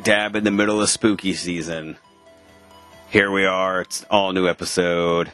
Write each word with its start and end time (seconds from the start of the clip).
smack 0.00 0.04
dab 0.04 0.36
in 0.36 0.44
the 0.44 0.50
middle 0.50 0.80
of 0.80 0.88
spooky 0.88 1.32
season. 1.34 1.96
Here 3.10 3.30
we 3.30 3.44
are. 3.44 3.82
It's 3.82 4.02
an 4.02 4.06
all 4.10 4.32
new 4.32 4.48
episode. 4.48 5.32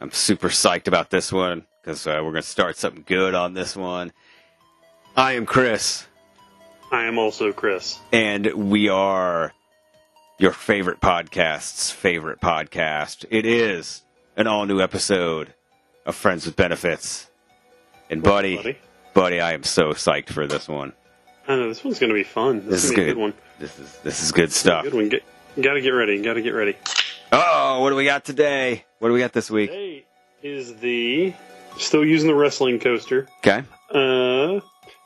I'm 0.00 0.10
super 0.10 0.48
psyched 0.48 0.88
about 0.88 1.10
this 1.10 1.32
one 1.32 1.66
because 1.80 2.06
uh, 2.06 2.20
we're 2.22 2.32
going 2.32 2.42
to 2.42 2.42
start 2.42 2.76
something 2.76 3.04
good 3.06 3.34
on 3.34 3.54
this 3.54 3.76
one. 3.76 4.12
I 5.16 5.32
am 5.32 5.46
Chris, 5.46 6.06
I 6.90 7.04
am 7.04 7.18
also 7.18 7.52
Chris. 7.52 7.98
and 8.12 8.46
we 8.70 8.88
are 8.88 9.52
your 10.38 10.52
favorite 10.52 11.00
podcast's 11.00 11.90
favorite 11.90 12.40
podcast. 12.40 13.24
It 13.30 13.46
is 13.46 14.02
an 14.36 14.46
all 14.46 14.66
new 14.66 14.80
episode 14.80 15.54
of 16.06 16.14
Friends 16.16 16.46
with 16.46 16.56
Benefits. 16.56 17.30
And, 18.10 18.22
buddy, 18.22 18.56
buddy? 18.56 18.78
buddy, 19.14 19.40
I 19.40 19.52
am 19.52 19.62
so 19.62 19.90
psyched 19.90 20.30
for 20.30 20.46
this 20.46 20.66
one. 20.68 20.92
I 21.48 21.56
know 21.56 21.68
this 21.68 21.82
one's 21.84 21.98
going 21.98 22.10
to 22.10 22.14
be 22.14 22.22
fun. 22.24 22.60
This 22.66 22.82
This, 22.82 22.84
is 22.84 22.90
good. 22.90 22.96
to 22.96 23.02
be 23.04 23.10
a 23.10 23.14
good 23.14 23.20
one. 23.20 23.34
This 23.58 23.78
is 23.78 23.98
this 23.98 24.22
is 24.22 24.32
good 24.32 24.52
stuff. 24.52 24.84
Good 24.84 24.94
one. 24.94 25.08
Get, 25.08 25.24
got 25.60 25.74
to 25.74 25.80
get 25.80 25.90
ready. 25.90 26.20
Got 26.22 26.34
to 26.34 26.42
get 26.42 26.50
ready. 26.54 26.76
Oh, 27.32 27.80
what 27.80 27.90
do 27.90 27.96
we 27.96 28.04
got 28.04 28.24
today? 28.24 28.84
What 28.98 29.08
do 29.08 29.14
we 29.14 29.20
got 29.20 29.32
this 29.32 29.50
week? 29.50 29.70
Today 29.70 30.04
is 30.42 30.76
the 30.76 31.32
still 31.78 32.04
using 32.04 32.28
the 32.28 32.34
wrestling 32.34 32.78
coaster. 32.80 33.28
Okay. 33.38 33.64
Uh, 33.90 34.60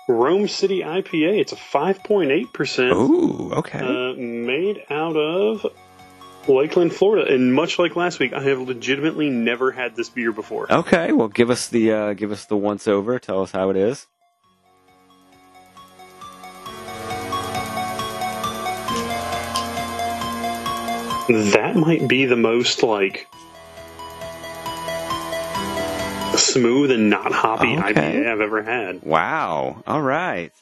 Rome 0.08 0.46
City 0.48 0.80
IPA. 0.80 1.40
It's 1.40 1.52
a 1.52 1.56
5.8 1.56 2.52
percent. 2.52 2.92
Ooh, 2.92 3.52
okay. 3.54 3.78
Uh, 3.80 4.14
made 4.14 4.82
out 4.90 5.16
of 5.16 5.66
Lakeland, 6.48 6.92
Florida. 6.94 7.32
And 7.32 7.52
much 7.54 7.78
like 7.78 7.96
last 7.96 8.18
week, 8.18 8.32
I 8.32 8.40
have 8.42 8.60
legitimately 8.60 9.30
never 9.30 9.72
had 9.72 9.96
this 9.96 10.08
beer 10.08 10.32
before. 10.32 10.70
okay, 10.72 11.12
well, 11.12 11.28
give 11.28 11.50
us 11.50 11.68
the 11.68 11.92
uh, 11.92 12.12
give 12.14 12.30
us 12.32 12.44
the 12.44 12.56
once 12.56 12.86
over. 12.86 13.18
Tell 13.18 13.42
us 13.42 13.50
how 13.52 13.70
it 13.70 13.76
is. 13.76 14.06
That 21.28 21.74
might 21.76 22.06
be 22.06 22.24
the 22.26 22.36
most 22.36 22.82
like 22.82 23.26
smooth 26.36 26.90
and 26.90 27.10
not 27.10 27.32
hoppy 27.32 27.76
Okay. 27.76 27.92
IPA 27.92 28.30
I've 28.32 28.40
ever 28.40 28.62
had. 28.62 29.02
Wow. 29.02 29.82
All 29.86 30.02
right. 30.02 30.52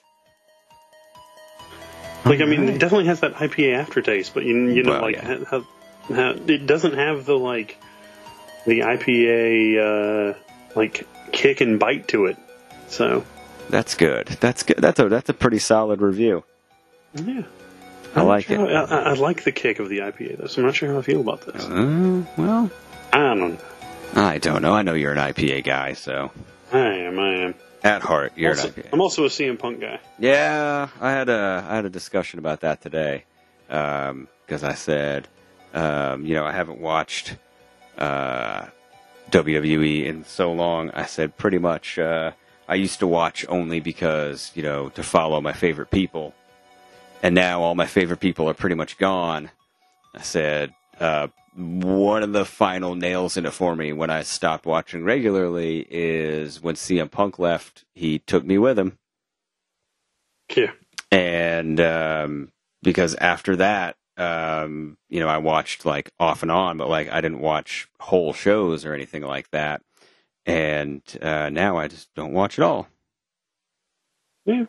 Like 2.25 2.41
I 2.41 2.45
mean, 2.47 2.61
Alright. 2.61 2.77
it 2.77 2.79
definitely 2.79 3.07
has 3.07 3.21
that 3.21 3.35
IPA 3.35 3.75
aftertaste, 3.79 4.33
but 4.33 4.45
you, 4.45 4.69
you 4.69 4.83
know, 4.83 4.93
Well, 4.93 5.03
like 5.03 5.17
yeah. 5.17 5.45
how, 5.51 5.67
how, 6.09 6.31
it 6.47 6.67
doesn't 6.67 6.95
have 6.95 7.27
the 7.27 7.37
like 7.39 7.77
the 8.67 8.81
IPA 8.81 10.33
uh, 10.35 10.39
like 10.75 11.07
kick 11.33 11.61
and 11.61 11.79
bite 11.79 12.09
to 12.09 12.27
it. 12.27 12.37
So 12.89 13.25
That's 13.69 13.95
good. 13.95 14.29
That's 14.41 14.63
good. 14.63 14.79
That's 14.79 14.99
a 15.01 15.09
that's 15.09 15.29
a 15.29 15.35
pretty 15.35 15.59
solid 15.59 16.01
review. 16.01 16.45
yeah, 17.15 17.43
I 18.17 18.21
I'm 18.21 18.27
like 18.27 18.47
sure 18.47 18.69
it. 18.69 18.75
how- 18.75 18.85
I, 18.97 19.11
I 19.11 19.13
like 19.15 19.45
the 19.45 19.53
kick 19.53 19.79
of 19.79 19.89
the 19.89 19.99
IPA 19.99 20.39
though, 20.39 20.47
so 20.47 20.61
I'm 20.63 20.67
not 20.67 20.75
sure 20.75 20.93
how 20.93 20.99
I 20.99 21.03
feel 21.03 21.21
about 21.21 21.43
this. 21.43 21.65
Uh, 21.65 22.23
well, 22.37 22.71
I 23.13 23.19
don't 23.19 23.39
know. 23.41 23.59
I 24.15 24.39
don't 24.39 24.63
know. 24.63 24.73
I 24.73 24.83
know 24.83 24.95
you're 24.95 25.13
an 25.13 25.19
IPA 25.19 25.65
guy, 25.65 25.93
so 25.95 26.31
I 26.73 26.79
am. 26.79 27.19
I 27.19 27.35
am. 27.37 27.55
at 27.83 28.03
heart, 28.03 28.33
you're 28.37 28.51
Also- 28.51 28.69
an 28.69 28.75
IPA. 28.75 28.89
I'm 28.93 29.01
also 29.01 29.25
a 29.25 29.29
CM 29.29 29.59
Punk 29.59 29.81
guy. 29.81 29.99
Yeah, 30.19 30.89
I 31.01 31.11
had 31.11 31.29
a 31.29 31.67
I 31.69 31.77
had 31.77 31.85
a 31.85 31.91
discussion 31.91 32.39
about 32.39 32.61
that 32.61 32.81
today 32.81 33.25
because 33.67 34.63
I 34.63 34.75
said, 34.75 35.27
um, 35.73 36.25
you 36.27 36.35
know, 36.35 36.45
I 36.45 36.53
haven't 36.53 36.81
watched 36.81 37.37
uh, 37.99 38.67
WWE 39.31 40.05
in 40.07 40.25
so 40.25 40.53
long. 40.53 40.91
I 40.91 41.07
said 41.07 41.37
pretty 41.37 41.59
much 41.59 41.99
uh, 41.99 42.33
I 42.69 42.75
used 42.77 43.01
to 43.01 43.07
watch 43.07 43.45
only 43.49 43.81
because 43.81 44.53
you 44.55 44.63
know 44.63 44.89
to 44.91 45.03
follow 45.03 45.41
my 45.41 45.53
favorite 45.53 45.91
people, 45.91 46.35
and 47.25 47.35
now 47.35 47.63
all 47.63 47.75
my 47.75 47.87
favorite 47.87 48.21
people 48.21 48.49
are 48.49 48.55
pretty 48.55 48.77
much 48.77 48.99
gone. 48.99 49.51
I 50.15 50.23
said 50.23 50.75
uh, 51.01 51.29
one 51.57 52.23
of 52.23 52.33
the 52.33 52.45
final 52.45 52.95
nails 52.95 53.37
in 53.37 53.47
it 53.47 53.53
for 53.53 53.75
me 53.75 53.93
when 53.93 54.11
I 54.11 54.23
stopped 54.23 54.67
watching 54.67 55.05
regularly 55.05 55.87
is 55.91 56.63
when 56.63 56.77
CM 56.77 57.11
Punk 57.11 57.41
left. 57.41 57.85
He 57.95 58.21
took 58.21 58.45
me 58.45 58.59
with 58.59 58.79
him 58.79 58.99
Yeah. 60.55 60.73
and 61.11 61.81
um, 61.81 62.53
because 62.83 63.15
after 63.17 63.57
that, 63.57 63.97
um, 64.17 64.99
you 65.09 65.19
know, 65.21 65.29
I 65.29 65.39
watched 65.39 65.85
like 65.87 66.11
off 66.21 66.43
and 66.43 66.51
on, 66.53 66.77
but 66.77 66.89
like 66.91 67.11
I 67.11 67.21
didn't 67.21 67.41
watch 67.41 67.89
whole 68.01 68.33
shows 68.35 68.85
or 68.85 68.95
anything 68.95 69.23
like 69.23 69.51
that. 69.51 69.83
And 70.47 71.03
uh, 71.23 71.49
now 71.51 71.79
I 71.79 71.89
just 71.89 72.15
don't 72.15 72.35
watch 72.35 72.59
at 72.59 72.65
all. 72.65 72.87
Yeah. 74.47 74.67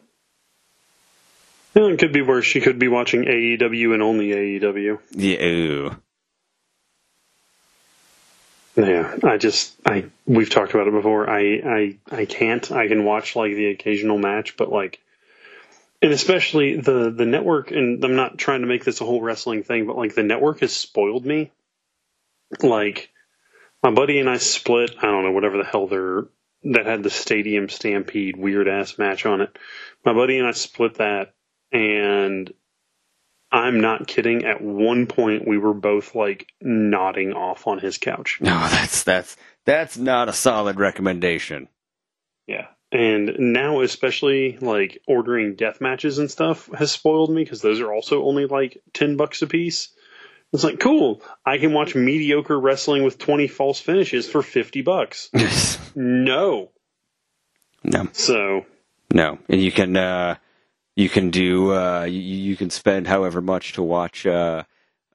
It 1.75 1.99
could 1.99 2.13
be 2.13 2.21
worse. 2.21 2.45
She 2.45 2.61
could 2.61 2.79
be 2.79 2.87
watching 2.87 3.25
AEW 3.25 3.93
and 3.93 4.01
only 4.01 4.29
AEW. 4.29 4.99
Yeah. 5.11 5.95
Yeah, 8.77 9.15
I 9.23 9.37
just 9.37 9.75
I 9.85 10.05
we've 10.25 10.49
talked 10.49 10.73
about 10.73 10.87
it 10.87 10.93
before. 10.93 11.29
I 11.29 11.39
I 11.65 11.97
I 12.11 12.25
can't. 12.25 12.69
I 12.71 12.87
can 12.87 13.05
watch 13.05 13.35
like 13.35 13.53
the 13.53 13.67
occasional 13.67 14.17
match, 14.17 14.57
but 14.57 14.69
like 14.69 14.99
and 16.01 16.11
especially 16.11 16.75
the 16.75 17.09
the 17.09 17.25
network 17.25 17.71
and 17.71 18.03
I'm 18.03 18.15
not 18.15 18.37
trying 18.37 18.61
to 18.61 18.67
make 18.67 18.83
this 18.83 18.99
a 18.99 19.05
whole 19.05 19.21
wrestling 19.21 19.63
thing, 19.63 19.87
but 19.87 19.97
like 19.97 20.13
the 20.13 20.23
network 20.23 20.59
has 20.59 20.73
spoiled 20.73 21.25
me. 21.25 21.51
Like 22.61 23.11
my 23.81 23.91
buddy 23.91 24.19
and 24.19 24.29
I 24.29 24.37
split, 24.37 24.95
I 24.97 25.05
don't 25.05 25.23
know, 25.23 25.31
whatever 25.31 25.57
the 25.57 25.63
hell 25.63 25.87
they're 25.87 26.25
that 26.63 26.85
had 26.85 27.03
the 27.03 27.09
stadium 27.09 27.69
stampede 27.69 28.35
weird 28.35 28.67
ass 28.67 28.97
match 28.97 29.25
on 29.25 29.39
it. 29.39 29.57
My 30.03 30.13
buddy 30.13 30.37
and 30.37 30.47
I 30.47 30.51
split 30.51 30.95
that 30.95 31.33
and 31.75 32.53
I'm 33.51 33.81
not 33.81 34.07
kidding. 34.07 34.45
At 34.45 34.61
one 34.61 35.07
point, 35.07 35.47
we 35.47 35.57
were 35.57 35.73
both 35.73 36.15
like 36.15 36.47
nodding 36.61 37.33
off 37.33 37.67
on 37.67 37.79
his 37.79 37.97
couch. 37.97 38.39
No, 38.41 38.51
that's 38.69 39.03
that's 39.03 39.37
that's 39.65 39.97
not 39.97 40.29
a 40.29 40.33
solid 40.33 40.79
recommendation. 40.79 41.67
Yeah. 42.47 42.67
And 42.91 43.35
now, 43.39 43.81
especially 43.81 44.57
like 44.61 45.01
ordering 45.07 45.55
death 45.55 45.81
matches 45.81 46.17
and 46.19 46.31
stuff 46.31 46.69
has 46.77 46.91
spoiled 46.91 47.29
me 47.31 47.43
because 47.43 47.61
those 47.61 47.81
are 47.81 47.91
also 47.91 48.23
only 48.23 48.45
like 48.45 48.81
10 48.93 49.17
bucks 49.17 49.41
a 49.41 49.47
piece. 49.47 49.89
It's 50.53 50.63
like, 50.63 50.79
cool. 50.79 51.21
I 51.45 51.57
can 51.57 51.73
watch 51.73 51.95
mediocre 51.95 52.57
wrestling 52.57 53.03
with 53.03 53.17
20 53.17 53.47
false 53.47 53.79
finishes 53.81 54.29
for 54.29 54.41
50 54.41 54.81
bucks. 54.83 55.29
No. 55.97 56.71
no, 57.85 58.09
So, 58.11 58.65
no, 59.13 59.39
and 59.47 59.61
you 59.61 59.71
can 59.71 59.95
uh, 59.95 60.35
you 60.95 61.09
can 61.09 61.29
do 61.29 61.73
uh, 61.73 62.03
you, 62.03 62.19
you 62.19 62.55
can 62.55 62.69
spend 62.69 63.07
however 63.07 63.41
much 63.41 63.73
to 63.73 63.83
watch 63.83 64.25
uh, 64.25 64.63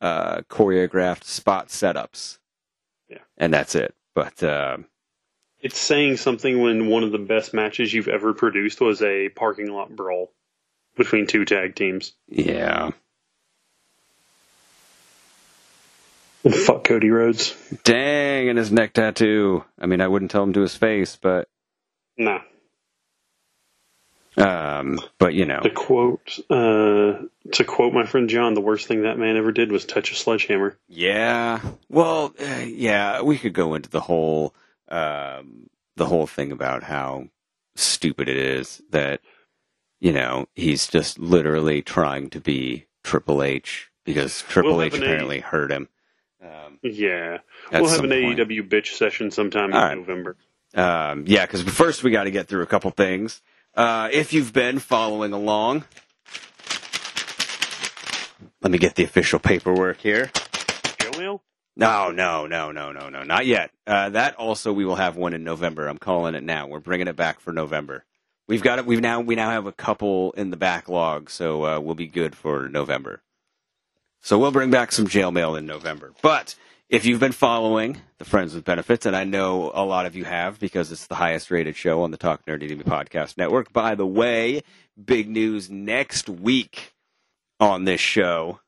uh, 0.01 0.41
choreographed 0.51 1.25
spot 1.25 1.69
setups. 1.69 2.39
Yeah. 3.09 3.19
and 3.39 3.53
that's 3.53 3.75
it. 3.75 3.95
But 4.15 4.43
um, 4.43 4.87
it's 5.61 5.79
saying 5.79 6.17
something 6.19 6.61
when 6.63 6.87
one 6.89 7.03
of 7.03 7.13
the 7.13 7.19
best 7.19 7.53
matches 7.55 7.93
you've 7.93 8.09
ever 8.09 8.33
produced 8.35 8.81
was 8.81 9.03
a 9.03 9.29
parking 9.31 9.73
lot 9.73 9.95
brawl 9.95 10.31
between 10.97 11.27
two 11.27 11.45
tag 11.45 11.75
teams. 11.75 12.13
yeah. 12.29 12.91
And 16.45 16.55
fuck 16.67 16.85
Cody 16.85 17.11
Rhodes. 17.11 17.55
Dang, 17.85 18.49
and 18.49 18.59
his 18.59 18.73
neck 18.73 18.95
tattoo. 18.95 19.65
I 19.79 19.87
mean, 19.87 20.01
I 20.01 20.09
wouldn't 20.09 20.31
tell 20.31 20.43
him 20.43 20.53
to 20.55 20.61
his 20.63 20.75
face, 20.75 21.17
but 21.21 21.49
Nah. 22.17 22.41
Um, 24.37 24.99
but 25.19 25.35
you 25.35 25.45
know, 25.47 25.61
To 25.61 25.71
quote, 25.71 26.39
uh, 26.49 27.23
to 27.53 27.65
quote 27.67 27.93
my 27.93 28.07
friend 28.07 28.29
John, 28.29 28.55
the 28.55 28.61
worst 28.61 28.87
thing 28.87 29.03
that 29.03 29.19
man 29.19 29.37
ever 29.37 29.53
did 29.53 29.73
was 29.73 29.85
touch 29.85 30.13
a 30.13 30.15
sledgehammer. 30.15 30.77
yeah. 30.89 31.61
Well, 31.89 32.35
uh, 32.41 32.65
yeah, 32.67 33.23
we 33.23 33.39
could 33.39 33.53
go 33.55 33.75
into 33.75 33.91
the 33.91 34.01
whole 34.01 34.55
um, 34.89 35.69
the 35.97 36.07
whole 36.07 36.27
thing 36.27 36.53
about 36.53 36.83
how 36.85 37.29
stupid 37.77 38.29
it 38.29 38.37
is 38.37 38.83
that 38.91 39.21
you 40.01 40.13
know 40.13 40.47
he's 40.55 40.87
just 40.87 41.19
literally 41.19 41.83
trying 41.83 42.31
to 42.31 42.41
be 42.41 42.87
Triple 43.03 43.43
H 43.43 43.91
because 44.05 44.43
Triple 44.43 44.77
We'll 44.77 44.83
H 44.83 44.95
apparently 44.95 45.41
hurt 45.41 45.71
him. 45.73 45.89
Um, 46.43 46.79
Yeah, 46.83 47.39
we'll 47.73 47.89
have 47.89 48.05
an 48.05 48.11
point. 48.11 48.39
AEW 48.39 48.69
bitch 48.69 48.97
session 48.97 49.31
sometime 49.31 49.71
in 49.71 49.77
All 49.77 49.83
right. 49.83 49.97
November. 49.99 50.37
Um, 50.75 51.25
yeah, 51.27 51.45
because 51.47 51.63
first 51.63 52.03
we 52.05 52.11
got 52.13 52.25
to 52.25 52.31
get 52.31 52.47
through 52.49 52.63
a 52.63 52.67
couple 52.67 52.91
things. 52.93 53.43
Uh, 53.75 54.09
if 54.13 54.33
you've 54.33 54.53
been 54.53 54.79
following 54.79 55.33
along, 55.33 55.85
let 58.63 58.71
me 58.71 58.79
get 58.79 58.95
the 58.97 59.05
official 59.05 59.39
paperwork 59.39 59.99
here. 59.99 60.31
Mail? 61.21 61.43
No, 61.77 62.11
no, 62.11 62.47
no, 62.47 62.73
no, 62.73 62.93
no, 62.93 63.09
no, 63.09 63.23
not 63.23 63.47
yet. 63.47 63.71
Uh, 63.87 64.11
that 64.11 64.35
also 64.37 64.73
we 64.73 64.85
will 64.85 64.97
have 64.97 65.17
one 65.17 65.35
in 65.35 65.45
November. 65.45 65.87
I'm 65.87 65.99
calling 65.99 66.35
it 66.35 66.43
now. 66.43 66.67
We're 66.67 66.81
bringing 66.81 67.09
it 67.09 67.17
back 67.17 67.41
for 67.41 67.53
November. 67.53 68.05
We've 68.49 68.63
got 68.63 68.79
it. 68.79 68.87
We've 68.87 69.01
now 69.01 69.21
we 69.21 69.37
now 69.37 69.51
have 69.51 69.67
a 69.67 69.73
couple 69.73 70.33
in 70.33 70.51
the 70.51 70.57
backlog, 70.57 71.31
so 71.31 71.65
uh, 71.65 71.81
we'll 71.81 71.95
be 71.95 72.09
good 72.09 72.35
for 72.35 72.69
November. 72.69 73.23
So 74.23 74.39
we'll 74.39 74.51
bring 74.51 74.71
back 74.71 74.93
some 74.93 75.07
jail 75.07 75.31
mail 75.31 75.55
in 75.57 75.67
November. 75.67 76.13
But 76.21 76.55
if 76.91 77.07
you've 77.07 77.21
been 77.21 77.31
following 77.31 77.99
the 78.19 78.25
Friends 78.25 78.53
with 78.53 78.65
Benefits, 78.65 79.07
and 79.07 79.15
I 79.15 79.23
know 79.23 79.71
a 79.73 79.85
lot 79.85 80.07
of 80.07 80.17
you 80.17 80.25
have 80.25 80.59
because 80.59 80.91
it's 80.91 81.07
the 81.07 81.15
highest 81.15 81.49
rated 81.51 81.77
show 81.77 82.03
on 82.03 82.11
the 82.11 82.17
Talk 82.17 82.45
Nerdy 82.47 82.67
to 82.67 82.75
Me 82.75 82.83
podcast 82.83 83.39
network. 83.39 83.73
By 83.73 83.95
the 83.95 84.07
way, 84.07 84.63
big 85.03 85.29
news 85.29 85.71
next 85.71 86.29
week 86.29 86.93
on 87.61 87.85
this 87.85 88.01
show. 88.01 88.59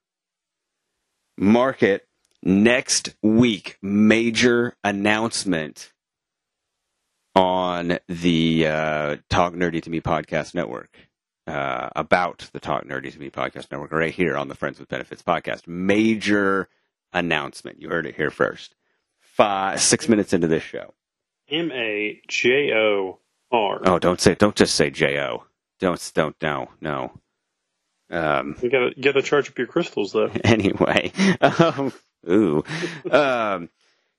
Market 1.36 2.06
next 2.44 3.16
week. 3.22 3.76
Major 3.82 4.76
announcement 4.84 5.92
on 7.34 7.98
the 8.06 8.68
uh, 8.68 9.16
Talk 9.30 9.54
Nerdy 9.54 9.82
to 9.82 9.90
Me 9.90 10.00
podcast 10.00 10.54
network. 10.54 10.96
Uh, 11.48 11.88
about 11.96 12.48
the 12.52 12.60
Talk 12.60 12.84
Nerdy 12.84 13.12
to 13.12 13.18
Me 13.18 13.28
podcast 13.28 13.72
network, 13.72 13.90
right 13.90 14.14
here 14.14 14.36
on 14.36 14.46
the 14.46 14.54
Friends 14.54 14.78
with 14.78 14.88
Benefits 14.88 15.24
podcast. 15.24 15.66
Major 15.66 16.68
announcement. 17.12 17.80
You 17.80 17.88
heard 17.88 18.06
it 18.06 18.14
here 18.16 18.30
first. 18.30 18.74
Five, 19.20 19.80
six 19.80 20.08
minutes 20.08 20.32
into 20.32 20.46
this 20.46 20.62
show. 20.62 20.94
M 21.50 21.70
A 21.72 22.20
J 22.28 22.72
O 22.74 23.18
R. 23.50 23.80
Oh, 23.84 23.98
don't 23.98 24.20
say, 24.20 24.34
don't 24.34 24.56
just 24.56 24.74
say 24.74 24.90
J 24.90 25.20
O. 25.20 25.44
Don't, 25.80 26.12
don't, 26.14 26.36
no, 26.42 26.68
no. 26.80 27.12
Um, 28.10 28.56
You 28.62 28.70
gotta 28.70 28.92
you 28.96 29.02
gotta 29.02 29.22
charge 29.22 29.48
up 29.48 29.58
your 29.58 29.66
crystals 29.66 30.12
though. 30.12 30.30
anyway, 30.44 31.12
um, 31.40 31.92
ooh. 32.28 32.62
Um, 33.10 33.70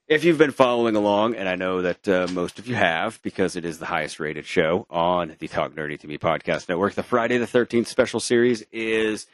if 0.06 0.24
you've 0.24 0.36
been 0.36 0.50
following 0.50 0.96
along, 0.96 1.36
and 1.36 1.48
I 1.48 1.54
know 1.54 1.80
that 1.82 2.06
uh, 2.08 2.26
most 2.32 2.58
of 2.58 2.66
you 2.66 2.74
have, 2.74 3.22
because 3.22 3.56
it 3.56 3.64
is 3.64 3.78
the 3.78 3.86
highest 3.86 4.20
rated 4.20 4.44
show 4.46 4.86
on 4.90 5.34
the 5.38 5.48
Talk 5.48 5.72
Nerdy 5.74 5.98
to 6.00 6.06
Me 6.06 6.18
podcast 6.18 6.68
network, 6.68 6.94
the 6.94 7.02
Friday 7.02 7.38
the 7.38 7.46
13th 7.46 7.86
special 7.86 8.20
series 8.20 8.62
is 8.70 9.26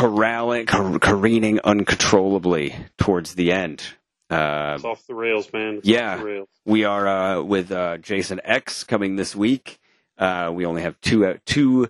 corralling, 0.00 0.66
car- 0.66 0.98
careening 0.98 1.60
uncontrollably 1.60 2.74
towards 2.98 3.34
the 3.34 3.52
end. 3.52 3.82
Uh, 4.30 4.74
It's 4.76 4.84
off 4.84 5.06
the 5.06 5.14
rails, 5.14 5.52
man. 5.52 5.76
It's 5.78 5.86
Yeah. 5.88 6.22
Rails. 6.22 6.48
we 6.64 6.84
are 6.84 7.06
uh, 7.08 7.42
with 7.42 7.70
uh, 7.72 7.98
Jason 7.98 8.40
X 8.44 8.84
coming 8.84 9.16
this 9.16 9.34
week. 9.36 9.78
Uh, 10.16 10.50
we 10.54 10.64
only 10.66 10.82
have 10.82 11.00
two 11.00 11.26
uh, 11.26 11.34
two 11.46 11.88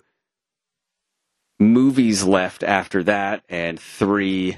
movies 1.59 2.23
left 2.23 2.63
after 2.63 3.03
that, 3.03 3.43
and 3.49 3.79
three 3.79 4.57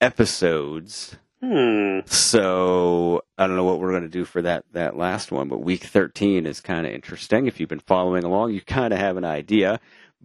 episodes. 0.00 1.16
Hmm. 1.42 2.00
So 2.06 3.22
I 3.36 3.46
don't 3.46 3.56
know 3.56 3.64
what 3.64 3.80
we're 3.80 3.90
going 3.90 4.02
to 4.04 4.08
do 4.08 4.24
for 4.24 4.40
that 4.42 4.64
that 4.72 4.96
last 4.96 5.32
one, 5.32 5.48
but 5.48 5.58
week 5.62 5.82
thirteen 5.84 6.46
is 6.46 6.60
kind 6.60 6.86
of 6.86 6.92
interesting. 6.92 7.46
If 7.46 7.60
you've 7.60 7.68
been 7.68 7.80
following 7.80 8.24
along, 8.24 8.52
you 8.52 8.60
kind 8.60 8.92
of 8.94 8.98
have 9.00 9.16
an 9.16 9.24
idea. 9.24 9.80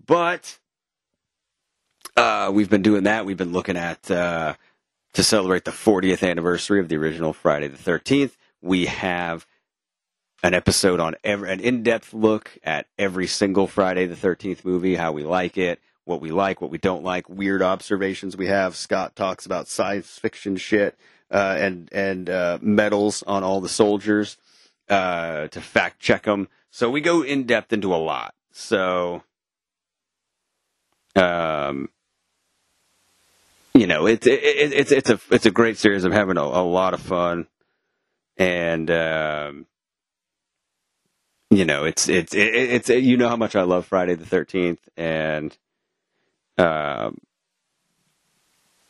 But 0.05 0.59
uh, 2.19 2.51
we've 2.51 2.69
been 2.69 2.81
doing 2.81 3.03
that. 3.03 3.25
We've 3.25 3.37
been 3.37 3.53
looking 3.53 3.77
at 3.77 4.11
uh, 4.11 4.55
to 5.13 5.23
celebrate 5.23 5.63
the 5.63 5.71
40th 5.71 6.27
anniversary 6.27 6.79
of 6.81 6.89
the 6.89 6.97
original 6.97 7.31
Friday 7.31 7.67
the 7.67 7.77
13th. 7.77 8.31
We 8.61 8.87
have 8.87 9.47
an 10.43 10.53
episode 10.53 10.99
on 10.99 11.15
every, 11.23 11.49
an 11.51 11.61
in-depth 11.61 12.13
look 12.13 12.51
at 12.63 12.87
every 12.97 13.27
single 13.27 13.67
Friday 13.67 14.05
the 14.05 14.15
13th 14.15 14.65
movie, 14.65 14.95
how 14.95 15.13
we 15.13 15.23
like 15.23 15.57
it, 15.57 15.79
what 16.03 16.19
we 16.19 16.29
like, 16.29 16.59
what 16.59 16.71
we 16.71 16.77
don't 16.77 17.03
like, 17.03 17.29
weird 17.29 17.61
observations 17.61 18.35
we 18.35 18.47
have. 18.47 18.75
Scott 18.75 19.15
talks 19.15 19.45
about 19.45 19.69
science 19.69 20.17
fiction 20.17 20.57
shit 20.57 20.97
uh, 21.31 21.55
and 21.57 21.87
and 21.93 22.29
uh, 22.29 22.57
medals 22.61 23.23
on 23.23 23.43
all 23.43 23.61
the 23.61 23.69
soldiers 23.69 24.37
uh, 24.89 25.47
to 25.47 25.61
fact 25.61 26.01
check 26.01 26.23
them. 26.23 26.49
So 26.69 26.89
we 26.89 26.99
go 26.99 27.21
in 27.21 27.45
depth 27.45 27.71
into 27.71 27.93
a 27.93 27.97
lot. 27.97 28.35
So, 28.51 29.23
um, 31.15 31.89
you 33.79 33.87
know, 33.87 34.07
it's 34.07 34.27
it, 34.27 34.43
it, 34.43 34.73
it's 34.73 34.91
it's 34.91 35.09
a 35.09 35.19
it's 35.31 35.45
a 35.45 35.51
great 35.51 35.77
series. 35.77 36.03
I'm 36.03 36.11
having 36.11 36.35
a, 36.35 36.41
a 36.41 36.67
lot 36.67 36.93
of 36.93 36.99
fun, 36.99 37.47
and 38.35 38.91
um, 38.91 39.67
you 41.49 41.63
know, 41.63 41.85
it's 41.85 42.09
it's 42.09 42.35
it, 42.35 42.39
it's 42.39 42.89
you 42.89 43.15
know 43.15 43.29
how 43.29 43.37
much 43.37 43.55
I 43.55 43.61
love 43.61 43.85
Friday 43.85 44.15
the 44.15 44.25
Thirteenth, 44.25 44.81
and 44.97 45.57
um, 46.57 47.19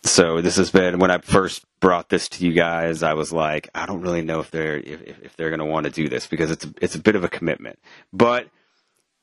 so 0.01 0.41
this 0.41 0.56
has 0.56 0.71
been 0.71 0.97
when 0.97 1.12
I 1.12 1.19
first 1.19 1.63
brought 1.80 2.09
this 2.09 2.27
to 2.30 2.47
you 2.47 2.53
guys. 2.53 3.03
I 3.03 3.13
was 3.13 3.31
like, 3.31 3.69
I 3.75 3.85
don't 3.85 4.01
really 4.01 4.24
know 4.24 4.39
if 4.39 4.50
they're 4.50 4.77
if, 4.77 5.24
if 5.24 5.35
they're 5.35 5.51
going 5.51 5.59
to 5.59 5.65
want 5.65 5.83
to 5.85 5.92
do 5.92 6.09
this 6.09 6.25
because 6.25 6.50
it's 6.50 6.65
it's 6.81 6.95
a 6.95 7.00
bit 7.00 7.15
of 7.15 7.24
a 7.24 7.30
commitment, 7.30 7.77
but 8.12 8.47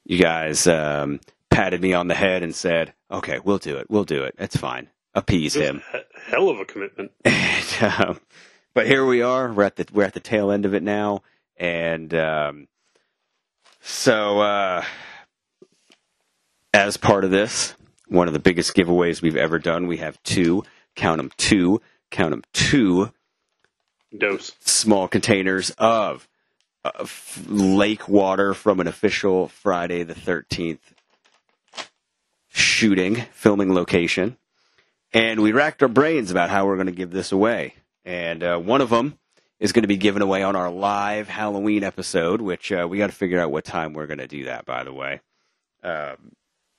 you 0.05 0.23
guys 0.23 0.69
um, 0.69 1.19
patted 1.51 1.83
me 1.83 1.93
on 1.93 2.07
the 2.07 2.15
head 2.15 2.45
and 2.45 2.55
said, 2.55 2.95
"Okay, 3.11 3.41
we'll 3.43 3.59
do 3.59 3.79
it. 3.79 3.91
We'll 3.91 4.05
do 4.05 4.23
it. 4.23 4.37
It's 4.39 4.57
fine." 4.57 4.91
Appease 5.17 5.55
him. 5.55 5.83
hell 6.27 6.49
of 6.51 6.61
a 6.61 6.65
commitment. 6.65 7.11
And, 7.25 7.93
um, 8.01 8.21
but 8.75 8.87
here 8.87 9.05
we 9.05 9.23
are. 9.23 9.53
We're 9.53 9.65
at 9.65 9.77
the 9.77 9.87
we're 9.93 10.05
at 10.05 10.15
the 10.15 10.21
tail 10.21 10.51
end 10.53 10.65
of 10.65 10.75
it 10.75 10.83
now, 10.83 11.23
and 11.57 12.15
um, 12.15 12.69
so 13.81 14.41
uh, 14.41 14.85
as 16.73 16.97
part 16.97 17.25
of 17.25 17.31
this, 17.31 17.75
one 18.09 18.29
of 18.29 18.35
the 18.35 18.39
biggest 18.39 18.75
giveaways 18.75 19.21
we've 19.21 19.37
ever 19.37 19.59
done. 19.59 19.87
We 19.89 19.97
have 19.97 20.23
two. 20.23 20.63
Count 20.95 21.19
them 21.19 21.31
two. 21.37 21.81
Count 22.11 22.31
them 22.31 22.43
two 22.53 23.11
Dose. 24.17 24.53
small 24.61 25.09
containers 25.09 25.71
of 25.79 26.29
uh, 26.85 27.07
lake 27.49 28.09
water 28.09 28.55
from 28.55 28.81
an 28.81 28.87
official 28.87 29.49
Friday 29.49 30.03
the 30.03 30.15
13th 30.15 30.79
shooting, 32.49 33.25
filming 33.33 33.75
location. 33.75 34.37
And 35.17 35.41
we 35.41 35.53
racked 35.53 35.83
our 35.83 35.89
brains 35.89 36.31
about 36.31 36.51
how 36.51 36.67
we're 36.67 36.75
going 36.75 36.89
to 36.89 36.93
give 36.93 37.11
this 37.11 37.33
away. 37.33 37.73
And 38.05 38.43
uh, 38.43 38.59
one 38.59 38.83
of 38.83 38.91
them 38.91 39.19
is 39.59 39.73
going 39.73 39.85
to 39.85 39.89
be 39.89 39.97
given 39.97 40.21
away 40.21 40.43
on 40.43 40.55
our 40.55 40.71
live 40.71 41.27
Halloween 41.27 41.85
episode, 41.85 42.43
which 42.43 42.71
uh, 42.71 42.87
we 42.87 42.99
got 42.99 43.07
to 43.07 43.17
figure 43.17 43.41
out 43.41 43.51
what 43.51 43.65
time 43.65 43.95
we're 43.95 44.09
going 44.09 44.19
to 44.19 44.27
do 44.27 44.45
that, 44.45 44.67
by 44.67 44.85
the 44.85 44.93
way. 44.93 45.23
Um, 45.83 46.33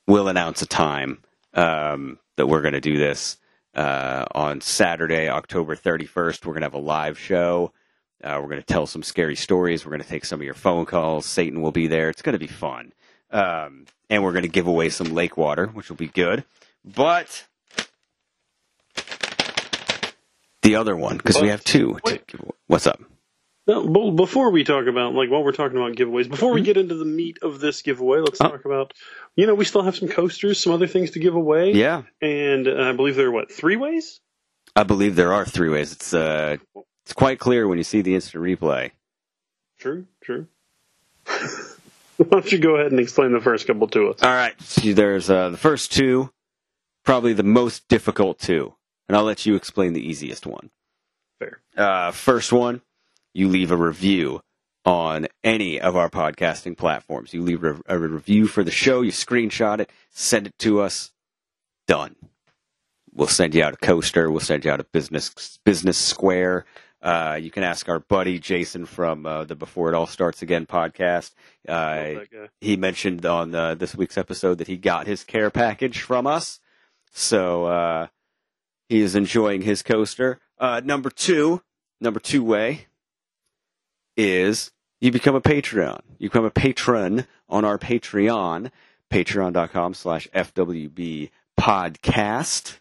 we'll 0.05 0.27
announce 0.27 0.61
a 0.61 0.67
time 0.67 1.23
um, 1.55 2.19
that 2.35 2.45
we're 2.45 2.61
going 2.61 2.75
to 2.75 2.79
do 2.79 2.99
this 2.99 3.37
uh, 3.73 4.25
on 4.35 4.61
Saturday, 4.61 5.29
October 5.29 5.75
31st. 5.75 6.45
We're 6.45 6.53
going 6.53 6.61
to 6.61 6.67
have 6.67 6.75
a 6.75 6.77
live 6.77 7.17
show. 7.17 7.73
Uh, 8.23 8.37
we're 8.39 8.49
going 8.49 8.61
to 8.61 8.71
tell 8.71 8.85
some 8.85 9.01
scary 9.01 9.35
stories. 9.35 9.83
We're 9.83 9.93
going 9.93 10.03
to 10.03 10.07
take 10.07 10.25
some 10.25 10.39
of 10.39 10.45
your 10.45 10.53
phone 10.53 10.85
calls. 10.85 11.25
Satan 11.25 11.63
will 11.63 11.71
be 11.71 11.87
there. 11.87 12.09
It's 12.09 12.21
going 12.21 12.33
to 12.33 12.39
be 12.39 12.45
fun. 12.45 12.93
Um, 13.31 13.87
and 14.11 14.23
we're 14.23 14.33
going 14.33 14.43
to 14.43 14.47
give 14.47 14.67
away 14.67 14.89
some 14.89 15.15
lake 15.15 15.37
water, 15.37 15.65
which 15.65 15.89
will 15.89 15.97
be 15.97 16.09
good. 16.09 16.43
But 16.85 17.46
the 20.67 20.75
other 20.75 20.95
one, 20.95 21.17
because 21.17 21.41
we 21.41 21.49
have 21.49 21.63
two. 21.63 21.93
To 21.93 21.99
wait. 22.03 22.27
give 22.27 22.41
away. 22.41 22.51
What's 22.67 22.87
up? 22.87 22.99
B- 23.67 24.11
before 24.15 24.51
we 24.51 24.63
talk 24.63 24.87
about 24.87 25.13
like 25.13 25.29
while 25.29 25.43
we're 25.43 25.51
talking 25.51 25.77
about 25.77 25.93
giveaways, 25.95 26.29
before 26.29 26.53
we 26.53 26.61
get 26.61 26.77
into 26.77 26.95
the 26.95 27.05
meat 27.05 27.39
of 27.41 27.59
this 27.59 27.81
giveaway, 27.81 28.19
let's 28.19 28.39
Oh. 28.39 28.49
talk 28.49 28.63
about 28.65 28.93
you 29.35 29.45
know 29.47 29.55
we 29.55 29.65
still 29.65 29.81
have 29.81 29.95
some 29.95 30.07
coasters, 30.07 30.59
some 30.59 30.71
other 30.73 30.87
things 30.87 31.11
to 31.11 31.19
give 31.19 31.35
away. 31.35 31.71
Yeah, 31.73 32.03
and 32.21 32.67
uh, 32.67 32.89
I 32.89 32.93
believe 32.93 33.15
there 33.15 33.27
are 33.27 33.31
what 33.31 33.51
three 33.51 33.75
ways. 33.75 34.19
I 34.75 34.83
believe 34.83 35.15
there 35.15 35.33
are 35.33 35.45
three 35.45 35.69
ways. 35.69 35.91
It's 35.91 36.13
uh, 36.13 36.57
it's 37.05 37.13
quite 37.13 37.39
clear 37.39 37.67
when 37.67 37.77
you 37.77 37.83
see 37.83 38.01
the 38.01 38.15
instant 38.15 38.43
replay. 38.43 38.91
True, 39.79 40.05
true. 40.23 40.47
Why 41.25 42.25
don't 42.29 42.51
you 42.51 42.57
go 42.57 42.75
ahead 42.77 42.91
and 42.91 42.99
explain 42.99 43.31
the 43.31 43.41
first 43.41 43.67
couple 43.67 43.87
to 43.89 44.09
us? 44.09 44.23
All 44.23 44.29
right. 44.33 44.59
See, 44.61 44.93
there's 44.93 45.29
uh, 45.29 45.49
the 45.49 45.57
first 45.57 45.91
two, 45.91 46.31
probably 47.05 47.33
the 47.33 47.43
most 47.43 47.87
difficult 47.89 48.39
two, 48.39 48.73
and 49.07 49.17
I'll 49.17 49.23
let 49.23 49.45
you 49.45 49.55
explain 49.55 49.93
the 49.93 50.07
easiest 50.07 50.45
one. 50.45 50.69
Fair. 51.39 51.61
Uh, 51.75 52.11
first 52.11 52.51
one, 52.51 52.81
you 53.33 53.47
leave 53.47 53.71
a 53.71 53.77
review 53.77 54.41
on 54.85 55.27
any 55.43 55.79
of 55.79 55.95
our 55.95 56.09
podcasting 56.09 56.77
platforms. 56.77 57.33
You 57.33 57.41
leave 57.43 57.63
a, 57.63 57.79
a 57.87 57.97
review 57.99 58.47
for 58.47 58.63
the 58.63 58.71
show, 58.71 59.01
you 59.01 59.11
screenshot 59.11 59.79
it, 59.79 59.91
send 60.09 60.47
it 60.47 60.57
to 60.59 60.81
us. 60.81 61.11
Done. 61.87 62.15
We'll 63.13 63.27
send 63.27 63.55
you 63.55 63.63
out 63.63 63.73
a 63.73 63.77
coaster. 63.77 64.29
We'll 64.29 64.41
send 64.41 64.65
you 64.65 64.71
out 64.71 64.79
a 64.79 64.83
business 64.83 65.57
business 65.63 65.97
square. 65.97 66.65
Uh, 67.01 67.37
you 67.41 67.49
can 67.51 67.63
ask 67.63 67.87
our 67.89 67.99
buddy 67.99 68.39
Jason 68.39 68.85
from 68.85 69.25
uh, 69.25 69.43
the 69.45 69.55
Before 69.55 69.87
It 69.89 69.95
All 69.95 70.07
Starts 70.07 70.41
Again 70.41 70.65
podcast. 70.65 71.31
Uh, 71.67 71.71
Love 71.71 72.15
that 72.15 72.31
guy. 72.31 72.47
he 72.59 72.75
mentioned 72.75 73.25
on 73.25 73.53
uh, 73.55 73.75
this 73.75 73.95
week's 73.95 74.17
episode 74.17 74.57
that 74.57 74.67
he 74.67 74.77
got 74.77 75.07
his 75.07 75.23
care 75.23 75.49
package 75.49 76.01
from 76.01 76.27
us. 76.27 76.59
So 77.11 77.65
uh, 77.65 78.07
he 78.89 79.01
is 79.01 79.15
enjoying 79.15 79.61
his 79.61 79.83
coaster. 79.83 80.39
Uh, 80.59 80.81
number 80.83 81.09
two, 81.09 81.61
number 81.99 82.19
two 82.19 82.43
way 82.43 82.87
is 84.15 84.71
you 84.99 85.11
become 85.11 85.35
a 85.35 85.41
Patreon. 85.41 85.99
You 86.17 86.29
become 86.29 86.45
a 86.45 86.51
patron 86.51 87.27
on 87.47 87.63
our 87.63 87.77
Patreon, 87.77 88.71
patreon.com 89.11 89.93
slash 89.93 90.27
FWB 90.33 91.29
podcast. 91.59 92.79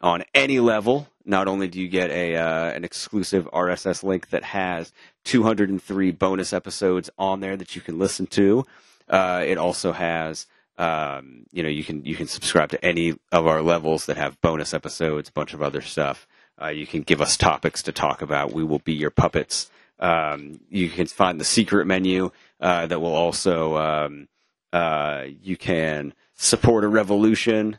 On 0.00 0.22
any 0.32 0.60
level, 0.60 1.08
not 1.24 1.48
only 1.48 1.66
do 1.66 1.80
you 1.80 1.88
get 1.88 2.10
a 2.10 2.36
uh, 2.36 2.70
an 2.70 2.84
exclusive 2.84 3.48
RSS 3.52 4.04
link 4.04 4.30
that 4.30 4.44
has 4.44 4.92
203 5.24 6.12
bonus 6.12 6.52
episodes 6.52 7.10
on 7.18 7.40
there 7.40 7.56
that 7.56 7.74
you 7.74 7.82
can 7.82 7.98
listen 7.98 8.26
to, 8.28 8.64
uh, 9.08 9.42
it 9.44 9.58
also 9.58 9.90
has 9.90 10.46
um, 10.78 11.44
you 11.52 11.62
know 11.62 11.68
you 11.68 11.84
can 11.84 12.04
you 12.04 12.16
can 12.16 12.26
subscribe 12.26 12.70
to 12.70 12.84
any 12.84 13.14
of 13.32 13.46
our 13.46 13.60
levels 13.60 14.06
that 14.06 14.16
have 14.16 14.40
bonus 14.40 14.72
episodes, 14.72 15.28
a 15.28 15.32
bunch 15.32 15.52
of 15.52 15.62
other 15.62 15.80
stuff. 15.80 16.26
Uh, 16.60 16.68
you 16.68 16.86
can 16.86 17.02
give 17.02 17.20
us 17.20 17.36
topics 17.36 17.82
to 17.82 17.92
talk 17.92 18.22
about. 18.22 18.52
We 18.52 18.64
will 18.64 18.78
be 18.78 18.94
your 18.94 19.10
puppets. 19.10 19.70
Um, 19.98 20.60
you 20.70 20.88
can 20.88 21.06
find 21.06 21.40
the 21.40 21.44
secret 21.44 21.86
menu 21.86 22.30
uh, 22.60 22.86
that 22.86 23.00
will 23.00 23.14
also 23.14 23.76
um, 23.76 24.28
uh, 24.72 25.24
you 25.42 25.56
can 25.56 26.14
support 26.34 26.84
a 26.84 26.88
revolution 26.88 27.78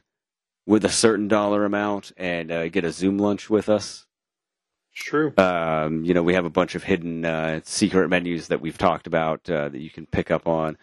with 0.66 0.84
a 0.86 0.90
certain 0.90 1.28
dollar 1.28 1.66
amount 1.66 2.12
and 2.18 2.52
uh, 2.52 2.68
get 2.68 2.84
a 2.84 2.92
Zoom 2.92 3.18
lunch 3.18 3.50
with 3.50 3.70
us. 3.70 4.06
True. 4.94 5.34
Um, 5.38 6.04
you 6.04 6.14
know, 6.14 6.24
we 6.24 6.34
have 6.34 6.46
a 6.46 6.50
bunch 6.50 6.76
of 6.76 6.84
hidden 6.84 7.24
uh, 7.24 7.62
secret 7.64 8.10
menus 8.10 8.50
that 8.50 8.60
we've 8.60 8.78
talked 8.78 9.08
about 9.08 9.50
uh, 9.50 9.70
that 9.70 9.80
you 9.80 9.90
can 9.90 10.06
pick 10.06 10.30
up 10.30 10.48
on. 10.48 10.78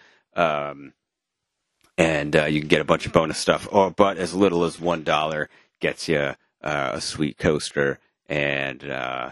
And 1.99 2.37
uh, 2.37 2.45
you 2.45 2.61
can 2.61 2.69
get 2.69 2.81
a 2.81 2.85
bunch 2.85 3.07
of 3.07 3.13
bonus 3.13 3.39
stuff. 3.39 3.67
Or, 3.71 3.91
but 3.91 4.19
as 4.19 4.35
little 4.35 4.65
as 4.65 4.81
one 4.81 5.03
dollar 5.03 5.49
gets 5.81 6.09
you 6.09 6.35
uh, 6.63 6.91
a 6.95 7.01
sweet 7.01 7.39
coaster 7.39 7.99
and 8.29 8.85
uh, 8.85 9.31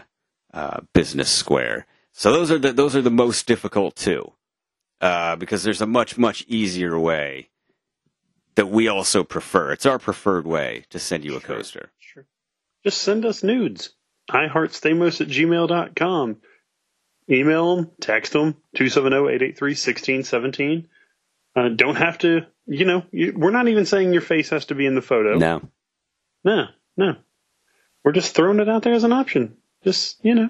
uh, 0.53 0.79
business 0.93 1.29
square. 1.29 1.85
So 2.11 2.31
those 2.31 2.49
are 2.49 2.57
the 2.57 2.73
those 2.73 2.95
are 2.95 3.01
the 3.01 3.11
most 3.11 3.45
difficult 3.45 3.95
too, 3.95 4.31
uh, 5.01 5.35
because 5.35 5.63
there's 5.63 5.81
a 5.81 5.85
much 5.85 6.17
much 6.17 6.45
easier 6.47 6.97
way 6.97 7.49
that 8.55 8.67
we 8.67 8.87
also 8.87 9.23
prefer. 9.23 9.73
It's 9.73 9.85
our 9.85 9.99
preferred 9.99 10.47
way 10.47 10.85
to 10.89 10.99
send 10.99 11.25
you 11.25 11.35
a 11.35 11.41
coaster. 11.41 11.91
Sure. 11.99 12.25
Just 12.83 13.01
send 13.01 13.25
us 13.25 13.43
nudes. 13.43 13.91
iHeartStamos 14.31 15.21
at 15.21 15.27
gmail.com. 15.27 16.37
Email 17.29 17.75
them, 17.75 17.91
text 17.99 18.33
them, 18.33 18.55
270-883-1617. 18.77 20.85
Uh, 21.55 21.69
don't 21.69 21.95
have 21.95 22.17
to, 22.19 22.41
you 22.67 22.85
know, 22.85 23.03
you, 23.11 23.33
we're 23.35 23.51
not 23.51 23.67
even 23.67 23.85
saying 23.85 24.11
your 24.13 24.21
face 24.21 24.49
has 24.49 24.65
to 24.67 24.75
be 24.75 24.85
in 24.85 24.95
the 24.95 25.01
photo. 25.01 25.37
No, 25.37 25.61
No, 26.43 26.65
no. 26.97 27.15
We're 28.03 28.11
just 28.11 28.35
throwing 28.35 28.59
it 28.59 28.69
out 28.69 28.83
there 28.83 28.93
as 28.93 29.03
an 29.03 29.13
option. 29.13 29.57
Just, 29.83 30.23
you 30.23 30.35
know. 30.35 30.49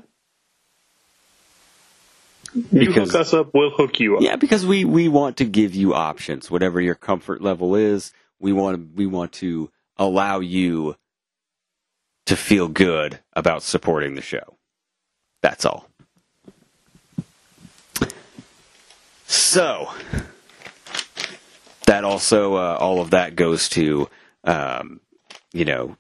You 2.54 2.88
Because- 2.88 3.12
hook 3.12 3.22
us 3.22 3.34
up, 3.34 3.52
we'll 3.54 3.70
hook 3.72 4.00
you 4.00 4.16
up. 4.18 4.22
yeah, 4.24 4.36
because 4.38 4.66
we 4.66 4.86
we 4.86 5.08
want 5.10 5.38
to 5.38 5.46
give 5.46 5.76
you 5.76 5.94
options, 5.94 6.50
whatever 6.50 6.80
your 6.80 6.96
comfort 6.96 7.42
level 7.42 7.76
is. 7.76 8.14
We 8.40 8.54
want 8.54 8.78
to 8.78 8.96
we 8.96 9.06
want 9.06 9.34
to 9.34 9.70
allow 9.98 10.40
you 10.40 10.96
to 12.28 12.36
feel 12.38 12.68
good 12.70 13.20
about 13.34 13.62
supporting 13.62 14.16
the 14.16 14.22
show. 14.22 14.58
That's 15.42 15.66
all. 15.66 15.88
So 19.28 19.90
that 21.86 22.04
also 22.04 22.56
uh, 22.56 22.78
all 22.80 23.02
of 23.02 23.12
that 23.12 23.36
goes 23.36 23.70
to 23.70 24.10
um, 24.44 25.00
you 25.54 25.66
know 25.66 25.98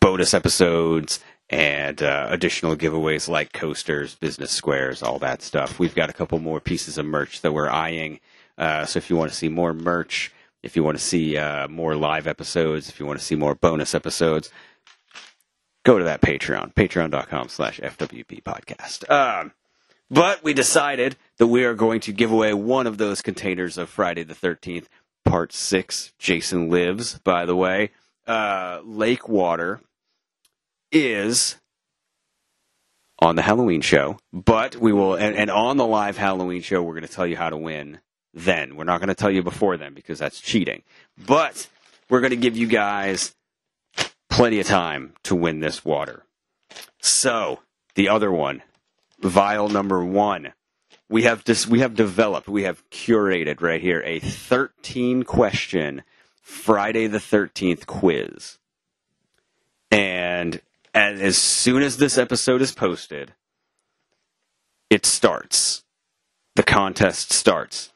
bonus 0.00 0.34
episodes 0.34 1.20
and 1.50 2.02
uh, 2.02 2.28
additional 2.30 2.76
giveaways 2.76 3.28
like 3.28 3.52
coasters, 3.52 4.14
business 4.14 4.50
squares, 4.50 5.02
all 5.02 5.18
that 5.18 5.42
stuff. 5.42 5.78
We've 5.78 5.94
got 5.94 6.08
a 6.08 6.14
couple 6.14 6.38
more 6.38 6.60
pieces 6.60 6.96
of 6.96 7.04
merch 7.04 7.42
that 7.42 7.52
we're 7.52 7.68
eyeing. 7.68 8.20
Uh, 8.56 8.86
so 8.86 8.96
if 8.98 9.10
you 9.10 9.16
want 9.16 9.30
to 9.30 9.36
see 9.36 9.48
more 9.50 9.74
merch, 9.74 10.32
if 10.62 10.76
you 10.76 10.82
want 10.82 10.96
to 10.96 11.04
see 11.04 11.36
uh, 11.36 11.68
more 11.68 11.94
live 11.94 12.26
episodes, 12.26 12.88
if 12.88 12.98
you 12.98 13.06
want 13.06 13.18
to 13.18 13.24
see 13.24 13.34
more 13.34 13.54
bonus 13.54 13.94
episodes, 13.94 14.50
go 15.84 15.98
to 15.98 16.04
that 16.04 16.22
Patreon, 16.22 16.72
patreon.com 16.74 17.48
slash 17.48 17.80
FWB 17.80 18.42
podcast. 18.42 19.10
Um, 19.10 19.52
but 20.12 20.44
we 20.44 20.52
decided 20.52 21.16
that 21.38 21.46
we 21.46 21.64
are 21.64 21.74
going 21.74 22.00
to 22.00 22.12
give 22.12 22.30
away 22.30 22.52
one 22.52 22.86
of 22.86 22.98
those 22.98 23.22
containers 23.22 23.78
of 23.78 23.88
Friday 23.88 24.22
the 24.22 24.34
13th, 24.34 24.84
part 25.24 25.52
six. 25.54 26.12
Jason 26.18 26.68
Lives, 26.68 27.18
by 27.20 27.46
the 27.46 27.56
way. 27.56 27.90
Uh, 28.26 28.80
Lake 28.84 29.26
Water 29.26 29.80
is 30.92 31.56
on 33.18 33.36
the 33.36 33.42
Halloween 33.42 33.80
show, 33.80 34.18
but 34.32 34.76
we 34.76 34.92
will, 34.92 35.14
and, 35.14 35.34
and 35.34 35.50
on 35.50 35.78
the 35.78 35.86
live 35.86 36.18
Halloween 36.18 36.60
show, 36.60 36.82
we're 36.82 36.94
going 36.94 37.06
to 37.06 37.12
tell 37.12 37.26
you 37.26 37.36
how 37.36 37.48
to 37.48 37.56
win 37.56 37.98
then. 38.34 38.76
We're 38.76 38.84
not 38.84 39.00
going 39.00 39.08
to 39.08 39.14
tell 39.14 39.30
you 39.30 39.42
before 39.42 39.78
then 39.78 39.94
because 39.94 40.18
that's 40.18 40.40
cheating. 40.40 40.82
But 41.26 41.68
we're 42.10 42.20
going 42.20 42.30
to 42.30 42.36
give 42.36 42.56
you 42.56 42.66
guys 42.66 43.34
plenty 44.28 44.60
of 44.60 44.66
time 44.66 45.14
to 45.24 45.34
win 45.34 45.60
this 45.60 45.84
water. 45.84 46.24
So, 47.00 47.60
the 47.94 48.08
other 48.08 48.30
one, 48.30 48.62
vial 49.22 49.68
number 49.68 50.04
one. 50.04 50.52
We 51.08 51.22
have 51.24 51.44
dis- 51.44 51.66
we 51.66 51.80
have 51.80 51.94
developed, 51.94 52.48
we 52.48 52.62
have 52.62 52.88
curated 52.90 53.60
right 53.60 53.80
here 53.80 54.02
a 54.04 54.18
13 54.18 55.24
question 55.24 56.02
Friday 56.40 57.06
the 57.06 57.18
13th 57.18 57.86
quiz. 57.86 58.58
And 59.90 60.60
as, 60.94 61.20
as 61.20 61.38
soon 61.38 61.82
as 61.82 61.98
this 61.98 62.16
episode 62.18 62.62
is 62.62 62.72
posted, 62.72 63.34
it 64.90 65.06
starts. 65.06 65.84
The 66.56 66.62
contest 66.62 67.32
starts. 67.32 67.92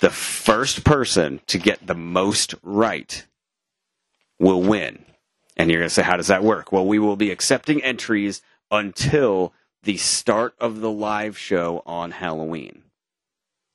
The 0.00 0.10
first 0.10 0.84
person 0.84 1.40
to 1.46 1.58
get 1.58 1.86
the 1.86 1.94
most 1.94 2.54
right 2.62 3.26
will 4.38 4.62
win. 4.62 5.04
And 5.56 5.70
you're 5.70 5.80
going 5.80 5.88
to 5.88 5.94
say, 5.94 6.02
how 6.02 6.16
does 6.16 6.28
that 6.28 6.44
work? 6.44 6.70
Well, 6.70 6.86
we 6.86 6.98
will 6.98 7.16
be 7.16 7.30
accepting 7.30 7.82
entries 7.82 8.42
until 8.70 9.52
the 9.82 9.96
start 9.96 10.54
of 10.60 10.80
the 10.80 10.90
live 10.90 11.38
show 11.38 11.82
on 11.86 12.10
Halloween. 12.10 12.82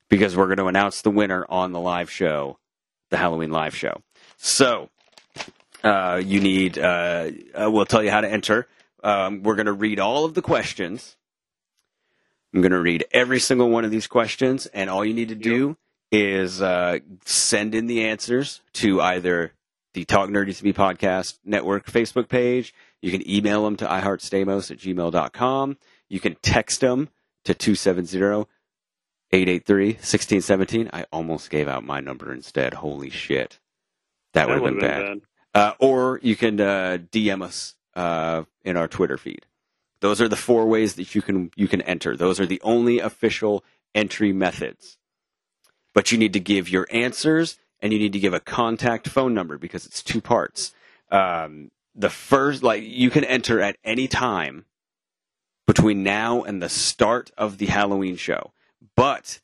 Because 0.10 0.36
we're 0.36 0.46
going 0.46 0.58
to 0.58 0.68
announce 0.68 1.02
the 1.02 1.10
winner 1.10 1.46
on 1.50 1.72
the 1.72 1.80
live 1.80 2.10
show, 2.10 2.60
the 3.10 3.18
Halloween 3.18 3.52
live 3.52 3.76
show. 3.76 4.02
So, 4.38 4.90
uh, 5.84 6.22
you 6.24 6.40
need, 6.40 6.78
uh, 6.78 7.32
we'll 7.56 7.86
tell 7.86 8.04
you 8.04 8.12
how 8.12 8.22
to 8.22 8.30
enter. 8.30 8.68
Um, 9.04 9.44
we're 9.44 9.56
going 9.56 9.66
to 9.66 9.74
read 9.74 10.00
all 10.00 10.26
of 10.26 10.34
the 10.34 10.42
questions. 10.42 11.18
I'm 12.54 12.62
going 12.62 12.72
to 12.72 12.80
read 12.80 13.06
every 13.12 13.40
single 13.40 13.70
one 13.70 13.84
of 13.84 13.92
these 13.92 14.08
questions, 14.08 14.68
and 14.68 14.90
all 14.90 15.04
you 15.04 15.14
need 15.14 15.30
to 15.30 15.36
do 15.36 15.78
is 16.12 16.62
uh, 16.62 17.00
send 17.26 17.74
in 17.74 17.88
the 17.88 18.06
answers 18.06 18.62
to 18.74 19.02
either 19.02 19.54
the 19.94 20.06
Talk 20.06 20.30
Nerdy 20.30 20.56
to 20.56 20.64
Me 20.64 20.74
podcast 20.74 21.40
network 21.44 21.88
Facebook 21.88 22.30
page. 22.30 22.74
You 23.02 23.12
can 23.12 23.28
email 23.30 23.64
them 23.64 23.76
to 23.78 23.86
iHeartStamos 23.86 24.70
at 24.70 24.78
gmail.com. 24.78 25.78
You 26.10 26.20
can 26.20 26.36
text 26.42 26.82
them 26.82 27.10
to 27.46 27.54
270 27.54 28.48
883 29.32 29.86
1617. 29.94 30.90
I 30.94 31.06
almost 31.12 31.50
gave 31.50 31.68
out 31.68 31.84
my 31.84 32.00
number 32.00 32.32
instead. 32.32 32.76
Holy 32.76 33.10
shit. 33.10 33.60
That 34.34 34.48
would 34.48 34.56
have 34.56 34.64
been 34.64 34.76
would've 34.76 34.90
bad. 34.90 35.22
Uh, 35.56 35.74
or 35.80 36.20
you 36.24 36.36
can 36.36 36.60
uh, 36.60 36.98
DM 37.12 37.44
us 37.44 37.76
uh, 37.96 38.44
in 38.64 38.78
our 38.78 38.88
Twitter 38.88 39.18
feed. 39.18 39.46
Those 40.02 40.22
are 40.22 40.28
the 40.28 40.36
four 40.36 40.66
ways 40.68 40.96
that 40.96 41.16
you 41.16 41.22
can 41.22 41.52
you 41.56 41.68
can 41.68 41.82
enter. 41.82 42.16
Those 42.16 42.40
are 42.40 42.46
the 42.46 42.62
only 42.64 43.00
official 43.00 43.64
entry 43.96 44.34
methods. 44.34 44.98
But 45.94 46.12
you 46.12 46.18
need 46.18 46.34
to 46.34 46.40
give 46.40 46.70
your 46.70 46.88
answers 46.92 47.58
and 47.82 47.94
you 47.94 48.00
need 48.00 48.14
to 48.14 48.20
give 48.20 48.34
a 48.34 48.40
contact 48.40 49.08
phone 49.08 49.34
number 49.34 49.58
because 49.58 49.86
it's 49.86 50.02
two 50.02 50.22
parts. 50.22 50.74
Um, 51.12 51.72
the 51.96 52.10
first, 52.10 52.64
like 52.64 52.84
you 52.84 53.10
can 53.10 53.24
enter 53.24 53.62
at 53.62 53.78
any 53.84 54.08
time 54.08 54.66
between 55.66 56.04
now 56.04 56.44
and 56.44 56.62
the 56.62 56.70
start 56.70 57.32
of 57.38 57.58
the 57.58 57.68
Halloween 57.68 58.16
show, 58.16 58.52
but 58.96 59.40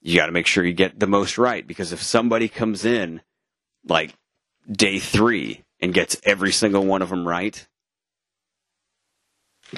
you 0.00 0.16
got 0.16 0.26
to 0.26 0.32
make 0.32 0.46
sure 0.46 0.64
you 0.64 0.72
get 0.72 1.00
the 1.00 1.06
most 1.06 1.38
right 1.38 1.66
because 1.66 1.92
if 1.92 2.02
somebody 2.02 2.48
comes 2.48 2.84
in 2.84 3.22
like 3.86 4.14
day 4.70 4.98
three 4.98 5.64
and 5.80 5.94
gets 5.94 6.16
every 6.24 6.52
single 6.52 6.84
one 6.84 7.02
of 7.02 7.08
them 7.08 7.26
right, 7.26 7.66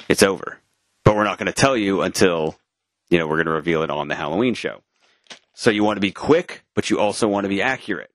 it's 0.09 0.23
over. 0.23 0.59
But 1.05 1.15
we're 1.15 1.23
not 1.23 1.37
going 1.37 1.47
to 1.47 1.53
tell 1.53 1.77
you 1.77 2.01
until, 2.01 2.57
you 3.09 3.17
know, 3.17 3.27
we're 3.27 3.37
going 3.37 3.45
to 3.45 3.53
reveal 3.53 3.83
it 3.83 3.89
on 3.89 4.09
the 4.09 4.15
Halloween 4.15 4.53
show. 4.53 4.81
So 5.53 5.71
you 5.71 5.83
want 5.83 5.97
to 5.97 6.01
be 6.01 6.11
quick, 6.11 6.63
but 6.75 6.89
you 6.89 6.99
also 6.99 7.27
want 7.27 7.45
to 7.45 7.49
be 7.49 7.61
accurate. 7.61 8.11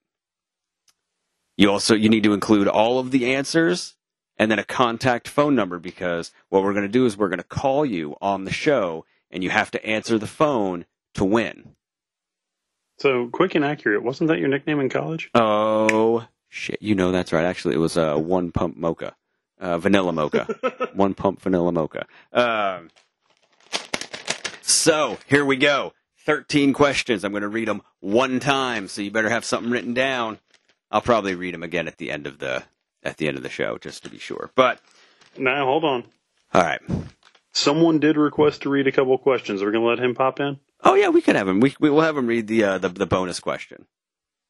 You 1.57 1.71
also, 1.71 1.95
you 1.95 2.09
need 2.09 2.23
to 2.23 2.33
include 2.33 2.67
all 2.67 2.99
of 2.99 3.11
the 3.11 3.33
answers 3.33 3.95
and 4.43 4.51
then 4.51 4.59
a 4.59 4.65
contact 4.65 5.29
phone 5.29 5.55
number 5.55 5.79
because 5.79 6.33
what 6.49 6.63
we're 6.63 6.73
going 6.73 6.83
to 6.83 6.91
do 6.91 7.05
is 7.05 7.15
we're 7.15 7.29
going 7.29 7.37
to 7.37 7.45
call 7.45 7.85
you 7.85 8.17
on 8.19 8.43
the 8.43 8.51
show 8.51 9.05
and 9.31 9.41
you 9.41 9.49
have 9.49 9.71
to 9.71 9.85
answer 9.85 10.19
the 10.19 10.27
phone 10.27 10.83
to 11.13 11.23
win. 11.23 11.75
So 12.97 13.29
quick 13.29 13.55
and 13.55 13.63
accurate. 13.63 14.03
Wasn't 14.03 14.27
that 14.27 14.39
your 14.39 14.49
nickname 14.49 14.81
in 14.81 14.89
college? 14.89 15.29
Oh 15.33 16.27
shit! 16.49 16.81
You 16.81 16.93
know 16.93 17.13
that's 17.13 17.31
right. 17.31 17.45
Actually, 17.45 17.75
it 17.75 17.77
was 17.77 17.95
a 17.95 18.15
uh, 18.15 18.17
one 18.17 18.51
pump 18.51 18.75
mocha, 18.75 19.15
uh, 19.61 19.77
vanilla 19.77 20.11
mocha, 20.11 20.89
one 20.93 21.13
pump 21.13 21.39
vanilla 21.39 21.71
mocha. 21.71 22.05
Um, 22.33 22.89
so 24.61 25.19
here 25.27 25.45
we 25.45 25.55
go. 25.55 25.93
Thirteen 26.17 26.73
questions. 26.73 27.23
I'm 27.23 27.31
going 27.31 27.43
to 27.43 27.47
read 27.47 27.69
them 27.69 27.81
one 28.01 28.41
time, 28.41 28.89
so 28.89 29.01
you 29.01 29.09
better 29.09 29.29
have 29.29 29.45
something 29.45 29.71
written 29.71 29.93
down. 29.93 30.37
I'll 30.91 31.01
probably 31.01 31.33
read 31.33 31.53
them 31.53 31.63
again 31.63 31.87
at 31.87 31.97
the 31.97 32.11
end 32.11 32.27
of 32.27 32.39
the 32.39 32.63
at 33.03 33.17
the 33.17 33.27
end 33.27 33.37
of 33.37 33.43
the 33.43 33.49
show, 33.49 33.77
just 33.77 34.03
to 34.03 34.09
be 34.09 34.17
sure. 34.17 34.51
But 34.55 34.79
Now 35.37 35.65
hold 35.65 35.83
on. 35.83 36.03
all 36.53 36.61
right. 36.63 36.81
Someone 37.51 37.99
did 37.99 38.17
request 38.17 38.63
to 38.63 38.69
read 38.69 38.87
a 38.87 38.91
couple 38.91 39.15
questions. 39.17 39.61
Are 39.61 39.65
we 39.67 39.71
gonna 39.73 39.85
let 39.85 39.99
him 39.99 40.15
pop 40.15 40.39
in? 40.39 40.59
Oh 40.83 40.95
yeah, 40.95 41.09
we 41.09 41.21
can 41.21 41.35
have 41.35 41.47
him. 41.47 41.59
We 41.59 41.75
we 41.79 41.89
will 41.89 42.01
have 42.01 42.17
him 42.17 42.27
read 42.27 42.47
the 42.47 42.63
uh, 42.63 42.77
the 42.79 42.89
the 42.89 43.05
bonus 43.05 43.39
question. 43.39 43.85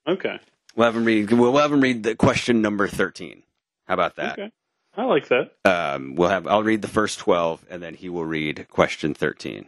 Okay. 0.08 0.40
We'll 0.76 0.86
have 0.86 0.96
him 0.96 1.06
read. 1.06 1.32
We'll 1.32 1.56
have 1.58 1.72
him 1.72 1.82
read 1.82 2.04
the 2.04 2.16
question 2.16 2.62
number 2.62 2.88
thirteen. 2.88 3.44
How 3.88 3.94
about 3.96 4.16
that? 4.16 4.40
Okay. 4.40 4.52
I 4.96 5.04
like 5.06 5.28
that. 5.30 5.52
um, 5.66 6.16
we'll 6.16 6.30
have 6.30 6.48
I'll 6.48 6.64
read 6.64 6.82
the 6.82 6.88
first 6.88 7.20
twelve, 7.20 7.66
and 7.70 7.82
then 7.84 7.94
he 7.96 8.10
will 8.10 8.26
read 8.26 8.68
question 8.70 9.14
thirteen. 9.14 9.68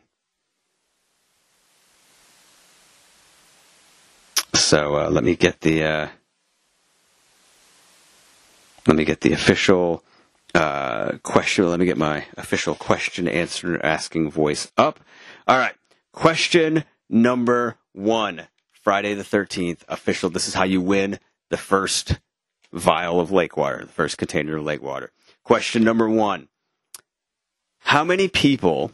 So 4.53 4.95
uh, 4.95 5.09
let 5.09 5.23
me 5.23 5.35
get 5.35 5.61
the 5.61 5.83
uh, 5.83 6.07
let 8.87 8.95
me 8.95 9.05
get 9.05 9.21
the 9.21 9.33
official 9.33 10.03
uh, 10.53 11.17
question. 11.23 11.69
Let 11.69 11.79
me 11.79 11.85
get 11.85 11.97
my 11.97 12.25
official 12.37 12.75
question 12.75 13.27
answer 13.27 13.79
asking 13.83 14.31
voice 14.31 14.71
up. 14.77 14.99
All 15.47 15.57
right, 15.57 15.75
question 16.11 16.83
number 17.09 17.77
one. 17.93 18.47
Friday 18.71 19.15
the 19.15 19.23
thirteenth 19.23 19.83
official. 19.87 20.29
This 20.29 20.47
is 20.47 20.53
how 20.53 20.63
you 20.63 20.79
win 20.79 21.19
the 21.49 21.57
first 21.57 22.19
vial 22.71 23.19
of 23.19 23.31
lake 23.31 23.57
water, 23.57 23.79
the 23.79 23.91
first 23.91 24.17
container 24.17 24.57
of 24.57 24.63
lake 24.63 24.81
water. 24.81 25.11
Question 25.43 25.83
number 25.83 26.09
one. 26.09 26.47
How 27.79 28.03
many 28.03 28.27
people 28.27 28.91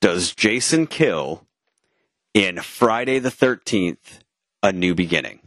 does 0.00 0.34
Jason 0.34 0.86
kill 0.86 1.46
in 2.34 2.60
Friday 2.60 3.18
the 3.18 3.30
13th, 3.30 4.20
A 4.62 4.72
New 4.72 4.94
Beginning? 4.94 5.40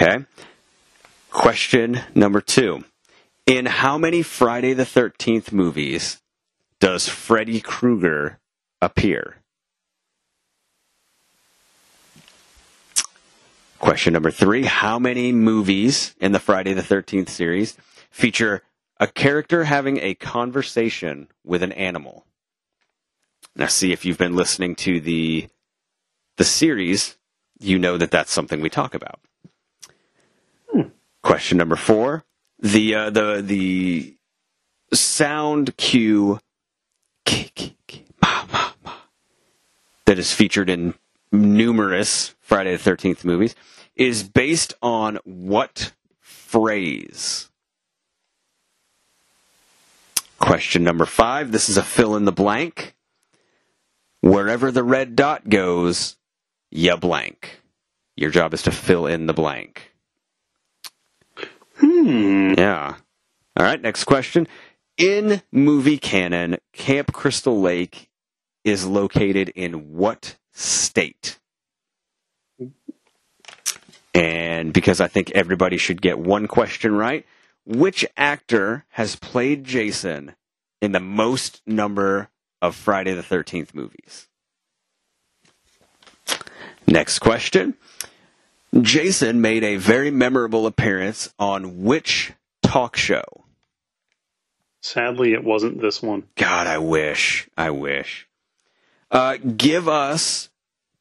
Okay. 0.00 0.24
Question 1.28 2.02
number 2.14 2.40
two. 2.40 2.84
In 3.46 3.66
how 3.66 3.98
many 3.98 4.22
Friday 4.22 4.72
the 4.72 4.84
13th 4.84 5.50
movies 5.50 6.22
does 6.78 7.08
Freddy 7.08 7.60
Krueger 7.60 8.38
appear? 8.80 9.38
Question 13.80 14.12
number 14.12 14.30
three. 14.30 14.66
How 14.66 15.00
many 15.00 15.32
movies 15.32 16.14
in 16.20 16.30
the 16.30 16.38
Friday 16.38 16.74
the 16.74 16.82
13th 16.82 17.28
series 17.28 17.76
feature 18.08 18.62
a 19.00 19.08
character 19.08 19.64
having 19.64 19.98
a 19.98 20.14
conversation 20.14 21.26
with 21.44 21.64
an 21.64 21.72
animal? 21.72 22.24
Now, 23.56 23.66
see 23.66 23.92
if 23.92 24.04
you've 24.04 24.16
been 24.16 24.36
listening 24.36 24.76
to 24.76 25.00
the 25.00 25.48
the 26.36 26.44
series, 26.44 27.16
you 27.58 27.80
know 27.80 27.96
that 27.96 28.12
that's 28.12 28.30
something 28.30 28.60
we 28.60 28.70
talk 28.70 28.94
about. 28.94 29.18
Question 31.28 31.58
number 31.58 31.76
four: 31.76 32.24
the 32.58 32.94
uh, 32.94 33.10
the 33.10 33.42
the 33.42 34.16
sound 34.94 35.76
cue 35.76 36.40
that 40.06 40.18
is 40.18 40.32
featured 40.32 40.70
in 40.70 40.94
numerous 41.30 42.34
Friday 42.40 42.72
the 42.72 42.78
Thirteenth 42.78 43.26
movies 43.26 43.54
is 43.94 44.22
based 44.22 44.72
on 44.80 45.18
what 45.24 45.92
phrase? 46.18 47.50
Question 50.38 50.82
number 50.82 51.04
five. 51.04 51.52
This 51.52 51.68
is 51.68 51.76
a 51.76 51.82
fill 51.82 52.16
in 52.16 52.24
the 52.24 52.32
blank. 52.32 52.96
Wherever 54.22 54.70
the 54.70 54.82
red 54.82 55.14
dot 55.14 55.46
goes, 55.50 56.16
ya 56.70 56.96
blank. 56.96 57.60
Your 58.16 58.30
job 58.30 58.54
is 58.54 58.62
to 58.62 58.70
fill 58.70 59.06
in 59.06 59.26
the 59.26 59.34
blank. 59.34 59.92
Hmm. 62.08 62.54
Yeah. 62.56 62.94
All 63.54 63.64
right, 63.66 63.82
next 63.82 64.04
question. 64.04 64.48
In 64.96 65.42
movie 65.52 65.98
canon, 65.98 66.56
Camp 66.72 67.12
Crystal 67.12 67.60
Lake 67.60 68.08
is 68.64 68.86
located 68.86 69.50
in 69.50 69.92
what 69.92 70.36
state? 70.52 71.38
And 74.14 74.72
because 74.72 75.02
I 75.02 75.06
think 75.06 75.32
everybody 75.32 75.76
should 75.76 76.00
get 76.00 76.18
one 76.18 76.46
question 76.46 76.94
right, 76.94 77.26
which 77.66 78.06
actor 78.16 78.86
has 78.92 79.14
played 79.14 79.64
Jason 79.64 80.34
in 80.80 80.92
the 80.92 81.00
most 81.00 81.60
number 81.66 82.30
of 82.62 82.74
Friday 82.74 83.12
the 83.12 83.22
13th 83.22 83.74
movies? 83.74 84.28
Next 86.86 87.18
question. 87.18 87.74
Jason 88.80 89.40
made 89.40 89.64
a 89.64 89.76
very 89.76 90.10
memorable 90.10 90.66
appearance 90.66 91.32
on 91.38 91.84
which 91.84 92.32
talk 92.62 92.96
show? 92.96 93.24
Sadly, 94.80 95.32
it 95.32 95.44
wasn't 95.44 95.80
this 95.80 96.02
one. 96.02 96.24
God, 96.36 96.66
I 96.66 96.78
wish. 96.78 97.48
I 97.56 97.70
wish. 97.70 98.28
Uh, 99.10 99.36
give 99.38 99.88
us 99.88 100.50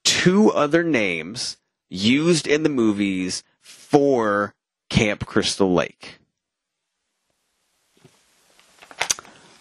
two 0.04 0.52
other 0.52 0.84
names 0.84 1.58
used 1.90 2.48
in 2.48 2.64
the 2.64 2.70
movies 2.70 3.44
for 3.60 4.56
Camp 4.90 5.26
Crystal 5.26 5.74
Lake. 5.74 6.20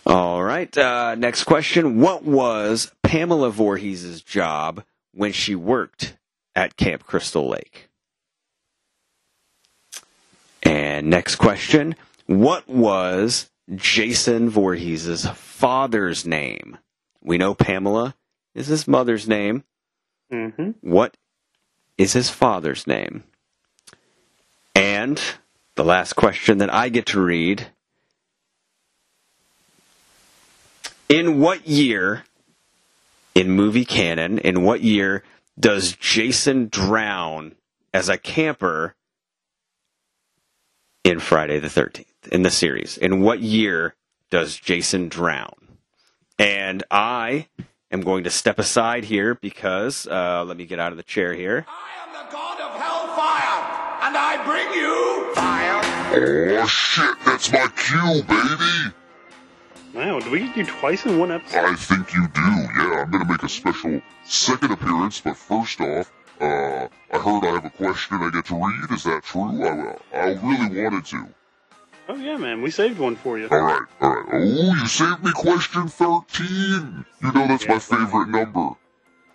All 0.06 0.42
right. 0.42 0.76
Uh, 0.78 1.16
next 1.16 1.44
question. 1.44 2.00
What 2.00 2.22
was 2.22 2.92
Pamela 3.02 3.50
Voorhees' 3.50 4.22
job 4.22 4.84
when 5.12 5.32
she 5.32 5.56
worked 5.56 6.16
at 6.54 6.76
Camp 6.76 7.04
Crystal 7.04 7.48
Lake? 7.48 7.88
And 10.96 11.10
next 11.10 11.36
question. 11.36 11.94
What 12.24 12.66
was 12.66 13.50
Jason 13.74 14.48
Voorhees' 14.48 15.26
father's 15.34 16.24
name? 16.24 16.78
We 17.22 17.36
know 17.36 17.54
Pamela 17.54 18.14
is 18.54 18.68
his 18.68 18.88
mother's 18.88 19.28
name. 19.28 19.64
Mm-hmm. 20.32 20.70
What 20.80 21.18
is 21.98 22.14
his 22.14 22.30
father's 22.30 22.86
name? 22.86 23.24
And 24.74 25.20
the 25.74 25.84
last 25.84 26.14
question 26.14 26.56
that 26.58 26.72
I 26.72 26.88
get 26.88 27.04
to 27.08 27.20
read 27.20 27.66
In 31.10 31.40
what 31.40 31.68
year, 31.68 32.24
in 33.34 33.50
movie 33.50 33.84
canon, 33.84 34.38
in 34.38 34.62
what 34.62 34.80
year 34.80 35.22
does 35.60 35.92
Jason 35.92 36.68
drown 36.68 37.54
as 37.92 38.08
a 38.08 38.16
camper 38.16 38.95
in 41.06 41.20
Friday 41.20 41.60
the 41.60 41.68
13th, 41.68 42.28
in 42.32 42.42
the 42.42 42.50
series? 42.50 42.98
In 42.98 43.20
what 43.20 43.40
year 43.40 43.94
does 44.28 44.56
Jason 44.56 45.08
drown? 45.08 45.78
And 46.36 46.82
I 46.90 47.46
am 47.92 48.00
going 48.00 48.24
to 48.24 48.30
step 48.30 48.58
aside 48.58 49.04
here 49.04 49.36
because, 49.36 50.08
uh, 50.08 50.44
let 50.44 50.56
me 50.56 50.66
get 50.66 50.80
out 50.80 50.90
of 50.90 50.96
the 50.96 51.04
chair 51.04 51.32
here. 51.32 51.64
I 51.68 52.06
am 52.06 52.12
the 52.12 52.32
god 52.32 52.60
of 52.60 52.80
hellfire, 52.80 54.06
and 54.06 54.16
I 54.16 54.44
bring 54.44 54.68
you 54.74 55.32
fire. 55.34 56.60
Oh 56.60 56.66
shit, 56.66 57.14
that's 57.24 57.52
my 57.52 57.68
cue, 57.76 58.22
baby! 58.24 58.94
Wow, 59.94 60.18
do 60.18 60.30
we 60.30 60.40
get 60.40 60.56
you 60.56 60.66
twice 60.66 61.06
in 61.06 61.18
one 61.18 61.30
episode? 61.30 61.64
I 61.66 61.74
think 61.76 62.12
you 62.12 62.26
do, 62.28 62.40
yeah. 62.40 63.04
I'm 63.04 63.10
gonna 63.12 63.24
make 63.24 63.44
a 63.44 63.48
special 63.48 64.02
second 64.24 64.72
appearance, 64.72 65.20
but 65.20 65.36
first 65.36 65.80
off, 65.80 66.12
uh, 66.40 66.88
I 67.05 67.05
heard 67.26 67.44
I 67.44 67.52
have 67.54 67.64
a 67.64 67.70
question 67.70 68.18
I 68.20 68.30
get 68.30 68.44
to 68.46 68.54
read. 68.54 68.90
Is 68.92 69.02
that 69.04 69.24
true? 69.24 69.64
I, 69.64 69.96
I 70.16 70.26
really 70.34 70.82
wanted 70.82 71.04
to. 71.06 71.26
Oh 72.08 72.14
yeah, 72.14 72.36
man, 72.36 72.62
we 72.62 72.70
saved 72.70 73.00
one 73.00 73.16
for 73.16 73.36
you. 73.36 73.48
Alright, 73.48 73.82
alright. 74.00 74.26
Oh, 74.32 74.74
you 74.74 74.86
saved 74.86 75.24
me 75.24 75.32
question 75.32 75.88
13! 75.88 77.04
You 77.20 77.32
know 77.32 77.48
that's 77.48 77.66
my 77.66 77.80
favorite 77.80 78.28
number. 78.28 78.70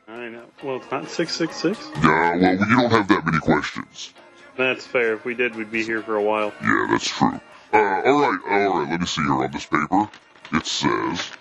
I 0.08 0.30
know. 0.30 0.46
Well, 0.64 0.78
it's 0.78 0.90
not 0.90 1.10
666. 1.10 1.92
Yeah, 2.02 2.36
well, 2.38 2.54
you 2.54 2.76
don't 2.76 2.92
have 2.92 3.10
that 3.10 3.26
many 3.26 3.40
questions. 3.40 4.14
That's 4.58 4.86
fair. 4.88 5.16
If 5.16 5.26
we 5.26 5.34
did, 5.34 5.56
we'd 5.56 5.72
be 5.72 5.84
here 5.84 6.02
for 6.02 6.16
a 6.16 6.24
while. 6.24 6.54
Yeah, 6.62 6.88
that's 6.90 7.10
true. 7.10 7.42
Uh, 7.74 7.78
alright, 7.78 8.40
alright, 8.50 8.90
let 8.90 9.02
me 9.02 9.06
see 9.06 9.22
here 9.22 9.34
on 9.34 9.52
this 9.52 9.66
paper. 9.66 10.10
It 10.54 10.66
says, 10.66 11.32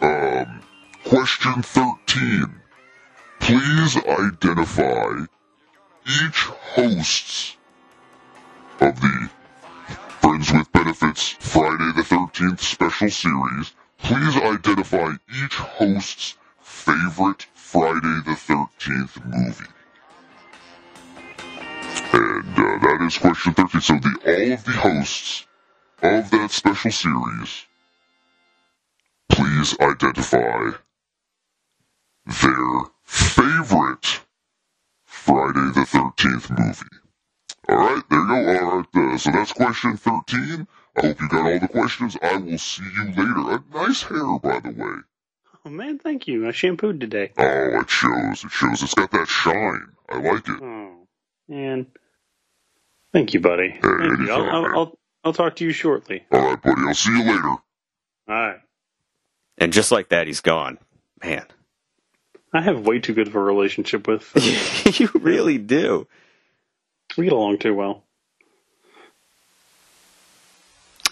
um, 0.00 0.60
question 1.04 1.62
13. 1.62 2.60
Please 3.40 3.96
identify 3.96 5.26
each 6.06 6.44
host's 6.74 7.56
of 8.80 9.00
the 9.00 9.30
Friends 10.20 10.52
with 10.52 10.72
Benefits 10.72 11.30
Friday 11.38 11.92
the 11.96 12.02
13th 12.02 12.60
special 12.60 13.08
series. 13.08 13.72
Please 13.98 14.36
identify 14.36 15.12
each 15.42 15.54
host's 15.54 16.36
favorite 16.60 17.46
Friday 17.54 18.20
the 18.26 18.36
13th 18.36 19.24
movie. 19.24 19.64
And 22.12 22.58
uh, 22.58 22.78
that 22.84 23.04
is 23.06 23.18
question 23.18 23.54
13. 23.54 23.80
So 23.80 23.94
the 23.94 24.18
all 24.26 24.52
of 24.52 24.64
the 24.64 24.72
hosts 24.72 25.46
of 26.02 26.30
that 26.30 26.50
special 26.50 26.90
series, 26.90 27.66
please 29.30 29.74
identify 29.80 30.70
their 32.26 32.84
favorite 33.04 34.23
Friday 35.24 35.72
the 35.72 35.86
13th 35.86 36.50
movie. 36.58 36.96
Alright, 37.70 38.02
there 38.10 38.20
you 38.20 38.28
go. 38.28 38.66
Alright, 38.66 38.86
uh, 38.94 39.16
so 39.18 39.30
that's 39.30 39.52
question 39.54 39.96
13. 39.96 40.66
I 40.96 41.06
hope 41.06 41.20
you 41.20 41.28
got 41.30 41.46
all 41.50 41.58
the 41.58 41.68
questions. 41.68 42.16
I 42.20 42.36
will 42.36 42.58
see 42.58 42.82
you 42.84 43.04
later. 43.06 43.54
A 43.56 43.64
nice 43.74 44.02
hair, 44.02 44.38
by 44.38 44.60
the 44.60 44.70
way. 44.76 44.96
Oh 45.64 45.70
man, 45.70 45.98
thank 45.98 46.28
you. 46.28 46.46
I 46.46 46.50
shampooed 46.50 47.00
today. 47.00 47.32
Oh, 47.38 47.80
it 47.80 47.88
shows. 47.88 48.44
It 48.44 48.50
shows. 48.50 48.82
It's 48.82 48.92
got 48.92 49.10
that 49.12 49.26
shine. 49.26 49.86
I 50.10 50.18
like 50.18 50.46
it. 50.46 50.60
Oh 50.62 51.06
man, 51.48 51.86
thank 53.14 53.32
you, 53.32 53.40
buddy. 53.40 53.70
Hey, 53.70 53.80
Thank 53.80 54.02
you. 54.02 54.14
anytime, 54.14 54.42
I'll, 54.50 54.66
I'll. 54.66 54.76
I'll, 54.76 54.98
I'll 55.24 55.32
talk 55.32 55.56
to 55.56 55.64
you 55.64 55.72
shortly. 55.72 56.22
Alright, 56.34 56.60
buddy. 56.60 56.82
I'll 56.86 56.92
see 56.94 57.12
you 57.12 57.24
later. 57.24 57.48
All 57.48 57.60
right. 58.28 58.58
And 59.56 59.72
just 59.72 59.90
like 59.90 60.10
that, 60.10 60.26
he's 60.26 60.42
gone. 60.42 60.76
Man. 61.22 61.46
I 62.54 62.60
have 62.60 62.86
way 62.86 63.00
too 63.00 63.14
good 63.14 63.26
of 63.26 63.34
a 63.34 63.40
relationship 63.40 64.06
with. 64.06 64.30
Uh, 64.36 64.90
you 64.94 65.10
really 65.14 65.58
do. 65.58 66.06
we 67.18 67.24
get 67.24 67.32
along 67.32 67.58
too 67.58 67.74
well. 67.74 68.04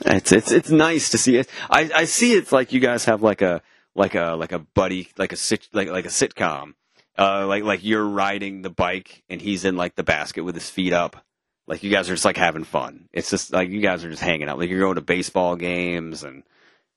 It's 0.04 0.32
it's 0.32 0.52
it's 0.52 0.70
nice 0.70 1.10
to 1.10 1.18
see 1.18 1.36
it. 1.36 1.48
I 1.68 1.90
I 1.94 2.04
see 2.04 2.32
it's 2.32 2.52
like 2.52 2.72
you 2.72 2.80
guys 2.80 3.04
have 3.06 3.22
like 3.22 3.42
a 3.42 3.60
like 3.94 4.14
a 4.14 4.36
like 4.38 4.52
a 4.52 4.60
buddy 4.60 5.08
like 5.18 5.32
a 5.32 5.36
sit 5.36 5.68
like 5.72 5.88
like 5.88 6.06
a 6.06 6.08
sitcom. 6.08 6.74
Uh, 7.18 7.46
like 7.46 7.64
like 7.64 7.84
you're 7.84 8.06
riding 8.06 8.62
the 8.62 8.70
bike 8.70 9.22
and 9.28 9.40
he's 9.40 9.64
in 9.64 9.76
like 9.76 9.96
the 9.96 10.02
basket 10.02 10.44
with 10.44 10.54
his 10.54 10.70
feet 10.70 10.92
up. 10.92 11.24
Like 11.66 11.82
you 11.82 11.90
guys 11.90 12.08
are 12.08 12.14
just 12.14 12.24
like 12.24 12.36
having 12.36 12.64
fun. 12.64 13.08
It's 13.12 13.30
just 13.30 13.52
like 13.52 13.68
you 13.68 13.80
guys 13.80 14.04
are 14.04 14.10
just 14.10 14.22
hanging 14.22 14.48
out. 14.48 14.58
Like 14.58 14.70
you're 14.70 14.80
going 14.80 14.94
to 14.94 15.02
baseball 15.02 15.56
games 15.56 16.22
and 16.22 16.42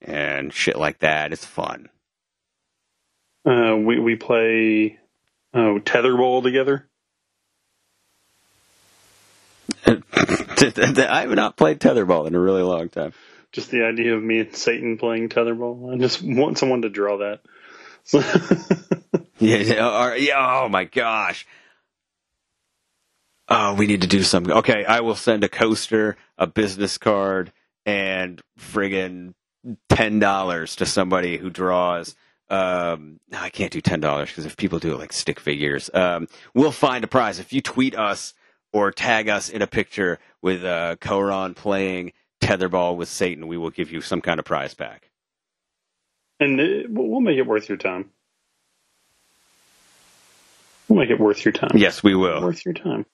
and 0.01 0.53
shit 0.53 0.77
like 0.77 0.99
that. 0.99 1.34
It's 1.34 1.45
fun. 1.45 1.89
Uh, 3.45 3.75
we 3.77 3.99
we 3.99 4.15
play 4.15 4.97
oh 5.53 5.79
tetherball 5.84 6.41
together. 6.43 6.88
I 9.86 11.21
have 11.21 11.29
not 11.31 11.58
played 11.58 11.79
tetherball 11.79 12.27
in 12.27 12.36
a 12.36 12.39
really 12.39 12.63
long 12.63 12.89
time. 12.89 13.13
Just 13.51 13.69
the 13.71 13.86
idea 13.86 14.15
of 14.15 14.23
me 14.23 14.39
and 14.39 14.55
Satan 14.55 14.97
playing 14.97 15.29
tetherball. 15.29 15.93
I 15.93 15.97
just 15.97 16.21
want 16.21 16.58
someone 16.58 16.81
to 16.81 16.89
draw 16.89 17.17
that. 17.17 17.41
Yeah, 19.39 19.58
yeah. 20.15 20.63
Oh 20.63 20.69
my 20.69 20.86
gosh. 20.86 21.45
Oh, 23.47 23.75
we 23.75 23.86
need 23.86 24.01
to 24.01 24.08
do 24.08 24.23
something. 24.23 24.53
Okay, 24.53 24.86
I 24.86 25.01
will 25.01 25.15
send 25.15 25.43
a 25.43 25.49
coaster, 25.49 26.17
a 26.38 26.47
business 26.47 26.97
card, 26.97 27.51
and 27.86 28.41
friggin' 28.60 29.34
ten 29.89 30.19
dollars 30.19 30.77
to 30.77 30.86
somebody 30.86 31.38
who 31.38 31.49
draws. 31.49 32.15
Um, 32.49 33.19
no, 33.29 33.39
I 33.39 33.49
can't 33.49 33.71
do 33.71 33.81
ten 33.81 33.99
dollars 33.99 34.29
because 34.29 34.45
if 34.45 34.55
people 34.58 34.79
do 34.79 34.93
it 34.93 34.99
like 34.99 35.13
stick 35.13 35.39
figures, 35.39 35.89
um, 35.93 36.27
we'll 36.53 36.71
find 36.71 37.03
a 37.03 37.08
prize 37.08 37.39
if 37.39 37.51
you 37.53 37.62
tweet 37.62 37.95
us 37.95 38.34
or 38.71 38.91
tag 38.91 39.29
us 39.29 39.49
in 39.49 39.62
a 39.62 39.67
picture 39.67 40.19
with 40.41 40.63
uh, 40.63 40.95
Koron 40.97 41.55
playing 41.55 42.12
tetherball 42.41 42.95
with 42.97 43.10
Satan. 43.10 43.47
We 43.47 43.58
will 43.58 43.71
give 43.71 43.91
you 43.91 44.01
some 44.01 44.21
kind 44.21 44.39
of 44.39 44.45
prize 44.45 44.73
pack. 44.75 45.10
and 46.39 46.60
it, 46.60 46.91
we'll 46.91 47.08
we'll 47.08 47.21
make 47.21 47.38
it 47.38 47.47
worth 47.47 47.67
your 47.67 47.77
time. 47.79 48.12
We'll 50.88 50.99
make 50.99 51.10
it 51.10 51.19
worth 51.19 51.43
your 51.43 51.51
time. 51.51 51.71
Yes, 51.73 52.03
we 52.03 52.13
will. 52.15 52.41
worth 52.43 52.63
your 52.63 52.75
time. 52.75 53.08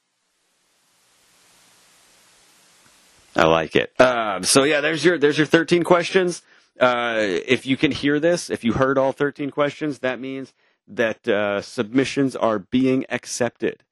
I 3.36 3.46
like 3.46 3.76
it. 3.78 3.94
Um, 4.00 4.44
so 4.44 4.64
yeah, 4.66 4.82
there's 4.82 5.06
your 5.06 5.18
there's 5.18 5.38
your 5.38 5.48
13 5.48 5.84
questions. 5.84 6.42
Uh, 6.80 7.18
if 7.20 7.66
you 7.66 7.78
can 7.78 7.92
hear 7.92 8.20
this, 8.20 8.50
if 8.50 8.64
you 8.64 8.74
heard 8.74 8.98
all 8.98 9.12
13 9.12 9.52
questions, 9.52 10.00
that 10.00 10.20
means 10.20 10.54
that 10.88 11.28
uh, 11.28 11.62
submissions 11.62 12.36
are 12.36 12.60
being 12.60 13.06
accepted. 13.10 13.84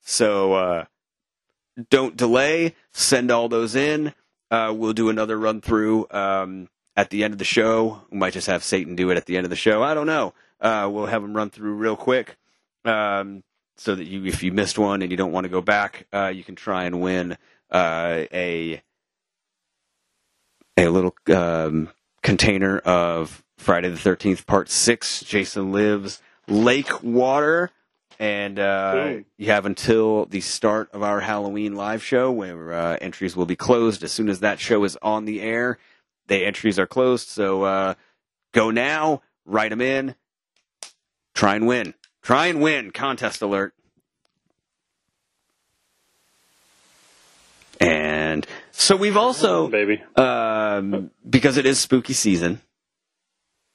So 0.00 0.52
uh, 0.54 0.84
don't 1.90 2.16
delay. 2.16 2.74
Send 2.92 3.30
all 3.30 3.48
those 3.48 3.74
in. 3.74 4.14
Uh, 4.50 4.72
we'll 4.76 4.92
do 4.92 5.08
another 5.08 5.38
run 5.38 5.60
through 5.60 6.06
um, 6.10 6.68
at 6.96 7.10
the 7.10 7.24
end 7.24 7.34
of 7.34 7.38
the 7.38 7.44
show. 7.44 8.02
We 8.10 8.18
might 8.18 8.32
just 8.32 8.46
have 8.46 8.64
Satan 8.64 8.94
do 8.94 9.10
it 9.10 9.16
at 9.16 9.26
the 9.26 9.36
end 9.36 9.44
of 9.44 9.50
the 9.50 9.56
show. 9.56 9.82
I 9.82 9.94
don't 9.94 10.06
know. 10.06 10.32
Uh, 10.60 10.88
we'll 10.90 11.06
have 11.06 11.22
him 11.22 11.36
run 11.36 11.50
through 11.50 11.74
real 11.74 11.96
quick, 11.96 12.36
um, 12.84 13.44
so 13.76 13.94
that 13.94 14.04
you, 14.06 14.24
if 14.24 14.42
you 14.42 14.50
missed 14.50 14.78
one 14.78 15.02
and 15.02 15.10
you 15.10 15.16
don't 15.16 15.30
want 15.30 15.44
to 15.44 15.50
go 15.50 15.60
back, 15.60 16.06
you 16.12 16.42
can 16.42 16.56
try 16.56 16.84
and 16.84 17.00
win 17.00 17.36
a 17.72 18.82
a 20.78 20.88
little 20.88 21.14
um, 21.34 21.90
container 22.28 22.76
of 22.80 23.42
Friday 23.56 23.88
the 23.88 23.96
Thirteenth 23.96 24.46
Part 24.46 24.68
Six. 24.68 25.22
Jason 25.22 25.72
Lives 25.72 26.20
Lake 26.46 27.02
Water, 27.02 27.70
and 28.18 28.58
uh, 28.58 29.20
you 29.38 29.46
have 29.46 29.64
until 29.64 30.26
the 30.26 30.42
start 30.42 30.90
of 30.92 31.02
our 31.02 31.20
Halloween 31.20 31.74
live 31.74 32.04
show, 32.04 32.30
where 32.30 32.70
uh, 32.74 32.98
entries 33.00 33.34
will 33.34 33.46
be 33.46 33.56
closed 33.56 34.04
as 34.04 34.12
soon 34.12 34.28
as 34.28 34.40
that 34.40 34.60
show 34.60 34.84
is 34.84 34.98
on 35.00 35.24
the 35.24 35.40
air. 35.40 35.78
The 36.26 36.44
entries 36.44 36.78
are 36.78 36.86
closed, 36.86 37.28
so 37.28 37.62
uh, 37.62 37.94
go 38.52 38.70
now, 38.70 39.22
write 39.46 39.70
them 39.70 39.80
in, 39.80 40.14
try 41.34 41.56
and 41.56 41.66
win, 41.66 41.94
try 42.20 42.48
and 42.48 42.60
win. 42.60 42.90
Contest 42.90 43.40
alert. 43.40 43.72
And 47.80 48.46
so 48.72 48.96
we've 48.96 49.16
also, 49.16 49.68
baby. 49.68 50.02
um, 50.16 51.10
because 51.28 51.56
it 51.56 51.66
is 51.66 51.78
spooky 51.78 52.12
season, 52.12 52.60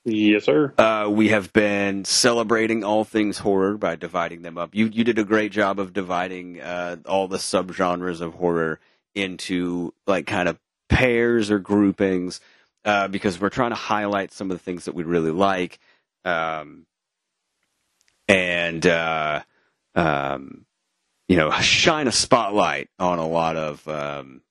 Yes, 0.05 0.43
sir. 0.43 0.73
uh, 0.77 1.07
we 1.09 1.29
have 1.29 1.53
been 1.53 2.03
celebrating 2.03 2.83
all 2.83 3.05
things 3.05 3.37
horror 3.37 3.77
by 3.77 3.95
dividing 3.95 4.41
them 4.41 4.57
up. 4.57 4.75
You 4.75 4.87
you 4.87 5.05
did 5.05 5.17
a 5.19 5.23
great 5.23 5.51
job 5.53 5.79
of 5.79 5.93
dividing 5.93 6.59
uh, 6.61 6.97
all 7.05 7.27
the 7.29 7.37
subgenres 7.37 8.19
of 8.19 8.33
horror 8.33 8.79
into 9.15 9.93
like 10.05 10.27
kind 10.27 10.49
of 10.49 10.59
pairs 10.89 11.49
or 11.49 11.59
groupings 11.59 12.41
uh, 12.83 13.07
because 13.07 13.39
we're 13.39 13.49
trying 13.49 13.71
to 13.71 13.75
highlight 13.75 14.33
some 14.33 14.51
of 14.51 14.57
the 14.57 14.63
things 14.63 14.85
that 14.85 14.95
we 14.95 15.03
really 15.03 15.31
like, 15.31 15.79
um, 16.25 16.85
and 18.27 18.85
uh, 18.85 19.41
um, 19.95 20.65
you 21.33 21.39
know 21.39 21.49
shine 21.61 22.07
a 22.07 22.11
spotlight 22.11 22.89
on 22.99 23.17
a 23.17 23.27
lot 23.27 23.57
of. 23.57 23.87
Um, 23.87 24.41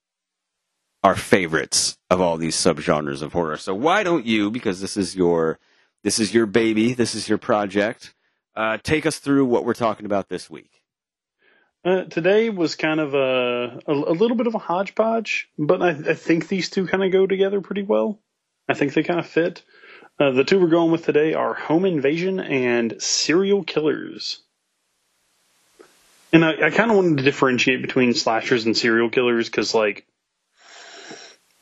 our 1.04 1.16
favorites 1.16 1.98
of 2.10 2.20
all 2.20 2.36
these 2.36 2.54
subgenres 2.54 3.22
of 3.22 3.32
horror. 3.32 3.56
So 3.56 3.74
why 3.74 4.04
don't 4.04 4.24
you, 4.24 4.52
because 4.52 4.80
this 4.80 4.96
is 4.96 5.16
your 5.16 5.58
this 6.04 6.20
is 6.20 6.32
your 6.32 6.46
baby, 6.46 6.94
this 6.94 7.16
is 7.16 7.28
your 7.28 7.38
project, 7.38 8.14
uh, 8.54 8.78
take 8.84 9.04
us 9.04 9.18
through 9.18 9.46
what 9.46 9.64
we're 9.64 9.74
talking 9.74 10.06
about 10.06 10.28
this 10.28 10.48
week. 10.48 10.70
Uh, 11.84 12.04
today 12.04 12.50
was 12.50 12.76
kind 12.76 13.00
of 13.00 13.14
a, 13.14 13.80
a 13.84 13.92
a 13.92 14.14
little 14.14 14.36
bit 14.36 14.46
of 14.46 14.54
a 14.54 14.60
hodgepodge, 14.60 15.48
but 15.58 15.82
I, 15.82 15.90
I 16.10 16.14
think 16.14 16.46
these 16.46 16.70
two 16.70 16.86
kind 16.86 17.02
of 17.02 17.10
go 17.10 17.26
together 17.26 17.60
pretty 17.60 17.82
well. 17.82 18.20
I 18.68 18.74
think 18.74 18.94
they 18.94 19.02
kind 19.02 19.18
of 19.18 19.26
fit. 19.26 19.64
Uh, 20.20 20.30
the 20.30 20.44
two 20.44 20.60
we're 20.60 20.68
going 20.68 20.92
with 20.92 21.04
today 21.04 21.34
are 21.34 21.52
home 21.52 21.84
invasion 21.84 22.38
and 22.38 23.02
serial 23.02 23.64
killers. 23.64 24.44
And 26.32 26.44
I, 26.44 26.66
I 26.66 26.70
kind 26.70 26.90
of 26.90 26.96
wanted 26.96 27.18
to 27.18 27.22
differentiate 27.24 27.82
between 27.82 28.14
slashers 28.14 28.64
and 28.64 28.76
serial 28.76 29.10
killers 29.10 29.48
because, 29.48 29.74
like, 29.74 30.06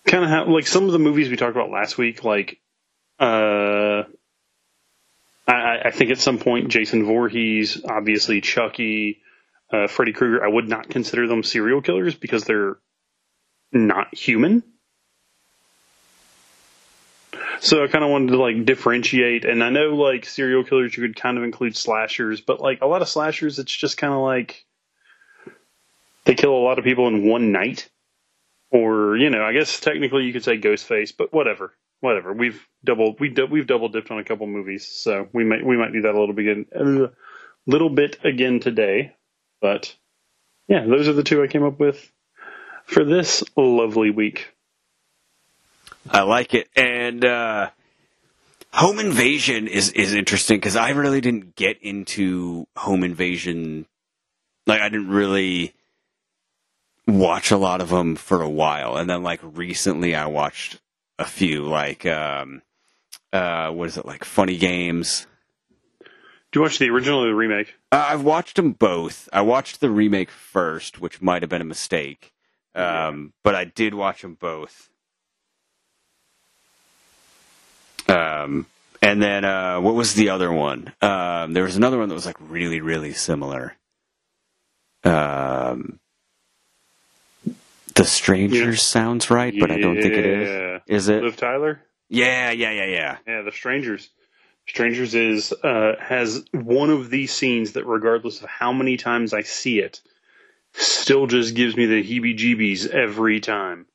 kind 0.06 0.24
of 0.24 0.48
like 0.48 0.66
some 0.66 0.84
of 0.84 0.92
the 0.92 0.98
movies 0.98 1.28
we 1.28 1.36
talked 1.36 1.56
about 1.56 1.70
last 1.70 1.98
week, 1.98 2.24
like, 2.24 2.58
uh, 3.18 4.04
I, 5.46 5.78
I 5.86 5.90
think 5.90 6.10
at 6.10 6.18
some 6.18 6.38
point 6.38 6.68
Jason 6.68 7.04
Voorhees, 7.04 7.82
obviously 7.84 8.40
Chucky, 8.40 9.20
uh, 9.72 9.88
Freddy 9.88 10.12
Krueger, 10.12 10.44
I 10.44 10.48
would 10.48 10.68
not 10.68 10.88
consider 10.88 11.26
them 11.26 11.42
serial 11.42 11.82
killers 11.82 12.14
because 12.14 12.44
they're 12.44 12.76
not 13.72 14.14
human. 14.14 14.62
So 17.62 17.84
I 17.84 17.88
kind 17.88 18.02
of 18.02 18.10
wanted 18.10 18.32
to 18.32 18.38
like 18.40 18.64
differentiate, 18.64 19.44
and 19.44 19.62
I 19.62 19.68
know 19.68 19.94
like 19.94 20.24
serial 20.24 20.64
killers 20.64 20.96
you 20.96 21.06
could 21.06 21.14
kind 21.14 21.36
of 21.36 21.44
include 21.44 21.76
slashers, 21.76 22.40
but 22.40 22.60
like 22.60 22.80
a 22.80 22.86
lot 22.86 23.02
of 23.02 23.08
slashers, 23.08 23.58
it's 23.58 23.74
just 23.74 23.98
kind 23.98 24.14
of 24.14 24.20
like 24.20 24.64
they 26.24 26.34
kill 26.34 26.54
a 26.54 26.64
lot 26.64 26.78
of 26.78 26.84
people 26.84 27.06
in 27.08 27.28
one 27.28 27.52
night, 27.52 27.90
or 28.70 29.18
you 29.18 29.28
know, 29.28 29.44
I 29.44 29.52
guess 29.52 29.78
technically 29.78 30.24
you 30.24 30.32
could 30.32 30.42
say 30.42 30.58
Ghostface, 30.58 31.12
but 31.16 31.34
whatever, 31.34 31.74
whatever. 32.00 32.32
We've 32.32 32.66
double 32.82 33.14
we 33.20 33.28
du- 33.28 33.46
we've 33.46 33.66
double 33.66 33.90
dipped 33.90 34.10
on 34.10 34.18
a 34.18 34.24
couple 34.24 34.46
movies, 34.46 34.86
so 34.86 35.28
we 35.34 35.44
might 35.44 35.64
we 35.64 35.76
might 35.76 35.92
do 35.92 36.02
that 36.02 36.14
a 36.14 36.18
little 36.18 36.34
bit 36.34 36.66
a 36.74 37.10
little 37.66 37.90
bit 37.90 38.24
again 38.24 38.60
today. 38.60 39.14
But 39.60 39.94
yeah, 40.66 40.86
those 40.86 41.08
are 41.08 41.12
the 41.12 41.24
two 41.24 41.42
I 41.42 41.46
came 41.46 41.64
up 41.64 41.78
with 41.78 42.10
for 42.86 43.04
this 43.04 43.44
lovely 43.54 44.10
week. 44.10 44.48
I 46.10 46.22
like 46.22 46.54
it, 46.54 46.68
and 46.74 47.24
uh, 47.24 47.70
Home 48.72 48.98
Invasion 48.98 49.68
is 49.68 49.90
is 49.92 50.12
interesting 50.12 50.56
because 50.56 50.74
I 50.74 50.90
really 50.90 51.20
didn't 51.20 51.54
get 51.54 51.80
into 51.82 52.66
Home 52.76 53.04
Invasion. 53.04 53.86
Like 54.66 54.80
I 54.80 54.88
didn't 54.88 55.10
really 55.10 55.74
watch 57.06 57.52
a 57.52 57.56
lot 57.56 57.80
of 57.80 57.90
them 57.90 58.16
for 58.16 58.42
a 58.42 58.48
while, 58.48 58.96
and 58.96 59.08
then 59.08 59.22
like 59.22 59.40
recently 59.42 60.16
I 60.16 60.26
watched 60.26 60.80
a 61.18 61.24
few. 61.24 61.64
Like 61.64 62.04
um, 62.06 62.62
uh, 63.32 63.70
what 63.70 63.88
is 63.88 63.96
it 63.96 64.04
like? 64.04 64.24
Funny 64.24 64.56
Games. 64.56 65.28
Do 66.00 66.58
you 66.58 66.62
watch 66.62 66.80
the 66.80 66.90
original 66.90 67.22
or 67.22 67.28
the 67.28 67.34
remake? 67.34 67.76
Uh, 67.92 68.06
I've 68.08 68.24
watched 68.24 68.56
them 68.56 68.72
both. 68.72 69.28
I 69.32 69.42
watched 69.42 69.80
the 69.80 69.90
remake 69.90 70.30
first, 70.30 71.00
which 71.00 71.22
might 71.22 71.42
have 71.42 71.48
been 71.48 71.62
a 71.62 71.64
mistake, 71.64 72.32
um, 72.74 73.32
but 73.44 73.54
I 73.54 73.64
did 73.64 73.94
watch 73.94 74.22
them 74.22 74.34
both. 74.34 74.89
Um, 78.10 78.66
and 79.02 79.22
then 79.22 79.44
uh, 79.44 79.80
what 79.80 79.94
was 79.94 80.14
the 80.14 80.30
other 80.30 80.52
one? 80.52 80.92
Um, 81.00 81.52
there 81.52 81.64
was 81.64 81.76
another 81.76 81.98
one 81.98 82.08
that 82.08 82.14
was 82.14 82.26
like 82.26 82.36
really, 82.40 82.80
really 82.80 83.12
similar. 83.12 83.74
Um, 85.04 85.98
the 87.94 88.04
Strangers 88.04 88.76
Yeah. 88.78 89.02
sounds 89.02 89.30
right, 89.30 89.54
but 89.58 89.70
I 89.70 89.78
don't 89.78 90.00
think 90.00 90.14
it 90.14 90.26
is. 90.26 90.48
Yeah. 90.48 90.78
Is 90.86 91.08
it? 91.08 91.22
Liv 91.22 91.36
Tyler? 91.36 91.80
Yeah, 92.08 92.50
yeah, 92.50 92.70
yeah, 92.72 92.84
yeah. 92.86 93.18
Yeah, 93.26 93.42
The 93.42 93.52
Strangers. 93.52 94.10
Strangers 94.68 95.14
is 95.14 95.52
uh, 95.52 95.94
has 95.98 96.44
one 96.52 96.90
of 96.90 97.10
these 97.10 97.32
scenes 97.32 97.72
that, 97.72 97.86
regardless 97.86 98.42
of 98.42 98.48
how 98.48 98.72
many 98.72 98.96
times 98.96 99.32
I 99.32 99.42
see 99.42 99.80
it, 99.80 100.00
still 100.74 101.26
just 101.26 101.54
gives 101.54 101.76
me 101.76 101.86
the 101.86 102.02
heebie-jeebies 102.02 102.88
every 102.88 103.40
time. 103.40 103.86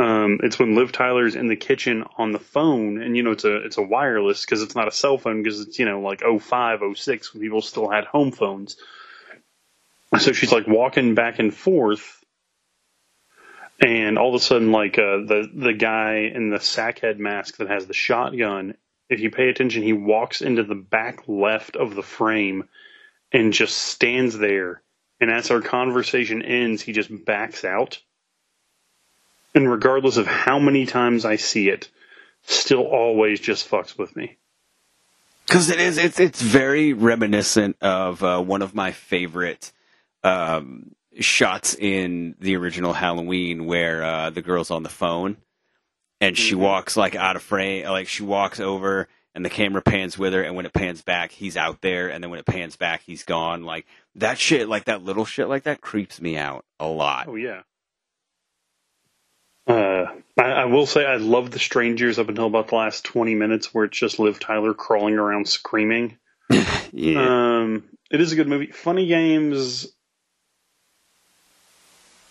Um, 0.00 0.40
it's 0.42 0.58
when 0.58 0.76
Liv 0.76 0.92
Tyler's 0.92 1.36
in 1.36 1.48
the 1.48 1.56
kitchen 1.56 2.04
on 2.16 2.32
the 2.32 2.38
phone, 2.38 3.02
and 3.02 3.14
you 3.14 3.22
know 3.22 3.32
it's 3.32 3.44
a 3.44 3.56
it's 3.66 3.76
a 3.76 3.82
wireless 3.82 4.46
because 4.46 4.62
it's 4.62 4.74
not 4.74 4.88
a 4.88 4.92
cell 4.92 5.18
phone 5.18 5.42
because 5.42 5.60
it's 5.60 5.78
you 5.78 5.84
know 5.84 6.00
like 6.00 6.22
05, 6.22 6.80
06 6.96 7.34
when 7.34 7.42
people 7.42 7.60
still 7.60 7.90
had 7.90 8.04
home 8.06 8.32
phones. 8.32 8.76
So 10.18 10.32
she's 10.32 10.52
like 10.52 10.66
walking 10.66 11.14
back 11.14 11.38
and 11.38 11.54
forth, 11.54 12.24
and 13.78 14.18
all 14.18 14.30
of 14.30 14.40
a 14.40 14.42
sudden, 14.42 14.72
like 14.72 14.98
uh, 14.98 15.18
the 15.26 15.50
the 15.54 15.74
guy 15.74 16.30
in 16.34 16.48
the 16.48 16.56
sackhead 16.56 17.18
mask 17.18 17.58
that 17.58 17.68
has 17.68 17.84
the 17.84 17.92
shotgun, 17.92 18.76
if 19.10 19.20
you 19.20 19.30
pay 19.30 19.50
attention, 19.50 19.82
he 19.82 19.92
walks 19.92 20.40
into 20.40 20.62
the 20.62 20.76
back 20.76 21.28
left 21.28 21.76
of 21.76 21.94
the 21.94 22.02
frame 22.02 22.70
and 23.32 23.52
just 23.52 23.76
stands 23.76 24.38
there. 24.38 24.80
And 25.20 25.30
as 25.30 25.50
our 25.50 25.60
conversation 25.60 26.40
ends, 26.40 26.80
he 26.80 26.92
just 26.92 27.10
backs 27.26 27.66
out. 27.66 28.00
And 29.54 29.70
regardless 29.70 30.16
of 30.16 30.26
how 30.26 30.58
many 30.58 30.86
times 30.86 31.24
I 31.24 31.36
see 31.36 31.68
it, 31.68 31.88
still 32.42 32.82
always 32.86 33.40
just 33.40 33.68
fucks 33.68 33.98
with 33.98 34.14
me. 34.16 34.36
Because 35.46 35.68
it 35.70 35.80
is, 35.80 35.98
it's 35.98 36.20
it's 36.20 36.40
very 36.40 36.92
reminiscent 36.92 37.76
of 37.80 38.22
uh, 38.22 38.40
one 38.40 38.62
of 38.62 38.74
my 38.74 38.92
favorite 38.92 39.72
um, 40.22 40.94
shots 41.18 41.74
in 41.74 42.36
the 42.38 42.54
original 42.56 42.92
Halloween, 42.92 43.66
where 43.66 44.04
uh, 44.04 44.30
the 44.30 44.42
girl's 44.42 44.70
on 44.70 44.84
the 44.84 44.88
phone 44.88 45.36
and 46.20 46.36
she 46.38 46.54
Mhm. 46.54 46.58
walks 46.58 46.96
like 46.96 47.16
out 47.16 47.34
of 47.34 47.42
frame, 47.42 47.86
like 47.86 48.06
she 48.06 48.22
walks 48.22 48.60
over 48.60 49.08
and 49.34 49.44
the 49.44 49.50
camera 49.50 49.80
pans 49.82 50.16
with 50.18 50.32
her, 50.34 50.42
and 50.42 50.54
when 50.54 50.66
it 50.66 50.72
pans 50.72 51.02
back, 51.02 51.32
he's 51.32 51.56
out 51.56 51.80
there, 51.80 52.08
and 52.08 52.22
then 52.22 52.30
when 52.30 52.38
it 52.40 52.46
pans 52.46 52.76
back, 52.76 53.00
he's 53.02 53.22
gone. 53.24 53.64
Like 53.64 53.86
that 54.16 54.38
shit, 54.38 54.68
like 54.68 54.84
that 54.84 55.02
little 55.02 55.24
shit, 55.24 55.48
like 55.48 55.64
that 55.64 55.80
creeps 55.80 56.20
me 56.20 56.36
out 56.36 56.64
a 56.78 56.86
lot. 56.86 57.26
Oh 57.28 57.34
yeah. 57.36 57.62
Uh, 59.70 60.06
I, 60.38 60.42
I 60.42 60.64
will 60.66 60.86
say 60.86 61.04
I 61.04 61.16
love 61.16 61.50
the 61.50 61.58
strangers 61.58 62.18
up 62.18 62.28
until 62.28 62.46
about 62.46 62.68
the 62.68 62.76
last 62.76 63.04
twenty 63.04 63.34
minutes, 63.34 63.72
where 63.74 63.84
it's 63.84 63.98
just 63.98 64.18
Liv 64.18 64.40
Tyler 64.40 64.74
crawling 64.74 65.14
around 65.14 65.48
screaming. 65.48 66.16
Yeah, 66.92 67.58
Um, 67.60 67.84
it 68.10 68.20
is 68.20 68.32
a 68.32 68.36
good 68.36 68.48
movie. 68.48 68.66
Funny 68.66 69.06
Games. 69.06 69.86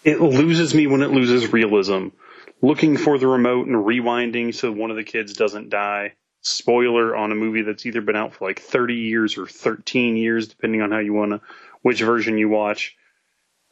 It 0.03 0.19
loses 0.19 0.73
me 0.73 0.87
when 0.87 1.01
it 1.01 1.11
loses 1.11 1.53
realism. 1.53 2.07
Looking 2.61 2.97
for 2.97 3.17
the 3.17 3.27
remote 3.27 3.67
and 3.67 3.75
rewinding 3.77 4.53
so 4.53 4.69
one 4.71 4.91
of 4.91 4.97
the 4.97 5.03
kids 5.05 5.33
doesn't 5.33 5.69
die. 5.69 6.15
Spoiler 6.41 7.15
on 7.15 7.31
a 7.31 7.35
movie 7.35 7.61
that's 7.61 7.85
either 7.85 8.01
been 8.01 8.17
out 8.17 8.33
for 8.33 8.47
like 8.49 8.59
30 8.59 8.95
years 8.95 9.37
or 9.37 9.47
13 9.47 10.17
years, 10.17 10.49
depending 10.49 10.81
on 10.81 10.91
how 10.91 10.99
you 10.99 11.13
want 11.13 11.31
to, 11.31 11.41
which 11.81 12.01
version 12.01 12.37
you 12.37 12.49
watch. 12.49 12.97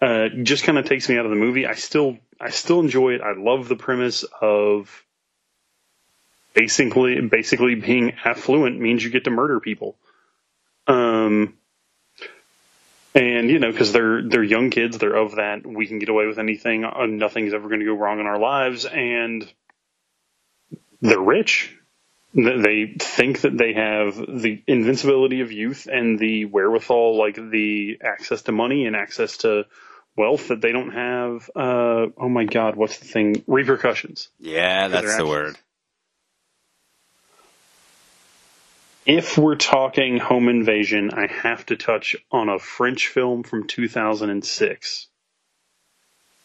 Uh, 0.01 0.29
just 0.43 0.63
kind 0.63 0.77
of 0.77 0.85
takes 0.85 1.09
me 1.09 1.17
out 1.17 1.25
of 1.25 1.31
the 1.31 1.37
movie. 1.37 1.65
I 1.65 1.73
still, 1.73 2.17
I 2.41 2.51
still 2.51 2.79
enjoy 2.81 3.15
it. 3.15 3.21
I 3.21 3.33
love 3.33 3.67
the 3.67 3.75
premise 3.75 4.25
of 4.41 5.05
basically, 6.53 7.21
basically 7.21 7.75
being 7.75 8.13
affluent 8.25 8.79
means 8.79 9.03
you 9.03 9.09
get 9.11 9.25
to 9.25 9.31
murder 9.31 9.59
people. 9.59 9.97
Um, 10.87 11.55
and 13.15 13.49
you 13.49 13.59
know, 13.59 13.71
because 13.71 13.91
they're 13.93 14.21
they're 14.23 14.43
young 14.43 14.69
kids, 14.69 14.97
they're 14.97 15.15
of 15.15 15.35
that 15.35 15.65
we 15.65 15.87
can 15.87 15.99
get 15.99 16.09
away 16.09 16.27
with 16.27 16.39
anything, 16.39 16.85
uh, 16.85 17.05
nothing's 17.07 17.53
ever 17.53 17.67
going 17.67 17.81
to 17.81 17.85
go 17.85 17.95
wrong 17.95 18.19
in 18.19 18.27
our 18.27 18.39
lives, 18.39 18.85
and 18.85 19.51
they're 21.01 21.19
rich. 21.19 21.75
They 22.35 22.95
think 22.99 23.41
that 23.41 23.57
they 23.57 23.73
have 23.73 24.15
the 24.17 24.63
invincibility 24.67 25.41
of 25.41 25.51
youth 25.51 25.87
and 25.91 26.19
the 26.19 26.45
wherewithal, 26.45 27.17
like 27.17 27.35
the 27.35 27.99
access 28.03 28.43
to 28.43 28.53
money 28.53 28.85
and 28.85 28.95
access 28.95 29.37
to 29.39 29.65
wealth 30.17 30.49
that 30.49 30.61
they 30.61 30.71
don't 30.71 30.91
have. 30.91 31.49
Uh, 31.55 32.07
oh 32.17 32.29
my 32.29 32.45
God, 32.45 32.75
what's 32.75 32.99
the 32.99 33.05
thing? 33.05 33.43
Repercussions. 33.47 34.29
yeah, 34.39 34.87
that's 34.87 35.15
the 35.15 35.25
word. 35.25 35.57
If 39.05 39.37
we're 39.37 39.55
talking 39.55 40.17
home 40.17 40.49
invasion, 40.49 41.11
I 41.13 41.27
have 41.27 41.65
to 41.67 41.77
touch 41.77 42.17
on 42.29 42.49
a 42.49 42.59
French 42.59 43.07
film 43.07 43.43
from 43.43 43.65
2006. 43.65 45.07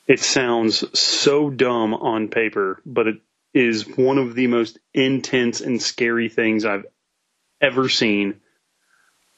It 0.07 0.21
sounds 0.21 0.99
so 0.99 1.51
dumb 1.51 1.93
on 1.95 2.29
paper, 2.29 2.81
but 2.87 3.09
it 3.09 3.17
is 3.53 3.89
one 3.89 4.19
of 4.19 4.37
the 4.37 4.47
most 4.47 4.79
intense 4.95 5.61
and 5.61 5.83
scary 5.83 6.29
things 6.29 6.65
I've 6.65 6.87
ever 7.61 7.89
seen. 7.89 8.41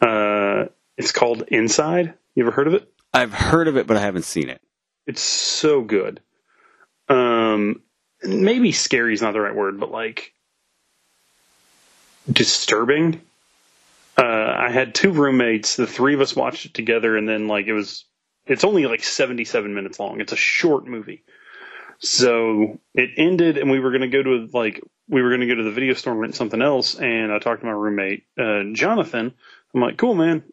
Uh, 0.01 0.67
it's 0.99 1.13
called 1.13 1.45
Inside. 1.49 2.15
You 2.35 2.45
ever 2.45 2.51
heard 2.51 2.67
of 2.67 2.75
it? 2.75 2.94
I've 3.15 3.33
heard 3.33 3.69
of 3.69 3.77
it, 3.77 3.87
but 3.87 3.97
I 3.97 4.01
haven't 4.01 4.25
seen 4.25 4.49
it. 4.51 4.61
It's 5.07 5.23
so 5.23 5.83
good. 5.83 6.21
Um, 7.09 7.83
maybe 8.23 8.73
scary 8.73 9.15
is 9.15 9.23
not 9.23 9.33
the 9.33 9.41
right 9.41 9.55
word, 9.55 9.79
but 9.79 9.91
like 9.93 10.33
disturbing. 12.31 13.21
Uh, 14.17 14.23
I 14.59 14.71
had 14.71 14.95
two 14.95 15.13
roommates. 15.13 15.77
The 15.77 15.87
three 15.87 16.15
of 16.15 16.21
us 16.21 16.37
watched 16.37 16.67
it 16.67 16.75
together, 16.75 17.17
and 17.17 17.29
then 17.29 17.49
like 17.49 17.67
it 17.67 17.73
was. 17.73 18.05
It's 18.47 18.65
only 18.65 18.87
like 18.87 19.03
seventy-seven 19.03 19.75
minutes 19.75 19.99
long. 19.99 20.21
It's 20.21 20.33
a 20.33 20.37
short 20.37 20.87
movie. 20.87 21.23
So 21.99 22.81
it 22.95 23.11
ended, 23.17 23.59
and 23.59 23.71
we 23.71 23.81
were 23.81 23.91
going 23.91 24.03
to 24.03 24.09
go 24.09 24.23
to 24.23 24.49
like 24.53 24.81
we 25.09 25.23
were 25.23 25.31
going 25.31 25.41
to 25.41 25.47
go 25.47 25.55
to 25.57 25.63
the 25.65 25.71
video 25.71 25.95
store 25.95 26.13
and 26.13 26.21
rent 26.21 26.35
something 26.35 26.63
else. 26.63 26.97
And 26.97 27.33
I 27.33 27.39
talked 27.39 27.61
to 27.61 27.67
my 27.67 27.73
roommate 27.73 28.25
uh, 28.39 28.65
Jonathan. 28.73 29.33
I'm 29.75 29.81
like, 29.81 29.97
"Cool, 29.97 30.15
man. 30.15 30.45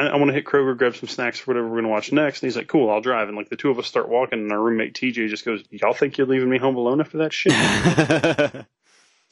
I, 0.00 0.06
I 0.06 0.16
want 0.16 0.28
to 0.28 0.34
hit 0.34 0.44
Kroger, 0.44 0.76
grab 0.76 0.96
some 0.96 1.08
snacks 1.08 1.38
for 1.38 1.50
whatever 1.50 1.66
we're 1.66 1.74
going 1.74 1.84
to 1.84 1.90
watch 1.90 2.12
next." 2.12 2.42
And 2.42 2.48
he's 2.48 2.56
like, 2.56 2.68
"Cool, 2.68 2.90
I'll 2.90 3.00
drive." 3.00 3.28
And 3.28 3.36
like 3.36 3.48
the 3.48 3.56
two 3.56 3.70
of 3.70 3.78
us 3.78 3.86
start 3.86 4.08
walking, 4.08 4.40
and 4.40 4.52
our 4.52 4.60
roommate 4.60 4.94
TJ 4.94 5.28
just 5.28 5.44
goes, 5.44 5.62
"Y'all 5.70 5.92
think 5.92 6.18
you're 6.18 6.26
leaving 6.26 6.50
me 6.50 6.58
home 6.58 6.76
alone 6.76 7.00
after 7.00 7.18
that 7.18 7.32
shit?" 7.32 8.66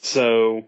So, 0.00 0.64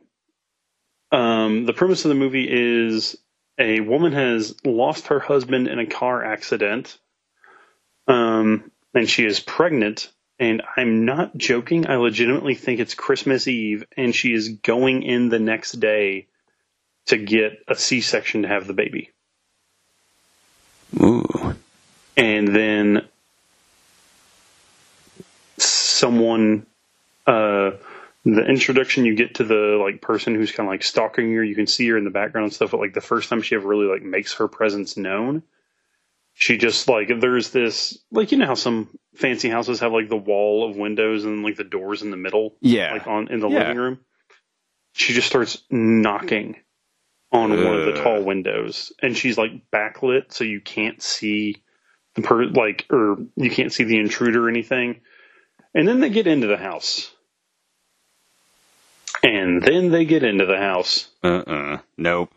um, 1.13 1.65
the 1.65 1.73
premise 1.73 2.05
of 2.05 2.09
the 2.09 2.15
movie 2.15 2.49
is 2.51 3.17
a 3.59 3.81
woman 3.81 4.13
has 4.13 4.55
lost 4.65 5.09
her 5.09 5.21
husband 5.21 5.69
in 5.69 5.79
a 5.79 5.87
car 5.87 6.25
accident, 6.25 6.99
um, 8.09 8.71
and 8.95 9.09
she 9.09 9.25
is 9.25 9.41
pregnant. 9.41 10.13
And 10.39 10.63
I'm 10.75 11.05
not 11.05 11.37
joking. 11.37 11.87
I 11.87 11.97
legitimately 11.97 12.55
think 12.55 12.81
it's 12.81 12.95
Christmas 12.95 13.47
Eve, 13.47 13.85
and 13.95 14.15
she 14.15 14.33
is 14.33 14.49
going 14.49 15.03
in 15.03 15.29
the 15.29 15.39
next 15.39 15.73
day 15.73 16.29
to 17.07 17.19
get 17.19 17.63
a 17.69 17.75
C-section 17.75 18.43
to 18.43 18.49
have 18.49 18.67
the 18.67 18.73
baby. 18.73 19.11
Ooh. 20.99 21.55
and 22.17 22.55
then 22.55 23.07
someone 25.59 26.67
uh 27.27 27.73
the 28.25 28.45
introduction 28.47 29.05
you 29.05 29.15
get 29.15 29.37
to 29.37 29.45
the 29.45 29.79
like 29.83 30.01
person 30.03 30.35
who's 30.35 30.53
kind 30.53 30.69
of 30.69 30.73
like 30.73 30.83
stalking 30.83 31.33
her 31.35 31.45
you 31.45 31.55
can 31.55 31.67
see 31.67 31.89
her 31.89 31.97
in 31.97 32.05
the 32.05 32.11
background 32.11 32.45
and 32.45 32.53
stuff 32.55 32.71
but 32.71 32.81
like 32.81 32.95
the 32.95 33.01
first 33.01 33.29
time 33.29 33.43
she 33.43 33.55
ever 33.55 33.67
really 33.69 33.87
like 33.87 34.03
makes 34.03 34.35
her 34.35 34.49
presence 34.49 34.97
known 34.97 35.43
she 36.35 36.57
just 36.57 36.89
like 36.89 37.11
there's 37.21 37.51
this 37.51 37.99
like 38.11 38.33
you 38.33 38.39
know 38.39 38.47
how 38.47 38.55
some 38.55 38.89
fancy 39.15 39.49
houses 39.49 39.81
have 39.81 39.93
like 39.93 40.09
the 40.09 40.17
wall 40.17 40.69
of 40.69 40.77
windows 40.77 41.25
and 41.25 41.43
like 41.43 41.57
the 41.57 41.65
doors 41.65 42.03
in 42.03 42.11
the 42.11 42.17
middle 42.17 42.55
Yeah. 42.61 42.93
like 42.93 43.07
on 43.07 43.29
in 43.29 43.41
the 43.41 43.49
Yeah. 43.49 43.59
living 43.61 43.77
room 43.77 43.99
she 44.93 45.13
just 45.13 45.29
starts 45.29 45.63
knocking 45.71 46.57
on 47.33 47.51
one 47.51 47.79
of 47.79 47.87
the 47.87 48.03
tall 48.03 48.23
windows 48.23 48.93
and 49.01 49.17
she's 49.17 49.39
like 49.39 49.53
backlit 49.73 50.33
so 50.33 50.43
you 50.43 50.61
can't 50.61 51.01
see 51.01 51.63
the 52.15 52.23
per 52.23 52.45
like 52.45 52.87
or 52.91 53.19
you 53.37 53.51
can't 53.51 53.73
see 53.73 53.85
the 53.85 53.99
intruder 53.99 54.47
or 54.47 54.49
anything. 54.49 55.01
And 55.75 55.87
then 55.87 56.01
they 56.01 56.11
get 56.11 56.27
into 56.27 56.49
the 56.49 56.57
house. 56.57 57.13
And 59.23 59.63
then 59.63 59.91
they 59.91 60.05
get 60.05 60.25
into 60.25 60.47
the 60.47 60.57
house. 60.57 61.09
Uh-uh. 61.23 61.79
Nope. 61.97 62.33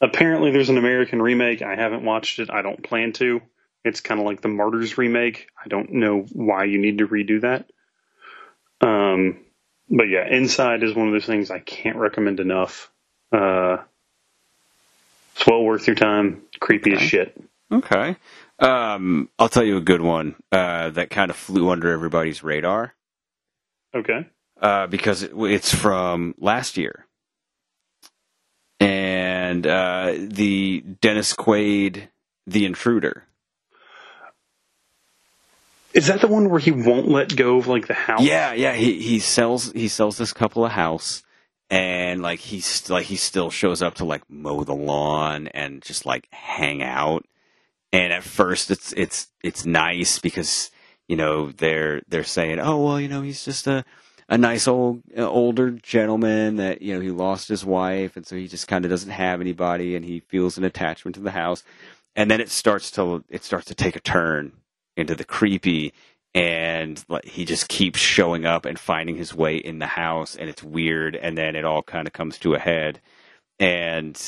apparently 0.00 0.52
there's 0.52 0.70
an 0.70 0.78
american 0.78 1.20
remake. 1.20 1.60
I 1.60 1.74
haven't 1.74 2.04
watched 2.04 2.38
it. 2.38 2.50
I 2.50 2.62
don't 2.62 2.82
plan 2.82 3.12
to. 3.14 3.42
It's 3.84 4.00
kind 4.00 4.18
of 4.20 4.26
like 4.26 4.40
the 4.40 4.48
martyrs 4.48 4.96
remake. 4.96 5.48
I 5.62 5.68
don't 5.68 5.92
know 5.92 6.26
why 6.32 6.64
you 6.64 6.78
need 6.78 6.98
to 6.98 7.06
redo 7.06 7.42
that. 7.42 7.70
Um 8.80 9.40
but 9.88 10.04
yeah 10.04 10.26
inside 10.28 10.82
is 10.82 10.94
one 10.94 11.06
of 11.06 11.12
those 11.12 11.26
things 11.26 11.50
i 11.50 11.60
can't 11.60 11.96
recommend 11.96 12.40
enough 12.40 12.90
uh 13.32 13.78
it's 15.36 15.46
well 15.46 15.62
worth 15.62 15.86
your 15.86 15.96
time. 15.96 16.42
Creepy 16.60 16.94
as 16.94 17.00
shit. 17.02 17.36
Okay. 17.70 18.16
Um, 18.58 19.28
I'll 19.38 19.50
tell 19.50 19.64
you 19.64 19.76
a 19.76 19.82
good 19.82 20.00
one 20.00 20.34
uh, 20.50 20.88
that 20.90 21.10
kind 21.10 21.30
of 21.30 21.36
flew 21.36 21.68
under 21.68 21.92
everybody's 21.92 22.42
radar. 22.42 22.94
Okay. 23.94 24.26
Uh, 24.60 24.86
because 24.86 25.22
it, 25.22 25.32
it's 25.34 25.74
from 25.74 26.34
last 26.38 26.78
year, 26.78 27.06
and 28.80 29.66
uh, 29.66 30.14
the 30.16 30.80
Dennis 31.02 31.34
Quaid, 31.34 32.08
The 32.46 32.64
Intruder. 32.64 33.24
is 35.92 36.06
that 36.06 36.20
the 36.22 36.28
one 36.28 36.48
where 36.48 36.60
he 36.60 36.70
won't 36.70 37.08
let 37.08 37.34
go 37.36 37.58
of 37.58 37.66
like 37.66 37.86
the 37.86 37.94
house? 37.94 38.22
Yeah, 38.22 38.54
yeah. 38.54 38.72
He 38.72 39.00
he 39.02 39.18
sells 39.18 39.72
he 39.72 39.88
sells 39.88 40.16
this 40.16 40.32
couple 40.32 40.64
a 40.64 40.70
house, 40.70 41.22
and 41.70 42.22
like 42.22 42.40
he's 42.40 42.88
like 42.90 43.06
he 43.06 43.16
still 43.16 43.50
shows 43.50 43.82
up 43.82 43.94
to 43.96 44.04
like 44.04 44.22
mow 44.28 44.64
the 44.64 44.74
lawn 44.74 45.48
and 45.48 45.82
just 45.82 46.06
like 46.06 46.28
hang 46.32 46.82
out. 46.82 47.24
And 47.92 48.12
at 48.12 48.24
first, 48.24 48.70
it's 48.70 48.92
it's 48.92 49.28
it's 49.42 49.66
nice 49.66 50.18
because 50.18 50.70
you 51.08 51.16
know 51.16 51.50
they're 51.52 52.02
they're 52.08 52.24
saying, 52.24 52.60
oh 52.60 52.84
well, 52.84 53.00
you 53.00 53.08
know 53.08 53.22
he's 53.22 53.44
just 53.44 53.66
a 53.66 53.84
a 54.28 54.38
nice 54.38 54.66
old 54.66 55.02
uh, 55.16 55.28
older 55.28 55.70
gentleman 55.70 56.56
that 56.56 56.82
you 56.82 56.94
know 56.94 57.00
he 57.00 57.10
lost 57.10 57.48
his 57.48 57.64
wife 57.64 58.16
and 58.16 58.26
so 58.26 58.36
he 58.36 58.48
just 58.48 58.68
kind 58.68 58.84
of 58.84 58.90
doesn't 58.90 59.10
have 59.10 59.40
anybody 59.40 59.94
and 59.94 60.04
he 60.04 60.20
feels 60.20 60.58
an 60.58 60.64
attachment 60.64 61.14
to 61.14 61.20
the 61.20 61.30
house 61.30 61.62
and 62.16 62.30
then 62.30 62.40
it 62.40 62.50
starts 62.50 62.90
to 62.90 63.24
it 63.28 63.44
starts 63.44 63.66
to 63.66 63.74
take 63.74 63.96
a 63.96 64.00
turn 64.00 64.52
into 64.96 65.14
the 65.14 65.24
creepy 65.24 65.92
and 66.36 67.02
like, 67.08 67.24
he 67.24 67.46
just 67.46 67.66
keeps 67.66 67.98
showing 67.98 68.44
up 68.44 68.66
and 68.66 68.78
finding 68.78 69.16
his 69.16 69.34
way 69.34 69.56
in 69.56 69.78
the 69.78 69.86
house 69.86 70.36
and 70.36 70.50
it's 70.50 70.62
weird 70.62 71.16
and 71.16 71.36
then 71.36 71.56
it 71.56 71.64
all 71.64 71.82
kind 71.82 72.06
of 72.06 72.12
comes 72.12 72.38
to 72.40 72.52
a 72.52 72.58
head. 72.58 73.00
And 73.58 74.22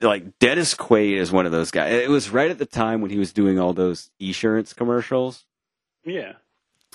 like 0.00 0.38
Dennis 0.38 0.76
Quaid 0.76 1.16
is 1.16 1.32
one 1.32 1.44
of 1.44 1.50
those 1.50 1.72
guys 1.72 1.92
it 1.92 2.08
was 2.08 2.30
right 2.30 2.50
at 2.50 2.58
the 2.58 2.66
time 2.66 3.00
when 3.00 3.10
he 3.10 3.18
was 3.18 3.32
doing 3.32 3.58
all 3.58 3.72
those 3.72 4.08
insurance 4.20 4.72
commercials. 4.72 5.44
Yeah. 6.04 6.34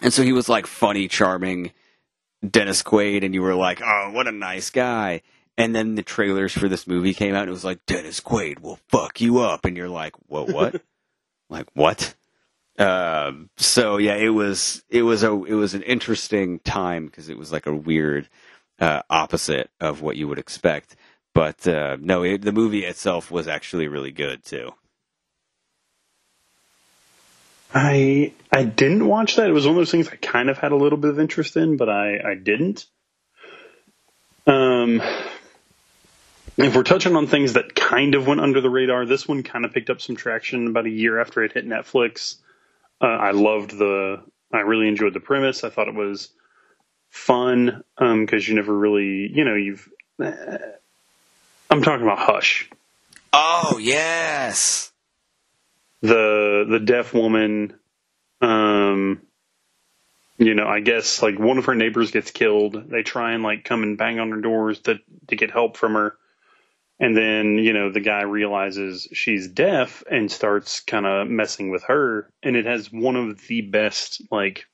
and 0.02 0.14
so 0.14 0.24
he 0.24 0.32
was 0.32 0.48
like 0.48 0.66
funny 0.66 1.10
charming 1.10 1.74
Dennis 2.50 2.84
Quaid 2.84 3.26
and 3.26 3.34
you 3.34 3.42
were 3.42 3.56
like 3.56 3.82
oh 3.84 4.12
what 4.14 4.28
a 4.28 4.32
nice 4.32 4.70
guy. 4.70 5.24
And 5.58 5.76
then 5.76 5.96
the 5.96 6.04
trailers 6.04 6.54
for 6.54 6.70
this 6.70 6.88
movie 6.88 7.14
came 7.14 7.36
out 7.36 7.42
and 7.42 7.50
it 7.50 7.54
was 7.54 7.66
like 7.66 7.86
Dennis 7.86 8.22
Quaid 8.22 8.62
will 8.62 8.80
fuck 8.88 9.20
you 9.20 9.40
up. 9.40 9.66
And 9.66 9.76
you're 9.76 9.90
like 9.90 10.14
what 10.28 10.48
what? 10.48 10.82
Like 11.50 11.68
what 11.76 12.14
um, 12.78 13.50
so 13.58 13.98
yeah, 13.98 14.16
it 14.16 14.30
was 14.30 14.84
it 14.90 15.02
was 15.02 15.24
a 15.24 15.32
it 15.32 15.56
was 15.56 15.74
an 15.74 15.82
interesting 15.84 16.60
time 16.60 17.08
because 17.08 17.30
it 17.30 17.38
was 17.38 17.52
like 17.52 17.66
a 17.66 17.74
weird 17.74 18.30
uh, 18.80 19.02
opposite 19.10 19.70
of 19.80 20.02
what 20.02 20.16
you 20.16 20.28
would 20.28 20.40
expect. 20.40 20.96
But 21.34 21.68
uh, 21.68 21.98
no, 22.00 22.24
it, 22.24 22.42
the 22.42 22.52
movie 22.52 22.86
itself 22.86 23.32
was 23.32 23.48
actually 23.48 23.88
really 23.88 24.12
good 24.12 24.44
too. 24.44 24.72
I 27.74 28.34
I 28.52 28.64
didn't 28.64 29.08
watch 29.08 29.36
that. 29.36 29.50
It 29.50 29.54
was 29.54 29.66
one 29.66 29.76
of 29.76 29.78
those 29.78 29.92
things 29.92 30.10
I 30.10 30.16
kind 30.16 30.50
of 30.50 30.58
had 30.58 30.72
a 30.72 30.76
little 30.76 30.98
bit 30.98 31.12
of 31.12 31.20
interest 31.20 31.58
in, 31.58 31.78
but 31.78 31.90
I 31.90 32.32
I 32.32 32.36
didn't. 32.36 32.86
Um, 34.46 35.02
if 36.58 36.76
we're 36.76 36.84
touching 36.84 37.16
on 37.16 37.28
things 37.28 37.54
that 37.54 37.76
kind 37.76 38.16
of 38.16 38.26
went 38.26 38.40
under 38.40 38.62
the 38.62 38.70
radar, 38.70 39.06
this 39.06 39.28
one 39.28 39.44
kind 39.44 39.66
of 39.66 39.74
picked 39.74 39.90
up 39.90 40.00
some 40.00 40.16
traction 40.16 40.68
about 40.68 40.86
a 40.86 40.90
year 40.90 41.20
after 41.20 41.44
it 41.44 41.52
hit 41.54 41.68
Netflix. 41.68 42.38
Uh, 43.02 43.06
I 43.08 43.32
loved 43.32 43.78
the. 43.78 44.24
I 44.54 44.60
really 44.60 44.88
enjoyed 44.88 45.14
the 45.14 45.20
premise. 45.20 45.64
I 45.64 45.70
thought 45.70 45.88
it 45.88 45.96
was 45.96 46.30
fun 47.10 47.84
because 47.98 48.48
you 48.48 48.56
never 48.56 48.76
really, 48.76 49.30
you 49.32 49.44
know, 49.44 49.56
you've. 49.56 49.90
Uh, 50.24 50.58
I'm 51.70 51.82
talking 51.82 52.04
about 52.06 52.20
Hush. 52.20 52.70
Oh 53.34 53.78
yes, 53.80 54.92
the 56.02 56.66
the 56.70 56.80
deaf 56.80 57.14
woman 57.14 57.74
um 58.42 59.22
you 60.38 60.54
know 60.54 60.68
i 60.68 60.80
guess 60.80 61.22
like 61.24 61.40
one 61.40 61.58
of 61.58 61.66
her 61.66 61.76
neighbors 61.76 62.12
gets 62.12 62.30
killed 62.30 62.90
they 62.90 63.02
try 63.02 63.34
and 63.34 63.44
like 63.44 63.64
come 63.64 63.84
and 63.84 63.98
bang 63.98 64.20
on 64.20 64.30
her 64.30 64.42
doors 64.42 64.80
to 64.80 65.00
to 65.28 65.36
get 65.36 65.50
help 65.50 65.76
from 65.76 65.94
her 65.94 66.16
and 67.00 67.16
then 67.16 67.58
you 67.58 67.74
know 67.74 67.92
the 67.92 68.00
guy 68.00 68.22
realizes 68.22 69.08
she's 69.14 69.48
deaf 69.48 70.04
and 70.10 70.32
starts 70.32 70.80
kind 70.82 71.06
of 71.06 71.28
messing 71.28 71.70
with 71.72 71.84
her 71.84 72.30
and 72.44 72.56
it 72.56 72.66
has 72.66 72.92
one 72.92 73.16
of 73.16 73.48
the 73.48 73.62
best 73.62 74.22
like 74.32 74.66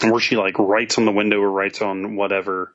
where 0.00 0.20
she 0.20 0.36
like 0.36 0.58
writes 0.58 0.98
on 0.98 1.04
the 1.04 1.12
window 1.12 1.40
or 1.40 1.50
writes 1.50 1.82
on 1.82 2.16
whatever 2.16 2.72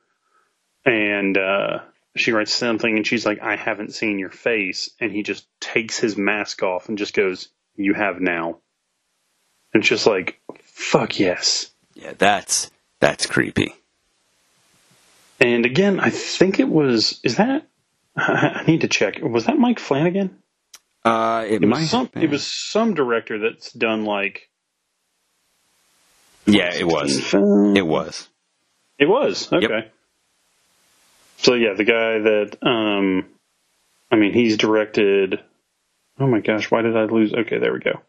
and 0.84 1.38
uh 1.38 1.78
she 2.16 2.32
writes 2.32 2.54
something 2.54 2.96
and 2.96 3.06
she's 3.06 3.26
like, 3.26 3.42
I 3.42 3.56
haven't 3.56 3.94
seen 3.94 4.18
your 4.18 4.30
face. 4.30 4.90
And 5.00 5.10
he 5.10 5.22
just 5.22 5.46
takes 5.60 5.98
his 5.98 6.16
mask 6.16 6.62
off 6.62 6.88
and 6.88 6.98
just 6.98 7.14
goes, 7.14 7.48
You 7.76 7.94
have 7.94 8.20
now. 8.20 8.58
And 9.72 9.82
it's 9.82 9.88
just 9.88 10.06
like, 10.06 10.40
fuck 10.62 11.18
yes. 11.18 11.70
yeah, 11.94 12.12
that's 12.16 12.70
that's 13.00 13.26
creepy. 13.26 13.74
And 15.40 15.66
again, 15.66 15.98
I 15.98 16.10
think 16.10 16.60
it 16.60 16.68
was, 16.68 17.18
is 17.24 17.36
that, 17.36 17.66
I 18.18 18.64
need 18.66 18.82
to 18.82 18.88
check. 18.88 19.20
Was 19.22 19.46
that 19.46 19.58
Mike 19.58 19.80
Flanagan? 19.80 20.38
Uh, 21.04 21.44
it, 21.48 21.62
It 21.62 21.66
might 21.66 21.80
was 21.80 21.90
some, 21.90 22.10
it 22.14 22.30
was 22.30 22.46
some 22.46 22.94
director 22.94 23.38
that's 23.38 23.72
done 23.72 24.04
like, 24.04 24.48
yeah, 26.46 26.74
it 26.74 26.86
was. 26.86 27.34
It 27.34 27.86
was. 27.86 28.28
It 28.98 29.06
was 29.06 29.52
okay. 29.52 29.90
So 31.38 31.54
yeah, 31.54 31.74
the 31.74 31.84
guy 31.84 32.18
that 32.20 32.58
um, 32.62 33.26
I 34.10 34.16
mean, 34.16 34.32
he's 34.32 34.56
directed. 34.56 35.40
Oh 36.18 36.26
my 36.26 36.40
gosh, 36.40 36.70
why 36.70 36.82
did 36.82 36.96
I 36.96 37.04
lose? 37.04 37.34
Okay, 37.34 37.58
there 37.58 37.72
we 37.72 37.80
go. 37.80 38.00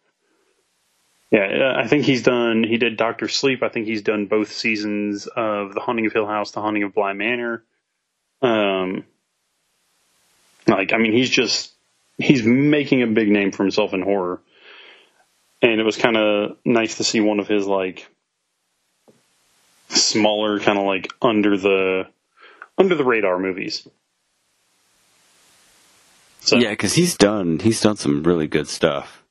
Yeah, 1.32 1.74
uh, 1.76 1.82
I 1.82 1.88
think 1.88 2.06
he's 2.06 2.24
done. 2.24 2.64
He 2.64 2.78
did 2.78 2.98
Doctor 2.98 3.28
Sleep. 3.28 3.64
I 3.64 3.70
think 3.70 3.88
he's 3.88 4.04
done 4.04 4.28
both 4.28 4.52
seasons 4.52 5.28
of 5.28 5.74
The 5.74 5.82
Haunting 5.82 6.06
of 6.06 6.14
Hill 6.14 6.28
House, 6.28 6.52
The 6.52 6.62
Haunting 6.62 6.84
of 6.84 6.94
Bly 6.94 7.14
Manor. 7.14 7.64
Um, 8.42 9.06
like 10.68 10.94
I 10.94 10.98
mean, 10.98 11.14
he's 11.14 11.30
just 11.30 11.74
he's 12.18 12.44
making 12.44 13.02
a 13.02 13.08
big 13.08 13.30
name 13.30 13.52
for 13.52 13.64
himself 13.64 13.94
in 13.94 14.02
horror, 14.02 14.42
and 15.62 15.80
it 15.80 15.84
was 15.84 15.98
kind 15.98 16.18
of 16.18 16.58
nice 16.66 16.98
to 16.98 17.04
see 17.04 17.22
one 17.22 17.40
of 17.40 17.48
his 17.48 17.66
like 17.66 18.08
smaller, 19.90 20.60
kind 20.60 20.78
of 20.78 20.86
like 20.86 21.12
under 21.22 21.58
the 21.58 22.08
under 22.78 22.96
the 22.96 23.04
radar 23.04 23.40
movies. 23.40 23.88
So 26.42 26.58
Yeah, 26.58 26.70
because 26.70 26.94
he's 26.94 27.16
done 27.18 27.60
he's 27.60 27.82
done 27.82 27.98
some 27.98 28.24
really 28.24 28.48
good 28.48 28.68
stuff. 28.68 29.24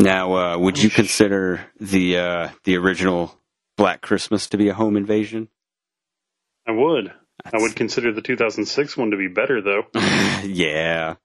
Now, 0.00 0.32
uh, 0.32 0.58
would 0.58 0.82
you 0.82 0.88
consider 0.88 1.60
the 1.78 2.16
uh, 2.16 2.48
the 2.64 2.78
original 2.78 3.38
Black 3.76 4.00
Christmas 4.00 4.46
to 4.48 4.56
be 4.56 4.70
a 4.70 4.74
home 4.74 4.96
invasion? 4.96 5.48
I 6.66 6.72
would. 6.72 7.12
I 7.44 7.58
would 7.58 7.76
consider 7.76 8.10
the 8.10 8.22
2006 8.22 8.96
one 8.96 9.10
to 9.10 9.18
be 9.18 9.28
better, 9.28 9.60
though. 9.60 9.84
yeah, 10.42 11.16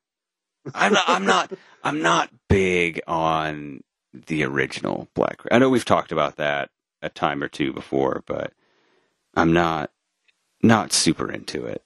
I'm 0.74 0.92
not. 0.92 1.04
I'm 1.08 1.26
not. 1.26 1.54
I'm 1.86 2.02
not 2.02 2.30
big 2.50 3.00
on 3.08 3.82
the 4.14 4.44
original 4.44 5.08
Black. 5.14 5.40
I 5.50 5.58
know 5.58 5.70
we've 5.70 5.86
talked 5.86 6.12
about 6.12 6.36
that 6.36 6.70
a 7.02 7.08
time 7.08 7.42
or 7.42 7.48
two 7.48 7.72
before, 7.72 8.24
but 8.28 8.52
I'm 9.36 9.54
not 9.54 9.90
not 10.62 10.92
super 10.92 11.32
into 11.32 11.66
it. 11.66 11.82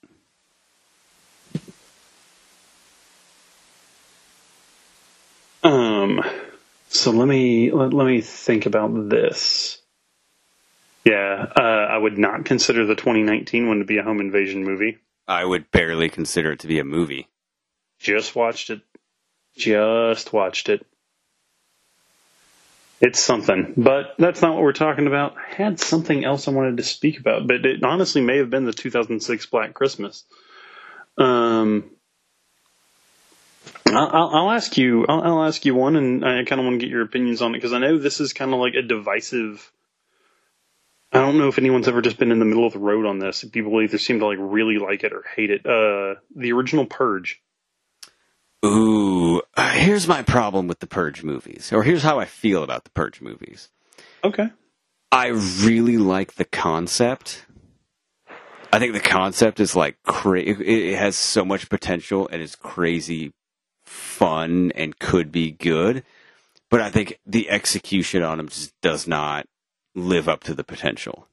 Um, 5.61 6.23
so 6.89 7.11
let 7.11 7.27
me 7.27 7.71
let, 7.71 7.93
let 7.93 8.05
me 8.05 8.21
think 8.21 8.65
about 8.65 9.09
this. 9.09 9.81
Yeah, 11.05 11.45
uh, 11.55 11.61
I 11.61 11.97
would 11.97 12.17
not 12.17 12.45
consider 12.45 12.85
the 12.85 12.95
2019 12.95 13.67
one 13.67 13.79
to 13.79 13.85
be 13.85 13.97
a 13.97 14.03
home 14.03 14.19
invasion 14.19 14.63
movie. 14.63 14.97
I 15.27 15.45
would 15.45 15.71
barely 15.71 16.09
consider 16.09 16.51
it 16.53 16.59
to 16.59 16.67
be 16.67 16.79
a 16.79 16.83
movie. 16.83 17.27
Just 17.99 18.35
watched 18.35 18.69
it. 18.71 18.81
Just 19.55 20.33
watched 20.33 20.69
it. 20.69 20.85
It's 23.01 23.23
something, 23.23 23.75
but 23.77 24.15
that's 24.17 24.41
not 24.41 24.55
what 24.55 24.63
we're 24.63 24.73
talking 24.73 25.07
about. 25.07 25.35
I 25.37 25.53
had 25.53 25.79
something 25.79 26.25
else 26.25 26.47
I 26.47 26.51
wanted 26.51 26.77
to 26.77 26.83
speak 26.83 27.19
about, 27.19 27.47
but 27.47 27.65
it 27.65 27.81
honestly 27.83 28.21
may 28.21 28.37
have 28.37 28.49
been 28.49 28.65
the 28.65 28.73
2006 28.73 29.45
Black 29.45 29.73
Christmas. 29.73 30.25
Um, 31.17 31.91
I'll, 33.95 34.29
I'll 34.29 34.51
ask 34.51 34.77
you. 34.77 35.05
I'll, 35.07 35.21
I'll 35.21 35.43
ask 35.43 35.65
you 35.65 35.75
one, 35.75 35.95
and 35.95 36.25
I 36.25 36.43
kind 36.43 36.59
of 36.59 36.65
want 36.65 36.79
to 36.79 36.85
get 36.85 36.91
your 36.91 37.01
opinions 37.01 37.41
on 37.41 37.51
it 37.53 37.57
because 37.57 37.73
I 37.73 37.79
know 37.79 37.97
this 37.97 38.19
is 38.19 38.33
kind 38.33 38.53
of 38.53 38.59
like 38.59 38.73
a 38.75 38.81
divisive. 38.81 39.71
I 41.11 41.19
don't 41.19 41.37
know 41.37 41.47
if 41.47 41.57
anyone's 41.57 41.87
ever 41.87 42.01
just 42.01 42.17
been 42.17 42.31
in 42.31 42.39
the 42.39 42.45
middle 42.45 42.67
of 42.67 42.73
the 42.73 42.79
road 42.79 43.05
on 43.05 43.19
this. 43.19 43.43
People 43.43 43.81
either 43.81 43.97
seem 43.97 44.19
to 44.19 44.27
like 44.27 44.37
really 44.39 44.77
like 44.77 45.03
it 45.03 45.13
or 45.13 45.23
hate 45.35 45.49
it. 45.49 45.65
Uh, 45.65 46.19
the 46.35 46.51
original 46.51 46.85
Purge. 46.85 47.41
Ooh, 48.65 49.41
uh, 49.55 49.71
here's 49.71 50.07
my 50.07 50.21
problem 50.21 50.67
with 50.67 50.79
the 50.79 50.87
Purge 50.87 51.23
movies, 51.23 51.71
or 51.71 51.83
here's 51.83 52.03
how 52.03 52.19
I 52.19 52.25
feel 52.25 52.63
about 52.63 52.83
the 52.83 52.91
Purge 52.91 53.21
movies. 53.21 53.69
Okay. 54.23 54.49
I 55.11 55.27
really 55.27 55.97
like 55.97 56.35
the 56.35 56.45
concept. 56.45 57.45
I 58.71 58.77
think 58.77 58.93
the 58.93 58.99
concept 58.99 59.59
is 59.59 59.75
like 59.75 59.97
cra- 60.03 60.41
it 60.41 60.61
it 60.61 60.97
has 60.97 61.15
so 61.15 61.43
much 61.43 61.69
potential 61.69 62.29
and 62.31 62.41
is 62.41 62.55
crazy 62.55 63.33
fun 63.89 64.71
and 64.75 64.99
could 64.99 65.31
be 65.31 65.51
good, 65.51 66.03
but 66.69 66.79
I 66.79 66.91
think 66.91 67.19
the 67.25 67.49
execution 67.49 68.21
on 68.21 68.37
them 68.37 68.47
just 68.47 68.79
does 68.81 69.07
not 69.07 69.47
live 69.95 70.29
up 70.29 70.43
to 70.43 70.53
the 70.53 70.63
potential. 70.63 71.27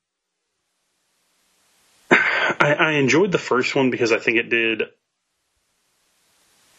I, 2.11 2.77
I 2.79 2.93
enjoyed 2.93 3.33
the 3.33 3.39
first 3.39 3.75
one 3.77 3.91
because 3.91 4.13
I 4.13 4.19
think 4.19 4.39
it 4.39 4.49
did 4.49 4.85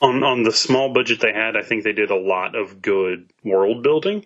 on 0.02 0.24
on 0.24 0.44
the 0.44 0.52
small 0.52 0.94
budget 0.94 1.20
they 1.20 1.34
had, 1.34 1.56
I 1.56 1.62
think 1.62 1.84
they 1.84 1.94
did 1.94 2.10
a 2.10 2.16
lot 2.16 2.56
of 2.56 2.82
good 2.82 3.30
world 3.44 3.84
building. 3.84 4.26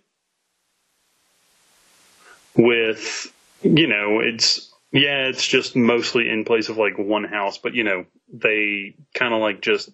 With 2.56 3.34
you 3.62 3.88
know, 3.88 4.22
it's 4.22 4.72
yeah, 4.94 5.28
it's 5.28 5.46
just 5.46 5.76
mostly 5.76 6.30
in 6.30 6.46
place 6.46 6.70
of 6.70 6.78
like 6.78 6.98
one 6.98 7.26
house, 7.26 7.58
but 7.58 7.74
you 7.74 7.84
know, 7.84 8.06
they 8.32 8.96
kind 9.14 9.34
of 9.34 9.42
like 9.42 9.62
just 9.62 9.90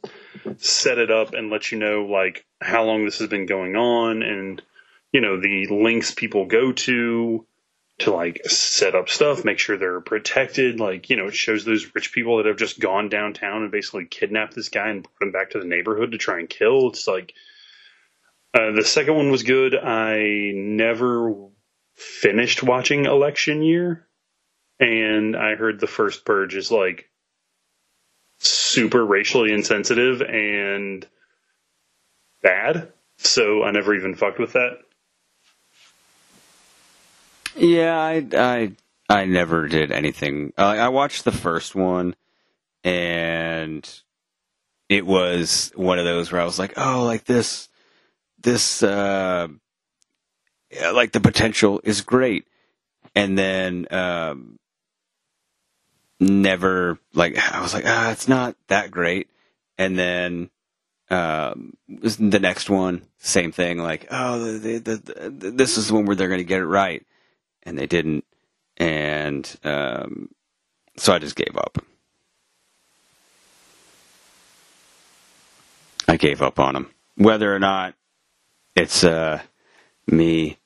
set 0.58 0.98
it 0.98 1.12
up 1.12 1.34
and 1.34 1.50
let 1.50 1.72
you 1.72 1.78
know 1.78 2.06
like 2.06 2.46
how 2.62 2.84
long 2.84 3.06
this 3.06 3.20
has 3.20 3.30
been 3.30 3.46
going 3.46 3.76
on 3.76 4.22
and 4.22 4.62
you 5.12 5.22
know 5.22 5.40
the 5.40 5.68
links 5.70 6.12
people 6.12 6.46
go 6.46 6.72
to 6.72 7.46
to 8.00 8.12
like 8.12 8.46
set 8.46 8.96
up 8.96 9.10
stuff, 9.10 9.44
make 9.44 9.58
sure 9.58 9.78
they're 9.78 10.02
protected. 10.02 10.80
Like, 10.80 11.10
you 11.10 11.16
know, 11.16 11.28
it 11.28 11.34
shows 11.34 11.66
those 11.66 11.96
rich 11.96 12.12
people 12.12 12.38
that 12.38 12.46
have 12.46 12.58
just 12.58 12.80
gone 12.80 13.10
downtown 13.10 13.64
and 13.64 13.72
basically 13.72 14.06
kidnapped 14.06 14.54
this 14.54 14.70
guy 14.70 14.90
and 14.90 15.04
brought 15.04 15.28
him 15.28 15.32
back 15.32 15.52
to 15.52 15.60
the 15.60 15.66
neighborhood 15.66 16.12
to 16.12 16.18
try 16.18 16.40
and 16.40 16.50
kill. 16.50 16.90
It's 16.90 17.08
like, 17.08 17.34
uh, 18.54 18.72
the 18.72 18.86
second 18.86 19.16
one 19.16 19.32
was 19.32 19.44
good. 19.44 19.76
I 19.76 20.52
never 20.54 21.50
finished 21.96 22.62
watching 22.62 23.06
Election 23.06 23.64
Year. 23.64 24.08
And 24.80 25.36
I 25.36 25.56
heard 25.56 25.80
the 25.80 25.88
first 25.88 26.24
Purge 26.24 26.56
is 26.56 26.72
like 26.72 27.10
super 28.40 29.06
racially 29.06 29.52
insensitive 29.52 30.22
and 30.22 31.06
bad. 32.42 32.92
So 33.18 33.64
I 33.64 33.72
never 33.72 33.96
even 33.96 34.16
fucked 34.16 34.40
with 34.40 34.54
that. 34.54 34.78
Yeah, 37.56 37.98
I, 38.00 38.28
I, 38.34 38.72
I 39.10 39.26
never 39.26 39.68
did 39.68 39.92
anything. 39.92 40.54
Uh, 40.58 40.66
I 40.66 40.90
watched 40.90 41.26
the 41.26 41.32
first 41.32 41.74
one, 41.74 42.16
and 42.84 43.88
it 44.90 45.06
was 45.06 45.72
one 45.76 45.98
of 45.98 46.06
those 46.06 46.32
where 46.32 46.42
I 46.42 46.46
was 46.46 46.60
like, 46.60 46.74
oh, 46.78 47.04
like 47.04 47.26
this, 47.26 47.68
this, 48.40 48.84
uh, 48.84 49.48
like 50.94 51.14
the 51.14 51.20
potential 51.20 51.82
is 51.84 52.02
great, 52.02 52.46
and 53.16 53.38
then 53.38 53.88
um, 53.90 54.60
never 56.20 56.98
like 57.14 57.38
I 57.38 57.62
was 57.62 57.74
like, 57.74 57.86
ah, 57.86 58.12
it's 58.12 58.28
not 58.28 58.56
that 58.68 58.92
great, 58.92 59.30
and 59.78 59.98
then 59.98 60.50
um, 61.10 61.78
the 61.88 62.40
next 62.40 62.70
one, 62.70 63.04
same 63.20 63.52
thing, 63.52 63.78
like, 63.78 64.08
oh, 64.12 64.40
the, 64.58 64.78
the, 64.80 64.96
the, 64.98 65.52
this 65.52 65.78
is 65.78 65.88
the 65.88 65.94
one 65.94 66.06
where 66.06 66.16
they're 66.16 66.28
going 66.28 66.40
to 66.40 66.44
get 66.44 66.60
it 66.60 66.66
right 66.66 67.06
and 67.64 67.78
they 67.78 67.88
didn't, 67.88 68.26
and 68.78 69.58
um, 69.64 70.30
so 70.98 71.14
I 71.14 71.20
just 71.20 71.36
gave 71.36 71.56
up. 71.58 71.78
I 76.08 76.18
gave 76.18 76.42
up 76.42 76.60
on 76.60 76.74
them. 76.74 76.92
Whether 77.16 77.54
or 77.54 77.60
not 77.60 77.96
it's 78.76 79.04
uh, 79.04 79.42
me 80.08 80.58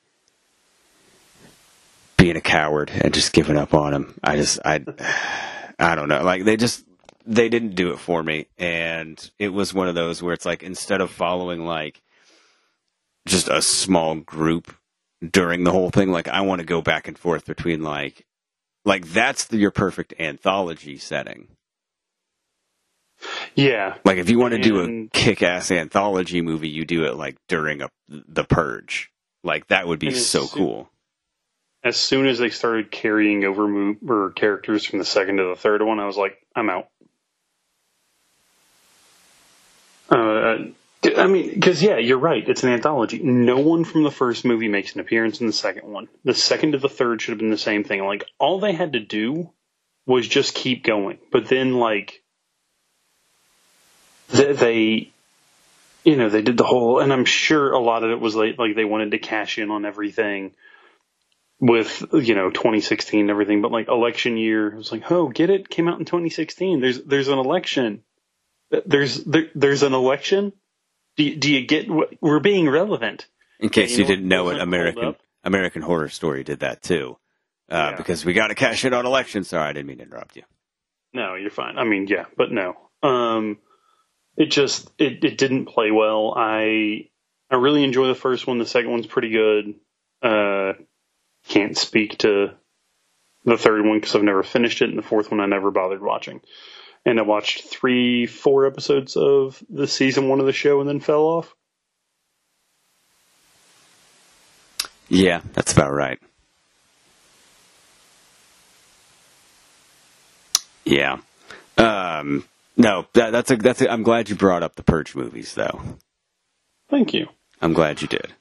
being 2.22 2.36
a 2.36 2.40
coward 2.40 2.88
and 2.94 3.12
just 3.12 3.32
giving 3.32 3.56
up 3.56 3.74
on 3.74 3.90
them, 3.90 4.14
I 4.22 4.36
just 4.36 4.60
I 4.64 4.84
I 5.78 5.96
don't 5.96 6.08
know. 6.08 6.22
Like 6.22 6.44
they 6.44 6.56
just 6.56 6.84
they 7.26 7.48
didn't 7.48 7.74
do 7.74 7.90
it 7.90 7.98
for 7.98 8.22
me, 8.22 8.46
and 8.56 9.30
it 9.40 9.48
was 9.48 9.74
one 9.74 9.88
of 9.88 9.96
those 9.96 10.22
where 10.22 10.32
it's 10.32 10.46
like 10.46 10.62
instead 10.62 11.00
of 11.00 11.10
following 11.10 11.66
like 11.66 12.00
just 13.26 13.48
a 13.48 13.60
small 13.60 14.14
group 14.14 14.72
during 15.28 15.64
the 15.64 15.72
whole 15.72 15.90
thing. 15.90 16.12
Like 16.12 16.28
I 16.28 16.42
want 16.42 16.60
to 16.60 16.64
go 16.64 16.80
back 16.80 17.08
and 17.08 17.18
forth 17.18 17.44
between 17.44 17.82
like 17.82 18.24
like 18.84 19.08
that's 19.08 19.46
the, 19.46 19.56
your 19.56 19.72
perfect 19.72 20.14
anthology 20.20 20.98
setting. 20.98 21.48
Yeah. 23.56 23.96
Like 24.04 24.18
if 24.18 24.30
you 24.30 24.38
want 24.38 24.54
to 24.54 24.60
do 24.60 24.80
a 24.80 25.08
kick-ass 25.08 25.72
anthology 25.72 26.40
movie, 26.40 26.68
you 26.68 26.84
do 26.84 27.04
it 27.04 27.16
like 27.16 27.36
during 27.48 27.82
a 27.82 27.90
the 28.08 28.44
purge. 28.44 29.10
Like 29.42 29.66
that 29.68 29.88
would 29.88 29.98
be 29.98 30.14
so 30.14 30.46
cool. 30.46 30.88
As 31.84 31.96
soon 31.96 32.26
as 32.26 32.38
they 32.38 32.50
started 32.50 32.90
carrying 32.90 33.44
over 33.44 34.30
characters 34.30 34.84
from 34.84 35.00
the 35.00 35.04
second 35.04 35.38
to 35.38 35.44
the 35.44 35.56
third 35.56 35.82
one, 35.82 35.98
I 35.98 36.06
was 36.06 36.16
like, 36.16 36.38
I'm 36.54 36.70
out. 36.70 36.88
Uh, 40.08 40.58
I 41.16 41.26
mean, 41.26 41.52
because 41.54 41.82
yeah, 41.82 41.96
you're 41.96 42.18
right. 42.18 42.48
It's 42.48 42.62
an 42.62 42.70
anthology. 42.70 43.20
No 43.22 43.58
one 43.58 43.84
from 43.84 44.04
the 44.04 44.10
first 44.10 44.44
movie 44.44 44.68
makes 44.68 44.94
an 44.94 45.00
appearance 45.00 45.40
in 45.40 45.48
the 45.48 45.52
second 45.52 45.90
one. 45.90 46.08
The 46.24 46.34
second 46.34 46.72
to 46.72 46.78
the 46.78 46.88
third 46.88 47.20
should 47.20 47.32
have 47.32 47.38
been 47.38 47.50
the 47.50 47.58
same 47.58 47.82
thing. 47.82 48.04
Like 48.04 48.24
all 48.38 48.60
they 48.60 48.72
had 48.72 48.92
to 48.92 49.00
do 49.00 49.50
was 50.06 50.28
just 50.28 50.54
keep 50.54 50.84
going. 50.84 51.18
But 51.32 51.48
then, 51.48 51.74
like, 51.74 52.22
they, 54.28 54.52
they 54.52 55.12
you 56.04 56.16
know, 56.16 56.28
they 56.28 56.42
did 56.42 56.56
the 56.56 56.64
whole, 56.64 56.98
and 56.98 57.12
I'm 57.12 57.24
sure 57.24 57.72
a 57.72 57.78
lot 57.78 58.04
of 58.04 58.10
it 58.10 58.20
was 58.20 58.34
like, 58.34 58.58
like 58.58 58.74
they 58.74 58.84
wanted 58.84 59.12
to 59.12 59.18
cash 59.18 59.58
in 59.58 59.70
on 59.70 59.84
everything 59.84 60.52
with 61.62 62.04
you 62.12 62.34
know 62.34 62.50
2016 62.50 63.20
and 63.20 63.30
everything. 63.30 63.62
But 63.62 63.72
like 63.72 63.88
election 63.88 64.36
year, 64.36 64.68
it 64.68 64.76
was 64.76 64.92
like, 64.92 65.10
oh, 65.10 65.28
get 65.28 65.48
it? 65.48 65.70
Came 65.70 65.88
out 65.88 65.98
in 65.98 66.04
2016. 66.04 66.80
There's 66.82 67.02
there's 67.02 67.28
an 67.28 67.38
election. 67.38 68.02
There's 68.84 69.24
there, 69.24 69.48
there's 69.54 69.82
an 69.82 69.94
election 69.94 70.52
do 71.16 71.24
you, 71.24 71.36
do 71.36 71.52
you 71.52 71.66
get 71.66 71.86
we're 72.20 72.40
being 72.40 72.68
relevant? 72.68 73.26
In 73.60 73.68
case 73.68 73.92
you, 73.92 73.98
you 73.98 74.04
didn't 74.04 74.28
know 74.28 74.48
it, 74.48 74.60
American 74.60 75.14
American 75.44 75.82
Horror 75.82 76.08
Story 76.08 76.42
did 76.42 76.60
that 76.60 76.82
too, 76.82 77.18
uh, 77.70 77.90
yeah. 77.90 77.96
because 77.96 78.24
we 78.24 78.32
got 78.32 78.48
to 78.48 78.54
cash 78.54 78.84
in 78.84 78.94
on 78.94 79.06
elections. 79.06 79.48
Sorry, 79.48 79.68
I 79.68 79.72
didn't 79.72 79.86
mean 79.86 79.98
to 79.98 80.04
interrupt 80.04 80.36
you. 80.36 80.42
No, 81.12 81.34
you're 81.34 81.50
fine. 81.50 81.78
I 81.78 81.84
mean, 81.84 82.06
yeah, 82.06 82.24
but 82.36 82.50
no. 82.50 82.76
Um, 83.02 83.58
it 84.36 84.46
just 84.46 84.90
it, 84.98 85.22
it 85.24 85.36
didn't 85.36 85.66
play 85.66 85.90
well. 85.90 86.32
I 86.34 87.10
I 87.50 87.56
really 87.56 87.84
enjoy 87.84 88.08
the 88.08 88.14
first 88.14 88.46
one. 88.46 88.58
The 88.58 88.66
second 88.66 88.90
one's 88.90 89.06
pretty 89.06 89.30
good. 89.30 89.74
Uh, 90.22 90.72
can't 91.48 91.76
speak 91.76 92.18
to 92.18 92.52
the 93.44 93.58
third 93.58 93.84
one 93.84 93.98
because 93.98 94.14
I've 94.14 94.22
never 94.22 94.42
finished 94.42 94.82
it, 94.82 94.88
and 94.90 94.98
the 94.98 95.02
fourth 95.02 95.30
one 95.30 95.40
I 95.40 95.46
never 95.46 95.70
bothered 95.70 96.02
watching 96.02 96.40
and 97.04 97.18
I 97.18 97.22
watched 97.22 97.64
three, 97.64 98.26
four 98.26 98.66
episodes 98.66 99.16
of 99.16 99.62
the 99.68 99.86
season 99.86 100.28
one 100.28 100.40
of 100.40 100.46
the 100.46 100.52
show 100.52 100.80
and 100.80 100.88
then 100.88 101.00
fell 101.00 101.22
off. 101.22 101.54
Yeah, 105.08 105.40
that's 105.52 105.72
about 105.72 105.92
right. 105.92 106.18
Yeah. 110.84 111.18
Um, 111.76 112.44
no, 112.76 113.06
that, 113.12 113.30
that's 113.30 113.50
a 113.50 113.56
that's. 113.56 113.82
A, 113.82 113.90
I'm 113.92 114.02
glad 114.02 114.30
you 114.30 114.36
brought 114.36 114.62
up 114.62 114.74
the 114.74 114.82
Purge 114.82 115.14
movies, 115.14 115.54
though. 115.54 115.80
Thank 116.88 117.12
you. 117.12 117.28
I'm 117.60 117.72
glad 117.74 118.00
you 118.00 118.08
did. 118.08 118.32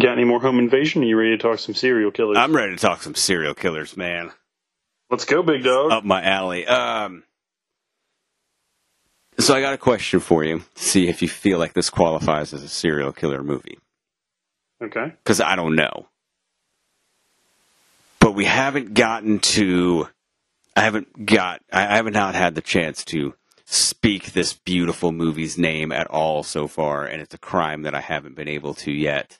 Got 0.00 0.12
any 0.12 0.24
more 0.24 0.40
home 0.40 0.58
invasion? 0.58 1.02
Are 1.02 1.06
you 1.06 1.16
ready 1.16 1.36
to 1.36 1.38
talk 1.38 1.58
some 1.60 1.74
serial 1.74 2.10
killers? 2.10 2.36
I'm 2.36 2.54
ready 2.54 2.74
to 2.74 2.80
talk 2.80 3.02
some 3.02 3.14
serial 3.14 3.54
killers, 3.54 3.96
man. 3.96 4.32
Let's 5.08 5.24
go, 5.24 5.42
big 5.42 5.62
dog. 5.62 5.92
Up 5.92 6.04
my 6.04 6.22
alley. 6.22 6.66
Um, 6.66 7.22
so 9.38 9.54
I 9.54 9.60
got 9.60 9.74
a 9.74 9.78
question 9.78 10.18
for 10.18 10.42
you. 10.42 10.62
See 10.74 11.08
if 11.08 11.22
you 11.22 11.28
feel 11.28 11.58
like 11.58 11.74
this 11.74 11.90
qualifies 11.90 12.52
as 12.52 12.62
a 12.64 12.68
serial 12.68 13.12
killer 13.12 13.42
movie. 13.42 13.78
Okay. 14.82 15.12
Because 15.22 15.40
I 15.40 15.54
don't 15.54 15.76
know. 15.76 16.08
But 18.18 18.34
we 18.34 18.46
haven't 18.46 18.94
gotten 18.94 19.38
to. 19.40 20.08
I 20.76 20.80
haven't 20.80 21.26
got. 21.26 21.60
I 21.72 21.96
haven't 21.96 22.14
not 22.14 22.34
had 22.34 22.56
the 22.56 22.60
chance 22.60 23.04
to 23.06 23.34
speak 23.64 24.32
this 24.32 24.54
beautiful 24.54 25.12
movie's 25.12 25.56
name 25.56 25.92
at 25.92 26.08
all 26.08 26.42
so 26.42 26.66
far, 26.66 27.06
and 27.06 27.22
it's 27.22 27.34
a 27.34 27.38
crime 27.38 27.82
that 27.82 27.94
I 27.94 28.00
haven't 28.00 28.34
been 28.34 28.48
able 28.48 28.74
to 28.74 28.92
yet. 28.92 29.38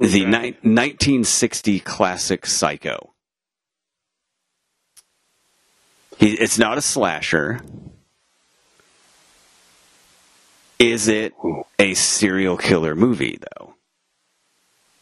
Okay. 0.00 0.10
The 0.10 0.24
ni- 0.24 0.56
1960 0.62 1.80
classic 1.80 2.46
Psycho. 2.46 3.12
He, 6.16 6.32
it's 6.32 6.58
not 6.58 6.78
a 6.78 6.82
slasher. 6.82 7.60
Is 10.78 11.08
it 11.08 11.34
a 11.78 11.94
serial 11.94 12.56
killer 12.56 12.94
movie 12.94 13.38
though? 13.58 13.74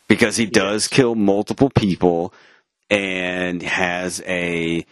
Because 0.08 0.36
he 0.36 0.46
does 0.46 0.84
yes. 0.84 0.88
kill 0.88 1.14
multiple 1.14 1.70
people 1.70 2.32
and 2.90 3.62
has 3.62 4.20
a 4.26 4.84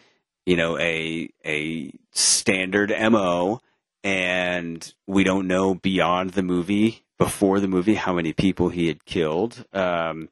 you 0.45 0.57
know 0.57 0.79
a 0.79 1.29
a 1.45 1.93
standard 2.13 2.93
MO 3.11 3.61
and 4.05 4.95
we 5.07 5.25
don't 5.25 5.49
know 5.49 5.75
beyond 5.75 6.31
the 6.31 6.43
movie 6.43 7.06
before 7.19 7.61
the 7.61 7.69
movie 7.69 7.95
how 7.95 8.13
many 8.13 8.33
people 8.33 8.69
he 8.69 8.89
had 8.89 9.05
killed. 9.05 9.65
Um, 9.73 10.29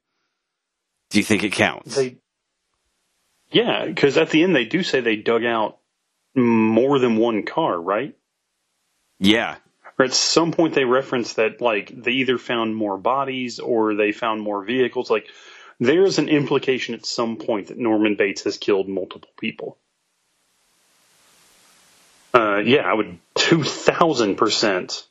do 1.11 1.19
you 1.19 1.25
think 1.25 1.45
it 1.45 1.53
counts? 1.53 1.97
They, 1.97 2.17
yeah, 3.51 3.87
because 3.87 4.17
at 4.17 4.31
the 4.31 4.43
end 4.43 4.55
they 4.55 4.65
do 4.65 4.83
say 4.83 5.01
they 5.01 5.17
dug 5.17 5.45
out 5.45 5.79
more 6.35 6.99
than 6.99 7.17
one 7.17 7.45
car, 7.45 7.81
right? 7.81 8.17
Yeah, 9.21 9.57
or 9.99 10.05
at 10.05 10.13
some 10.13 10.53
point 10.53 10.75
they 10.75 10.85
reference 10.85 11.35
that 11.35 11.61
like 11.61 11.91
they 11.95 12.13
either 12.13 12.39
found 12.39 12.75
more 12.75 12.99
bodies 12.99 13.61
or 13.61 13.95
they 13.95 14.13
found 14.13 14.43
more 14.43 14.65
vehicles. 14.65 15.11
Like 15.11 15.29
there's 15.79 16.19
an 16.19 16.29
implication 16.29 16.95
at 16.95 17.07
some 17.07 17.37
point 17.37 17.69
that 17.69 17.79
Norman 17.79 18.17
Bates 18.17 18.45
has 18.45 18.59
killed 18.59 18.89
multiple 18.89 19.31
people. 19.39 19.79
Uh, 22.33 22.59
yeah, 22.59 22.83
I 22.83 22.95
would 22.95 23.19
two 23.37 23.63
thousand 23.63 24.37
percent 24.37 25.07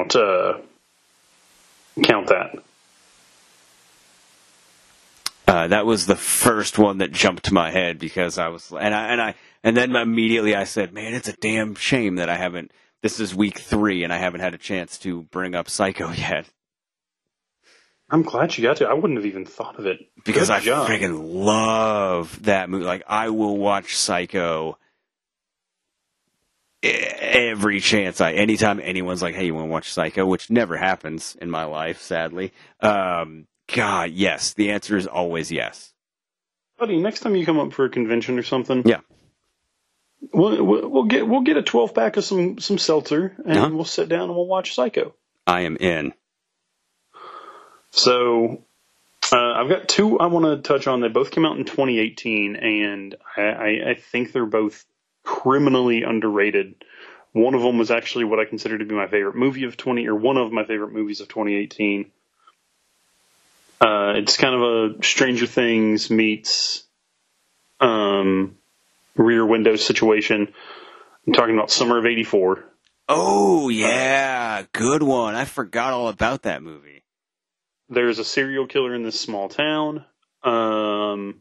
count 0.00 0.16
uh, 0.16 0.58
count 2.02 2.28
that. 2.28 2.62
Uh, 5.46 5.66
that 5.66 5.84
was 5.84 6.06
the 6.06 6.16
first 6.16 6.78
one 6.78 6.98
that 6.98 7.10
jumped 7.10 7.46
to 7.46 7.54
my 7.54 7.70
head 7.72 7.98
because 7.98 8.38
I 8.38 8.48
was, 8.48 8.70
and 8.70 8.94
I, 8.94 9.08
and 9.08 9.20
I, 9.20 9.34
and 9.64 9.76
then 9.76 9.96
immediately 9.96 10.54
I 10.54 10.62
said, 10.62 10.92
man, 10.92 11.12
it's 11.12 11.26
a 11.26 11.32
damn 11.32 11.74
shame 11.74 12.16
that 12.16 12.28
I 12.28 12.36
haven't, 12.36 12.70
this 13.02 13.18
is 13.18 13.34
week 13.34 13.58
three 13.58 14.04
and 14.04 14.12
I 14.12 14.18
haven't 14.18 14.40
had 14.40 14.54
a 14.54 14.58
chance 14.58 14.96
to 14.98 15.22
bring 15.22 15.56
up 15.56 15.68
Psycho 15.68 16.12
yet. 16.12 16.46
I'm 18.08 18.22
glad 18.22 18.56
you 18.56 18.62
got 18.62 18.76
to. 18.76 18.86
I 18.88 18.94
wouldn't 18.94 19.18
have 19.18 19.26
even 19.26 19.44
thought 19.44 19.78
of 19.78 19.86
it. 19.86 19.98
Because 20.24 20.48
Good 20.48 20.54
I 20.54 20.60
job. 20.60 20.88
friggin' 20.88 21.20
love 21.20 22.44
that 22.44 22.70
movie. 22.70 22.84
Like, 22.84 23.02
I 23.08 23.30
will 23.30 23.56
watch 23.56 23.96
Psycho 23.96 24.78
every 26.82 27.80
chance 27.80 28.20
I, 28.20 28.32
anytime 28.32 28.80
anyone's 28.82 29.22
like, 29.22 29.34
hey, 29.34 29.46
you 29.46 29.54
want 29.54 29.66
to 29.66 29.70
watch 29.70 29.92
Psycho, 29.92 30.26
which 30.26 30.50
never 30.50 30.76
happens 30.76 31.36
in 31.40 31.50
my 31.50 31.64
life, 31.64 32.00
sadly. 32.00 32.52
Um, 32.80 33.46
God, 33.74 34.10
yes. 34.12 34.54
The 34.54 34.70
answer 34.70 34.96
is 34.96 35.06
always 35.06 35.52
yes. 35.52 35.92
buddy. 36.78 36.98
Next 37.00 37.20
time 37.20 37.36
you 37.36 37.44
come 37.46 37.58
up 37.60 37.72
for 37.72 37.84
a 37.84 37.90
convention 37.90 38.38
or 38.38 38.42
something, 38.42 38.82
Yeah. 38.86 39.00
we'll, 40.32 40.62
we'll, 40.64 41.04
get 41.04 41.28
we'll 41.28 41.42
get 41.42 41.56
a 41.58 41.62
twelve 41.62 41.94
pack 41.94 42.16
of 42.16 42.24
some 42.24 42.58
some 42.58 42.78
seltzer, 42.78 43.34
and 43.44 43.58
Uh-huh. 43.58 43.70
we'll 43.72 43.84
sit 43.84 44.08
down 44.08 44.22
and 44.24 44.34
we'll 44.34 44.46
watch 44.46 44.74
Psycho. 44.74 45.14
I 45.46 45.60
am 45.62 45.76
in. 45.76 46.14
So 47.90 48.62
uh, 49.32 49.36
I've 49.52 49.68
got 49.68 49.88
two 49.88 50.18
I 50.18 50.26
want 50.26 50.46
to 50.46 50.56
touch 50.68 50.86
on. 50.86 51.00
They 51.00 51.08
both 51.08 51.30
came 51.30 51.44
out 51.44 51.58
in 51.58 51.64
2018, 51.64 52.56
and 52.56 53.14
I, 53.36 53.42
I, 53.42 53.90
I 53.90 53.94
think 53.94 54.32
they're 54.32 54.46
both 54.46 54.84
criminally 55.24 56.02
underrated. 56.02 56.74
One 57.32 57.54
of 57.54 57.62
them 57.62 57.78
was 57.78 57.90
actually 57.90 58.24
what 58.24 58.40
I 58.40 58.44
consider 58.44 58.78
to 58.78 58.84
be 58.84 58.94
my 58.94 59.06
favorite 59.06 59.36
movie 59.36 59.64
of 59.64 59.76
20, 59.76 60.06
or 60.08 60.14
one 60.16 60.36
of 60.36 60.52
my 60.52 60.64
favorite 60.64 60.92
movies 60.92 61.20
of 61.20 61.28
2018. 61.28 62.10
Uh, 63.80 64.14
it's 64.16 64.36
kind 64.36 64.54
of 64.54 64.62
a 64.62 65.02
Stranger 65.04 65.46
Things 65.46 66.10
meets 66.10 66.84
um, 67.80 68.56
Rear 69.16 69.46
Window 69.46 69.76
situation. 69.76 70.52
I'm 71.26 71.32
talking 71.32 71.54
about 71.54 71.70
Summer 71.70 71.98
of 71.98 72.04
'84. 72.04 72.64
Oh, 73.08 73.68
yeah. 73.70 74.64
Good 74.72 75.02
one. 75.02 75.34
I 75.34 75.44
forgot 75.44 75.92
all 75.92 76.08
about 76.08 76.42
that 76.42 76.62
movie. 76.62 77.02
there's 77.88 78.18
a 78.18 78.24
serial 78.24 78.66
killer 78.66 78.94
in 78.94 79.02
this 79.02 79.18
small 79.18 79.48
town, 79.48 80.04
um, 80.44 81.40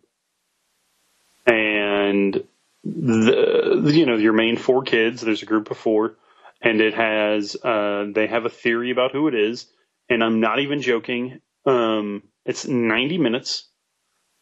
and 1.46 2.44
the 2.84 3.92
you 3.94 4.06
know 4.06 4.16
your 4.16 4.34
main 4.34 4.58
four 4.58 4.84
kids. 4.84 5.22
There's 5.22 5.44
a 5.44 5.48
group 5.48 5.72
of 5.72 5.78
four, 5.78 6.16
and 6.62 6.82
it 6.82 6.94
has 6.94 7.56
uh, 7.56 8.06
they 8.14 8.28
have 8.28 8.46
a 8.46 8.50
theory 8.50 8.92
about 8.92 9.12
who 9.12 9.28
it 9.28 9.36
is, 9.36 9.68
and 10.10 10.24
I'm 10.24 10.40
not 10.40 10.60
even 10.60 10.82
joking. 10.82 11.40
Um, 11.66 12.24
it's 12.46 12.68
90 12.68 13.18
minutes. 13.18 13.70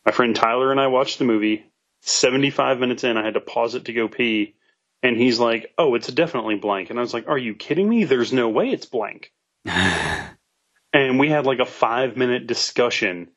My 0.06 0.12
friend 0.12 0.36
Tyler 0.36 0.72
and 0.72 0.80
I 0.80 0.88
watched 0.88 1.20
the 1.20 1.26
movie. 1.26 1.66
75 2.02 2.80
minutes 2.80 3.04
in, 3.04 3.18
I 3.18 3.26
had 3.26 3.34
to 3.34 3.42
pause 3.42 3.76
it 3.76 3.86
to 3.86 3.94
go 3.94 4.08
pee, 4.08 4.56
and 5.04 5.18
he's 5.18 5.40
like, 5.40 5.74
"Oh, 5.78 5.96
it's 5.96 6.08
definitely 6.08 6.56
blank," 6.56 6.90
and 6.90 7.00
I 7.00 7.02
was 7.02 7.14
like, 7.14 7.28
"Are 7.28 7.38
you 7.38 7.56
kidding 7.56 7.90
me? 7.90 8.04
There's 8.04 8.32
no 8.32 8.50
way 8.50 8.70
it's 8.70 8.86
blank." 8.86 9.34
and 9.66 11.20
we 11.20 11.30
had 11.30 11.46
like 11.46 11.60
a 11.60 11.66
five 11.66 12.16
minute 12.18 12.48
discussion 12.48 13.30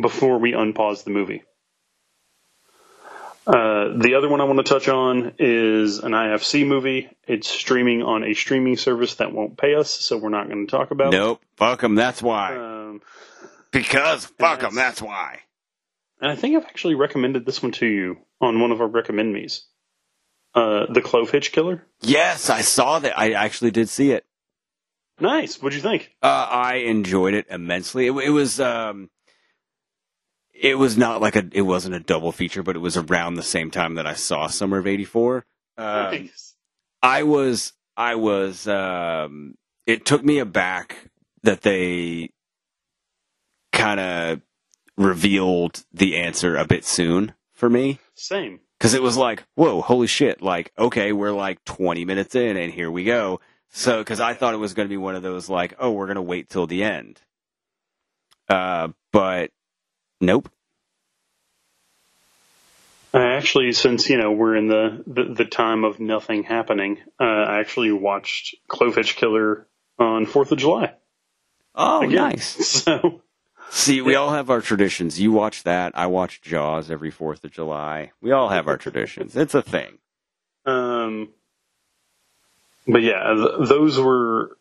before 0.00 0.38
we 0.38 0.54
unpaused 0.54 1.04
the 1.04 1.10
movie. 1.10 1.44
Uh, 3.46 3.96
the 3.98 4.14
other 4.18 4.28
one 4.28 4.40
I 4.40 4.44
want 4.44 4.58
to 4.58 4.64
touch 4.64 4.88
on 4.88 5.34
is 5.38 5.98
an 6.00 6.12
IFC 6.12 6.66
movie. 6.66 7.08
It's 7.28 7.48
streaming 7.48 8.02
on 8.02 8.24
a 8.24 8.34
streaming 8.34 8.76
service 8.76 9.14
that 9.16 9.32
won't 9.32 9.56
pay 9.56 9.74
us, 9.76 9.88
so 9.90 10.16
we're 10.18 10.30
not 10.30 10.48
going 10.48 10.66
to 10.66 10.70
talk 10.70 10.90
about. 10.90 11.14
It. 11.14 11.16
Nope. 11.18 11.42
Fuck 11.56 11.80
them. 11.80 11.94
That's 11.94 12.20
why. 12.20 12.56
Um, 12.56 13.02
Because 13.70 14.26
fuck 14.26 14.60
them. 14.60 14.74
that's- 14.74 14.98
That's 14.98 15.02
why. 15.02 15.40
and 16.20 16.30
I 16.30 16.34
think 16.34 16.56
I've 16.56 16.64
actually 16.64 16.94
recommended 16.96 17.46
this 17.46 17.62
one 17.62 17.72
to 17.72 17.86
you 17.86 18.18
on 18.40 18.58
one 18.60 18.72
of 18.72 18.80
our 18.80 18.88
recommend 18.88 19.32
me's. 19.32 19.64
Uh, 20.54 20.86
the 20.92 21.02
Clovehitch 21.02 21.52
Killer. 21.52 21.84
Yes, 22.00 22.48
I 22.50 22.62
saw 22.62 22.98
that. 22.98 23.16
I 23.18 23.32
actually 23.32 23.70
did 23.70 23.88
see 23.90 24.10
it. 24.12 24.24
Nice. 25.20 25.62
What'd 25.62 25.76
you 25.76 25.82
think? 25.82 26.12
Uh, 26.22 26.48
I 26.50 26.74
enjoyed 26.76 27.34
it 27.34 27.46
immensely. 27.50 28.06
It, 28.06 28.12
it 28.12 28.30
was 28.30 28.58
um, 28.58 29.10
it 30.60 30.78
was 30.78 30.96
not 30.96 31.20
like 31.20 31.36
a 31.36 31.48
it 31.52 31.62
wasn't 31.62 31.94
a 31.94 32.00
double 32.00 32.32
feature, 32.32 32.62
but 32.62 32.76
it 32.76 32.80
was 32.80 32.96
around 32.96 33.34
the 33.34 33.42
same 33.42 33.70
time 33.70 33.94
that 33.94 34.06
I 34.06 34.14
saw 34.14 34.46
Summer 34.46 34.78
of 34.78 34.86
'84. 34.86 35.44
Um, 35.78 35.84
Nice. 35.86 36.54
I 37.02 37.22
was 37.22 37.72
I 37.96 38.14
was 38.16 38.66
um, 38.68 39.56
it 39.86 40.04
took 40.04 40.24
me 40.24 40.38
aback 40.38 41.10
that 41.42 41.62
they 41.62 42.30
kind 43.72 44.00
of 44.00 44.40
revealed 44.96 45.84
the 45.92 46.16
answer 46.16 46.56
a 46.56 46.64
bit 46.66 46.84
soon 46.84 47.34
for 47.52 47.68
me 47.68 47.98
Same. 48.14 48.60
because 48.78 48.94
it 48.94 49.02
was 49.02 49.16
like 49.16 49.44
whoa 49.54 49.82
holy 49.82 50.06
shit 50.06 50.40
like 50.40 50.72
okay 50.78 51.12
we're 51.12 51.32
like 51.32 51.62
20 51.64 52.06
minutes 52.06 52.34
in 52.34 52.56
and 52.56 52.72
here 52.72 52.90
we 52.90 53.04
go 53.04 53.38
so 53.68 53.98
because 53.98 54.18
i 54.20 54.32
thought 54.32 54.54
it 54.54 54.58
was 54.58 54.72
going 54.72 54.88
to 54.88 54.92
be 54.92 54.96
one 54.96 55.14
of 55.14 55.22
those 55.22 55.50
like 55.50 55.74
oh 55.78 55.90
we're 55.92 56.06
going 56.06 56.16
to 56.16 56.22
wait 56.22 56.48
till 56.48 56.66
the 56.66 56.82
end 56.82 57.20
uh 58.48 58.88
but 59.12 59.50
nope 60.20 60.50
I 63.14 63.34
actually, 63.34 63.72
since 63.72 64.10
you 64.10 64.18
know 64.18 64.32
we're 64.32 64.56
in 64.56 64.68
the 64.68 65.02
the, 65.06 65.24
the 65.34 65.44
time 65.46 65.84
of 65.84 66.00
nothing 66.00 66.44
happening, 66.44 66.98
uh, 67.20 67.24
I 67.24 67.60
actually 67.60 67.92
watched 67.92 68.56
Clovehitch 68.68 69.16
Killer 69.16 69.66
on 69.98 70.26
Fourth 70.26 70.52
of 70.52 70.58
July. 70.58 70.94
oh 71.74 72.08
again. 72.08 72.14
nice 72.14 72.46
So 72.66 73.22
see 73.70 74.02
we 74.02 74.14
all 74.16 74.30
have 74.32 74.50
our 74.50 74.60
traditions 74.62 75.20
you 75.20 75.32
watch 75.32 75.64
that 75.64 75.92
i 75.96 76.06
watch 76.06 76.42
jaws 76.42 76.90
every 76.90 77.10
fourth 77.10 77.44
of 77.44 77.52
july 77.52 78.12
we 78.22 78.32
all 78.32 78.50
have 78.50 78.68
our 78.68 78.78
traditions 78.78 79.36
it's 79.36 79.54
a 79.54 79.62
thing 79.62 79.98
Um, 80.66 81.30
but 82.88 83.02
yeah, 83.02 83.34
th- 83.34 83.68
those 83.68 83.98
were 84.00 84.58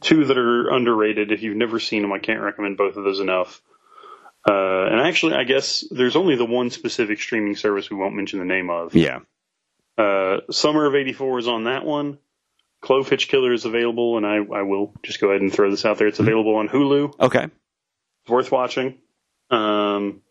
two 0.00 0.26
that 0.26 0.38
are 0.38 0.70
underrated. 0.70 1.32
If 1.32 1.42
you've 1.42 1.56
never 1.56 1.80
seen 1.80 2.02
them, 2.02 2.12
I 2.12 2.20
can't 2.20 2.42
recommend 2.42 2.76
both 2.78 2.96
of 2.96 3.04
those 3.04 3.20
enough. 3.20 3.62
Uh, 4.48 4.86
and 4.90 5.00
actually, 5.00 5.34
I 5.34 5.44
guess 5.44 5.84
there's 5.90 6.16
only 6.16 6.36
the 6.36 6.46
one 6.46 6.70
specific 6.70 7.20
streaming 7.20 7.54
service 7.54 7.90
we 7.90 7.96
won't 7.96 8.14
mention 8.14 8.38
the 8.38 8.46
name 8.46 8.70
of. 8.70 8.94
yeah 8.94 9.20
Uh, 9.98 10.38
Summer 10.50 10.86
of 10.86 10.94
'84 10.94 11.40
is 11.40 11.48
on 11.48 11.64
that 11.64 11.84
one. 11.84 12.18
Clovehitch 12.82 13.28
Killer 13.28 13.52
is 13.52 13.64
available, 13.64 14.16
and 14.16 14.24
I, 14.24 14.36
I 14.36 14.62
will 14.62 14.94
just 15.02 15.20
go 15.20 15.30
ahead 15.30 15.42
and 15.42 15.52
throw 15.52 15.70
this 15.70 15.84
out 15.84 15.98
there. 15.98 16.06
It's 16.06 16.20
available 16.20 16.54
on 16.54 16.68
Hulu. 16.68 17.18
okay 17.20 17.44
It's 17.44 18.30
worth 18.30 18.50
watching. 18.52 18.98
Um, 19.50 20.22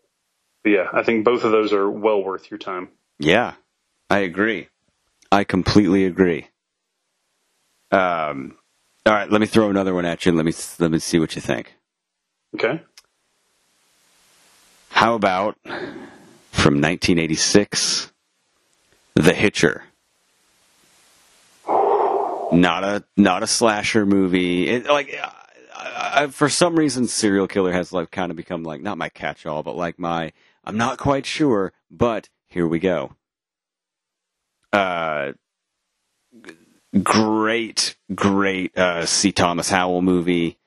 yeah, 0.64 0.88
I 0.92 1.02
think 1.02 1.24
both 1.24 1.44
of 1.44 1.52
those 1.52 1.72
are 1.72 1.88
well 1.88 2.22
worth 2.22 2.50
your 2.50 2.58
time. 2.58 2.88
Yeah, 3.18 3.54
I 4.10 4.20
agree. 4.20 4.68
I 5.30 5.44
completely 5.44 6.06
agree. 6.06 6.48
Um, 7.90 8.56
all 9.06 9.12
right, 9.14 9.30
let 9.30 9.40
me 9.40 9.46
throw 9.46 9.70
another 9.70 9.94
one 9.94 10.04
at 10.04 10.24
you. 10.26 10.32
Let 10.32 10.44
me 10.44 10.52
let 10.78 10.90
me 10.90 10.98
see 10.98 11.18
what 11.18 11.34
you 11.36 11.40
think. 11.42 11.74
Okay. 12.54 12.82
How 14.98 15.14
about 15.14 15.56
from 15.62 16.80
1986, 16.80 18.12
The 19.14 19.32
Hitcher? 19.32 19.84
Not 21.68 22.82
a 22.82 23.04
not 23.16 23.44
a 23.44 23.46
slasher 23.46 24.04
movie. 24.04 24.68
It, 24.68 24.86
like 24.86 25.16
I, 25.72 26.22
I, 26.24 26.26
for 26.26 26.48
some 26.48 26.74
reason, 26.74 27.06
serial 27.06 27.46
killer 27.46 27.70
has 27.70 27.92
like 27.92 28.10
kind 28.10 28.32
of 28.32 28.36
become 28.36 28.64
like 28.64 28.82
not 28.82 28.98
my 28.98 29.08
catch-all, 29.08 29.62
but 29.62 29.76
like 29.76 30.00
my 30.00 30.32
I'm 30.64 30.76
not 30.76 30.98
quite 30.98 31.26
sure. 31.26 31.72
But 31.92 32.28
here 32.48 32.66
we 32.66 32.80
go. 32.80 33.14
Uh, 34.72 35.34
great, 37.04 37.94
great 38.12 38.76
uh, 38.76 39.06
C. 39.06 39.30
Thomas 39.30 39.70
Howell 39.70 40.02
movie 40.02 40.58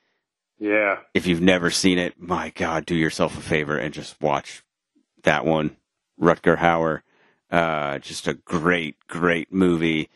Yeah. 0.62 1.00
if 1.16 1.26
you've 1.26 1.42
never 1.42 1.72
seen 1.72 1.98
it, 1.98 2.14
my 2.22 2.52
God, 2.52 2.86
do 2.86 2.96
yourself 2.96 3.36
a 3.38 3.42
favor 3.42 3.78
and 3.78 3.94
just 3.94 4.22
watch 4.22 4.64
that 5.24 5.44
one. 5.44 5.76
Rutger 6.22 6.58
Hauer, 6.58 7.02
uh, 7.50 7.98
just 7.98 8.28
a 8.28 8.36
great, 8.36 8.96
great 9.08 9.52
movie. 9.52 10.10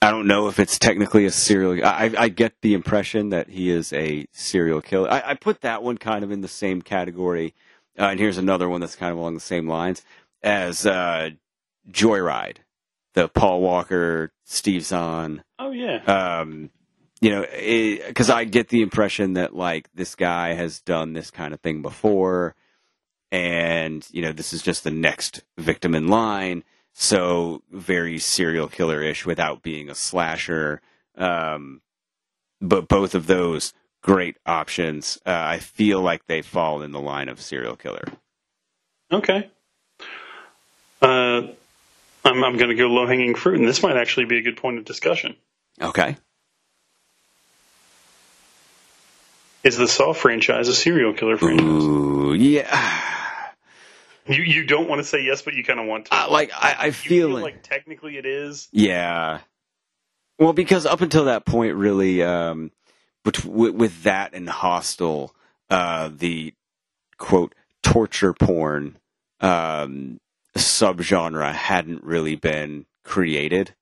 I 0.00 0.10
don't 0.10 0.26
know 0.28 0.46
if 0.48 0.60
it's 0.60 0.78
technically 0.78 1.24
a 1.24 1.30
serial. 1.30 1.84
I, 1.84 2.12
I 2.16 2.28
get 2.28 2.60
the 2.60 2.74
impression 2.74 3.30
that 3.30 3.48
he 3.48 3.70
is 3.70 3.92
a 3.92 4.26
serial 4.32 4.80
killer. 4.80 5.10
I, 5.10 5.30
I 5.30 5.34
put 5.34 5.62
that 5.62 5.82
one 5.82 5.98
kind 5.98 6.22
of 6.22 6.30
in 6.30 6.40
the 6.42 6.48
same 6.48 6.80
category, 6.82 7.54
uh, 7.98 8.04
and 8.04 8.20
here's 8.20 8.38
another 8.38 8.68
one 8.68 8.80
that's 8.80 8.96
kind 8.96 9.10
of 9.12 9.18
along 9.18 9.34
the 9.34 9.40
same 9.40 9.66
lines 9.66 10.02
as 10.42 10.84
uh, 10.86 11.30
Joyride, 11.90 12.58
the 13.14 13.28
Paul 13.28 13.62
Walker, 13.62 14.30
Steve 14.44 14.84
Zahn 14.84 15.42
Oh 15.58 15.70
yeah. 15.72 16.02
um, 16.04 16.70
you 17.20 17.30
know, 17.30 17.46
because 18.06 18.30
I 18.30 18.44
get 18.44 18.68
the 18.68 18.82
impression 18.82 19.34
that 19.34 19.54
like 19.54 19.88
this 19.94 20.14
guy 20.14 20.54
has 20.54 20.80
done 20.80 21.12
this 21.12 21.30
kind 21.30 21.54
of 21.54 21.60
thing 21.60 21.82
before, 21.82 22.54
and 23.32 24.06
you 24.10 24.22
know, 24.22 24.32
this 24.32 24.52
is 24.52 24.62
just 24.62 24.84
the 24.84 24.90
next 24.90 25.42
victim 25.58 25.94
in 25.94 26.08
line. 26.08 26.64
so 26.92 27.62
very 27.70 28.18
serial 28.18 28.68
killer 28.68 29.02
ish 29.02 29.26
without 29.26 29.62
being 29.62 29.90
a 29.90 29.94
slasher. 29.94 30.80
Um, 31.16 31.80
but 32.60 32.88
both 32.88 33.14
of 33.14 33.26
those 33.26 33.72
great 34.04 34.36
options. 34.46 35.18
Uh, 35.26 35.32
I 35.32 35.58
feel 35.58 36.00
like 36.00 36.26
they 36.26 36.42
fall 36.42 36.82
in 36.82 36.92
the 36.92 37.00
line 37.00 37.28
of 37.28 37.40
serial 37.40 37.74
killer. 37.74 38.04
Okay. 39.10 39.48
Uh, 41.00 41.42
I'm, 42.24 42.44
I'm 42.44 42.56
going 42.56 42.68
to 42.68 42.74
go 42.74 42.86
low 42.86 43.06
hanging 43.06 43.34
fruit, 43.34 43.58
and 43.58 43.66
this 43.66 43.82
might 43.82 43.96
actually 43.96 44.26
be 44.26 44.38
a 44.38 44.42
good 44.42 44.56
point 44.56 44.78
of 44.78 44.84
discussion. 44.84 45.36
Okay. 45.80 46.16
Is 49.64 49.76
the 49.78 49.88
Saw 49.88 50.12
franchise 50.12 50.68
a 50.68 50.74
serial 50.74 51.14
killer 51.14 51.36
franchise? 51.38 51.64
Ooh, 51.66 52.34
yeah. 52.34 53.10
You 54.26 54.42
you 54.42 54.64
don't 54.66 54.88
want 54.88 55.00
to 55.00 55.04
say 55.04 55.22
yes, 55.22 55.42
but 55.42 55.54
you 55.54 55.64
kind 55.64 55.78
of 55.80 55.86
want 55.86 56.06
to. 56.06 56.14
Uh, 56.14 56.26
like 56.30 56.50
I, 56.54 56.76
I 56.78 56.90
feel, 56.92 57.28
feel 57.28 57.38
like 57.40 57.62
technically 57.62 58.16
it 58.16 58.24
is. 58.26 58.68
Yeah. 58.72 59.40
Well, 60.38 60.52
because 60.52 60.86
up 60.86 61.00
until 61.02 61.26
that 61.26 61.44
point, 61.44 61.74
really, 61.76 62.22
um, 62.22 62.70
bet- 63.24 63.44
with, 63.44 63.74
with 63.74 64.02
that 64.04 64.32
and 64.34 64.48
Hostel, 64.48 65.34
uh, 65.70 66.10
the 66.14 66.54
quote 67.18 67.54
torture 67.82 68.32
porn 68.32 68.96
um, 69.40 70.18
subgenre 70.56 71.52
hadn't 71.52 72.02
really 72.02 72.34
been 72.36 72.86
created, 73.04 73.74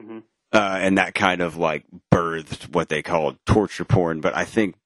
Mhm. 0.00 0.22
uh, 0.52 0.78
and 0.80 0.96
that 0.98 1.14
kind 1.14 1.40
of 1.42 1.56
like 1.56 1.84
birthed 2.12 2.72
what 2.72 2.88
they 2.88 3.02
called 3.02 3.36
torture 3.46 3.84
porn. 3.84 4.20
But 4.20 4.36
I 4.36 4.44
think 4.44 4.76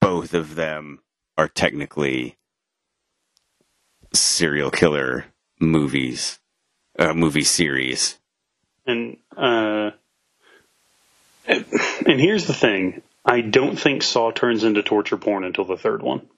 both 0.00 0.34
of 0.34 0.54
them 0.54 1.00
are 1.36 1.48
technically 1.48 2.36
serial 4.12 4.70
killer 4.70 5.26
movies, 5.60 6.40
uh, 6.98 7.14
movie 7.14 7.44
series. 7.44 8.18
And 8.86 9.18
uh, 9.36 9.90
and 11.46 12.20
here's 12.20 12.46
the 12.46 12.54
thing: 12.54 13.02
I 13.24 13.40
don't 13.40 13.76
think 13.76 14.02
Saw 14.02 14.30
turns 14.30 14.64
into 14.64 14.82
torture 14.82 15.16
porn 15.16 15.44
until 15.44 15.64
the 15.64 15.76
third 15.76 16.02
one. 16.02 16.28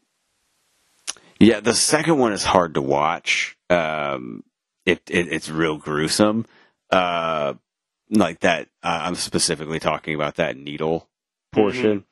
Yeah, 1.39 1.61
the 1.61 1.75
second 1.75 2.19
one 2.19 2.33
is 2.33 2.45
hard 2.45 2.75
to 2.75 2.83
watch. 2.83 3.57
Um, 3.69 4.45
it, 4.85 5.01
it 5.11 5.33
it's 5.33 5.49
real 5.49 5.77
gruesome. 5.77 6.47
Uh, 6.91 7.55
like 8.11 8.41
that. 8.41 8.69
Uh, 8.83 9.01
I'm 9.03 9.15
specifically 9.15 9.81
talking 9.81 10.15
about 10.15 10.37
that 10.37 10.57
needle 10.57 11.09
portion. 11.51 12.05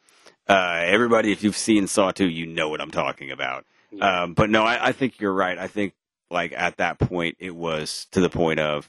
Uh, 0.50 0.82
everybody, 0.84 1.32
if 1.32 1.44
you've 1.44 1.56
seen 1.56 1.86
Saw 1.86 2.10
2, 2.10 2.28
you 2.28 2.46
know 2.46 2.68
what 2.68 2.80
I'm 2.80 2.90
talking 2.90 3.30
about. 3.30 3.66
Um, 4.00 4.34
but 4.34 4.50
no, 4.50 4.64
I, 4.64 4.88
I 4.88 4.92
think 4.92 5.20
you're 5.20 5.32
right. 5.32 5.58
I 5.58 5.68
think 5.68 5.94
like 6.30 6.52
at 6.56 6.78
that 6.78 6.98
point, 6.98 7.36
it 7.38 7.54
was 7.54 8.08
to 8.12 8.20
the 8.20 8.30
point 8.30 8.60
of 8.60 8.88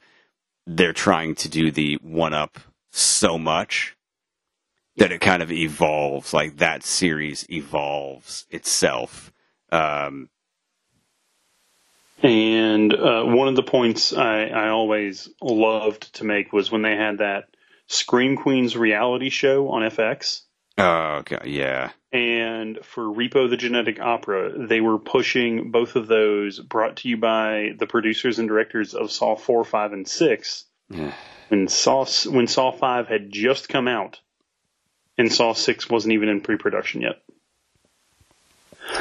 they're 0.68 0.94
trying 0.94 1.36
to 1.36 1.50
do 1.50 1.72
the 1.72 2.00
one 2.02 2.34
up 2.34 2.60
so 2.92 3.38
much 3.38 3.96
that 4.98 5.12
it 5.12 5.22
kind 5.22 5.44
of 5.44 5.52
evolves. 5.52 6.34
Like 6.34 6.58
that 6.58 6.84
series 6.84 7.46
evolves 7.50 8.48
itself. 8.50 9.32
Um, 9.72 10.30
And 12.24 12.94
uh, 12.94 13.24
one 13.26 13.48
of 13.48 13.56
the 13.56 13.64
points 13.64 14.14
I, 14.14 14.46
I 14.46 14.70
always 14.70 15.30
loved 15.42 16.16
to 16.16 16.24
make 16.24 16.54
was 16.54 16.72
when 16.72 16.84
they 16.84 16.96
had 16.96 17.20
that 17.20 17.50
Scream 17.88 18.36
Queens 18.36 18.78
reality 18.78 19.30
show 19.30 19.70
on 19.70 19.84
FX. 19.84 20.42
Oh, 20.78 21.18
okay, 21.20 21.38
yeah. 21.46 21.92
And 22.12 22.80
for 22.84 23.04
Repo 23.04 23.50
the 23.50 23.58
Genetic 23.58 24.00
Opera, 24.00 24.68
they 24.68 24.82
were 24.82 25.00
pushing 25.00 25.72
both 25.72 25.96
of 25.96 26.08
those 26.08 26.60
brought 26.60 26.98
to 26.98 27.08
you 27.10 27.18
by 27.18 27.70
the 27.78 27.88
producers 27.88 28.38
and 28.40 28.48
directors 28.50 28.94
of 28.94 29.12
Saw 29.12 29.36
4, 29.36 29.64
5, 29.64 29.94
and 29.94 30.08
6. 30.08 30.66
when 31.50 31.68
Saw, 31.68 32.06
when 32.30 32.48
Saw 32.48 32.72
5 32.72 33.08
had 33.08 33.32
just 33.32 33.70
come 33.70 33.88
out, 33.88 34.20
and 35.18 35.32
Saw 35.32 35.54
6 35.54 35.90
wasn't 35.90 36.14
even 36.14 36.28
in 36.30 36.42
pre 36.42 36.58
production 36.58 37.02
yet. 37.02 37.22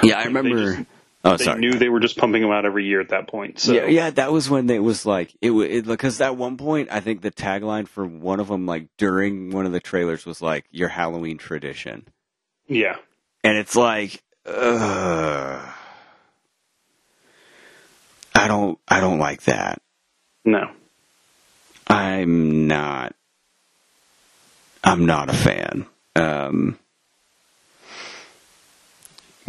Yeah, 0.03 0.19
I 0.19 0.25
remember. 0.25 0.77
just- 0.77 0.89
oh, 1.25 1.37
They 1.37 1.45
sorry. 1.45 1.61
knew 1.61 1.73
they 1.73 1.89
were 1.89 2.01
just 2.01 2.17
pumping 2.17 2.43
them 2.43 2.51
out 2.51 2.65
every 2.65 2.87
year 2.87 3.01
at 3.01 3.11
that 3.11 3.29
point. 3.29 3.59
So 3.59 3.73
yeah, 3.73 3.87
yeah, 3.87 4.11
that 4.11 4.33
was 4.33 4.49
when 4.51 4.69
it 4.71 4.83
was 4.83 5.05
like 5.07 5.35
it 5.41 5.51
was 5.51 5.83
because 5.83 6.21
at 6.21 6.37
one 6.37 6.57
point 6.57 6.89
I 6.91 7.01
think 7.01 7.21
the 7.23 7.31
tagline 7.31 7.87
for 7.89 8.05
one 8.07 8.41
of 8.41 8.49
them, 8.49 8.67
like 8.67 8.89
during 8.97 9.51
one 9.51 9.67
of 9.67 9.73
the 9.73 9.81
trailers, 9.81 10.25
was 10.27 10.41
like 10.43 10.65
"Your 10.71 10.89
Halloween 10.89 11.39
tradition," 11.39 12.07
yeah. 12.69 12.97
and 13.45 13.57
it's 13.57 13.77
like, 13.77 14.23
ugh, 14.47 15.69
I 18.35 18.49
don't, 18.49 18.79
I 18.89 19.01
don't 19.01 19.19
like 19.19 19.43
that. 19.43 19.83
No. 20.45 20.71
I'm 21.87 22.67
not, 22.69 23.15
I'm 24.85 25.07
not 25.07 25.29
a 25.29 25.33
fan. 25.33 25.87
Um, 26.15 26.79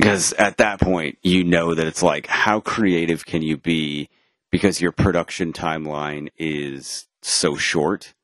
because 0.01 0.33
at 0.33 0.57
that 0.57 0.81
point 0.81 1.19
you 1.21 1.43
know 1.43 1.75
that 1.75 1.85
it's 1.85 2.01
like 2.01 2.25
how 2.25 2.59
creative 2.59 3.23
can 3.23 3.43
you 3.43 3.55
be 3.55 4.09
because 4.49 4.81
your 4.81 4.91
production 4.91 5.53
timeline 5.53 6.29
is 6.39 7.05
so 7.21 7.55
short? 7.55 8.15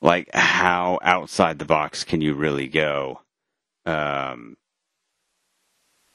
Like 0.00 0.34
how 0.34 0.98
outside 1.02 1.58
the 1.58 1.66
box 1.66 2.02
can 2.02 2.22
you 2.22 2.32
really 2.32 2.66
go? 2.66 3.20
Um 3.84 4.56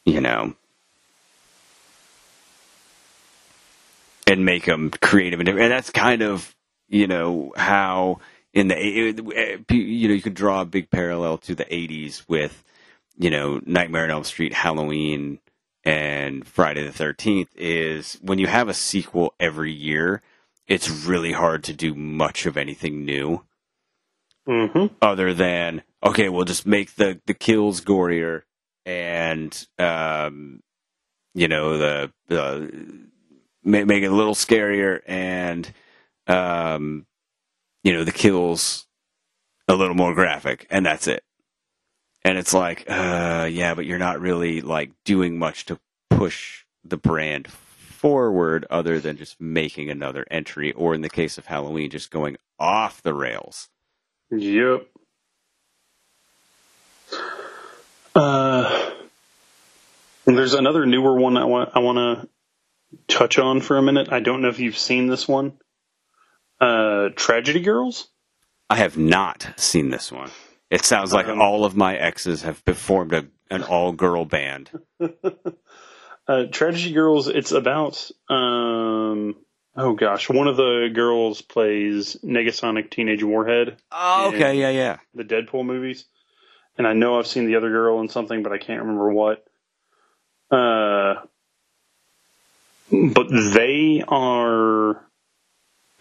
you 0.04 0.20
know 0.20 0.56
and 4.26 4.46
make 4.46 4.66
them 4.66 4.90
creative 4.90 5.40
and 5.40 5.48
and 5.48 5.72
that's 5.72 5.92
kind 5.92 6.24
of 6.24 6.56
you 6.88 7.06
know 7.06 7.54
how 7.56 8.20
in 8.52 8.68
the 8.68 8.76
you 9.70 10.08
know 10.08 10.14
you 10.16 10.22
could 10.24 10.34
draw 10.34 10.62
a 10.62 10.66
big 10.66 10.90
parallel 10.90 11.38
to 11.38 11.54
the 11.54 11.66
80s 11.66 12.28
with 12.28 12.64
you 13.20 13.30
know, 13.30 13.60
Nightmare 13.66 14.06
on 14.06 14.12
Elm 14.12 14.24
Street, 14.24 14.54
Halloween, 14.54 15.40
and 15.84 16.48
Friday 16.48 16.84
the 16.84 16.92
13th 16.92 17.50
is 17.56 18.14
when 18.22 18.40
you 18.40 18.48
have 18.48 18.70
a 18.70 18.74
sequel 18.74 19.34
every 19.40 19.72
year, 19.72 20.22
it's 20.68 20.90
really 20.90 21.34
hard 21.34 21.64
to 21.66 21.74
do 21.74 21.94
much 21.94 22.46
of 22.46 22.58
anything 22.58 23.06
new. 23.06 23.44
Hmm 24.46 24.88
other 25.02 25.34
than, 25.34 25.84
okay, 26.04 26.30
we'll 26.30 26.46
just 26.46 26.66
make 26.66 26.96
the, 26.96 27.22
the 27.28 27.34
kills 27.34 27.82
gorier 27.82 28.44
and, 28.86 29.68
um, 29.78 30.62
you 31.36 31.48
know, 31.48 31.78
the, 31.78 32.12
the, 32.28 33.08
make, 33.64 33.86
make 33.86 34.04
it 34.04 34.12
a 34.12 34.16
little 34.16 34.34
scarier 34.34 35.02
and, 35.06 35.72
um, 36.26 37.06
you 37.84 37.94
know, 37.94 38.04
the 38.04 38.12
kills 38.12 38.88
a 39.68 39.76
little 39.76 39.96
more 39.96 40.16
graphic 40.16 40.66
and 40.70 40.86
that's 40.86 41.08
it 41.08 41.24
and 42.30 42.38
it's 42.38 42.54
like, 42.54 42.88
uh, 42.88 43.50
yeah, 43.52 43.74
but 43.74 43.88
you're 43.88 43.98
not 43.98 44.22
really 44.22 44.62
like 44.62 44.92
doing 45.04 45.40
much 45.40 45.66
to 45.66 45.80
push 46.12 46.64
the 46.84 46.96
brand 46.96 47.48
forward 47.48 48.68
other 48.70 49.00
than 49.00 49.18
just 49.18 49.42
making 49.42 49.90
another 49.90 50.28
entry, 50.30 50.72
or 50.74 50.94
in 50.94 51.02
the 51.02 51.10
case 51.10 51.40
of 51.40 51.48
Halloween, 51.48 51.90
just 51.90 52.12
going 52.12 52.38
off 52.60 53.02
the 53.02 53.16
rails. 53.16 53.70
Yep. 54.30 54.86
Uh, 58.14 58.92
there's 60.26 60.54
another 60.54 60.86
newer 60.86 61.18
one 61.18 61.36
I 61.36 61.46
want 61.46 61.72
I 61.74 61.80
want 61.80 61.98
to 61.98 62.30
touch 63.08 63.40
on 63.40 63.60
for 63.60 63.76
a 63.78 63.82
minute. 63.82 64.12
I 64.12 64.20
don't 64.20 64.44
know 64.44 64.50
if 64.50 64.60
you've 64.60 64.78
seen 64.78 65.08
this 65.08 65.28
one. 65.28 65.54
Uh, 66.62 67.10
Tragedy 67.16 67.62
Girls. 67.62 68.08
I 68.70 68.76
have 68.76 69.00
not 69.00 69.52
seen 69.58 69.90
this 69.90 70.12
one. 70.12 70.30
It 70.70 70.86
sounds 70.86 71.12
like 71.14 71.28
Um, 71.28 71.42
all 71.42 71.66
of 71.66 71.76
my 71.76 71.96
exes 71.98 72.44
have 72.44 72.58
formed 72.60 73.14
a, 73.14 73.26
an 73.50 73.64
all 73.64 73.92
girl 73.92 74.26
band. 74.26 74.70
Uh, 76.28 76.46
Tragedy 76.52 76.94
Girls. 76.94 77.28
It's 77.28 77.52
about 77.52 78.08
um. 78.30 79.36
Oh 79.76 79.94
gosh, 79.94 80.30
one 80.30 80.48
of 80.48 80.58
the 80.58 80.92
girls 80.94 81.42
plays 81.42 82.18
Negasonic 82.24 82.92
Teenage 82.92 83.24
Warhead, 83.24 83.78
Oh, 83.92 84.28
okay, 84.28 84.60
yeah, 84.60 84.70
yeah. 84.70 84.98
the 85.16 85.24
Deadpool 85.24 85.66
movies, 85.66 86.06
and 86.78 86.86
I 86.86 86.94
know 86.94 87.18
I've 87.18 87.26
seen 87.26 87.48
the 87.48 87.56
other 87.56 87.72
girl 87.72 88.00
in 88.02 88.10
something, 88.10 88.44
but 88.44 88.52
I 88.52 88.60
can't 88.60 88.82
remember 88.82 89.12
what. 89.12 89.44
Uh, 90.52 91.16
but 92.92 93.28
they 93.32 94.04
are 94.08 95.04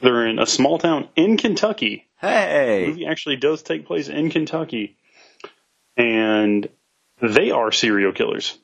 they're 0.00 0.26
in 0.26 0.38
a 0.38 0.46
small 0.46 0.78
town 0.78 1.08
in 1.16 1.36
Kentucky. 1.36 2.06
The 2.20 2.26
Hey, 2.28 2.84
movie 2.88 3.06
actually 3.06 3.36
does 3.36 3.62
take 3.62 3.86
place 3.86 4.08
in 4.08 4.30
Kentucky, 4.30 4.96
and 5.96 6.68
they 7.22 7.50
are 7.52 7.70
serial 7.72 8.12
killers. 8.12 8.58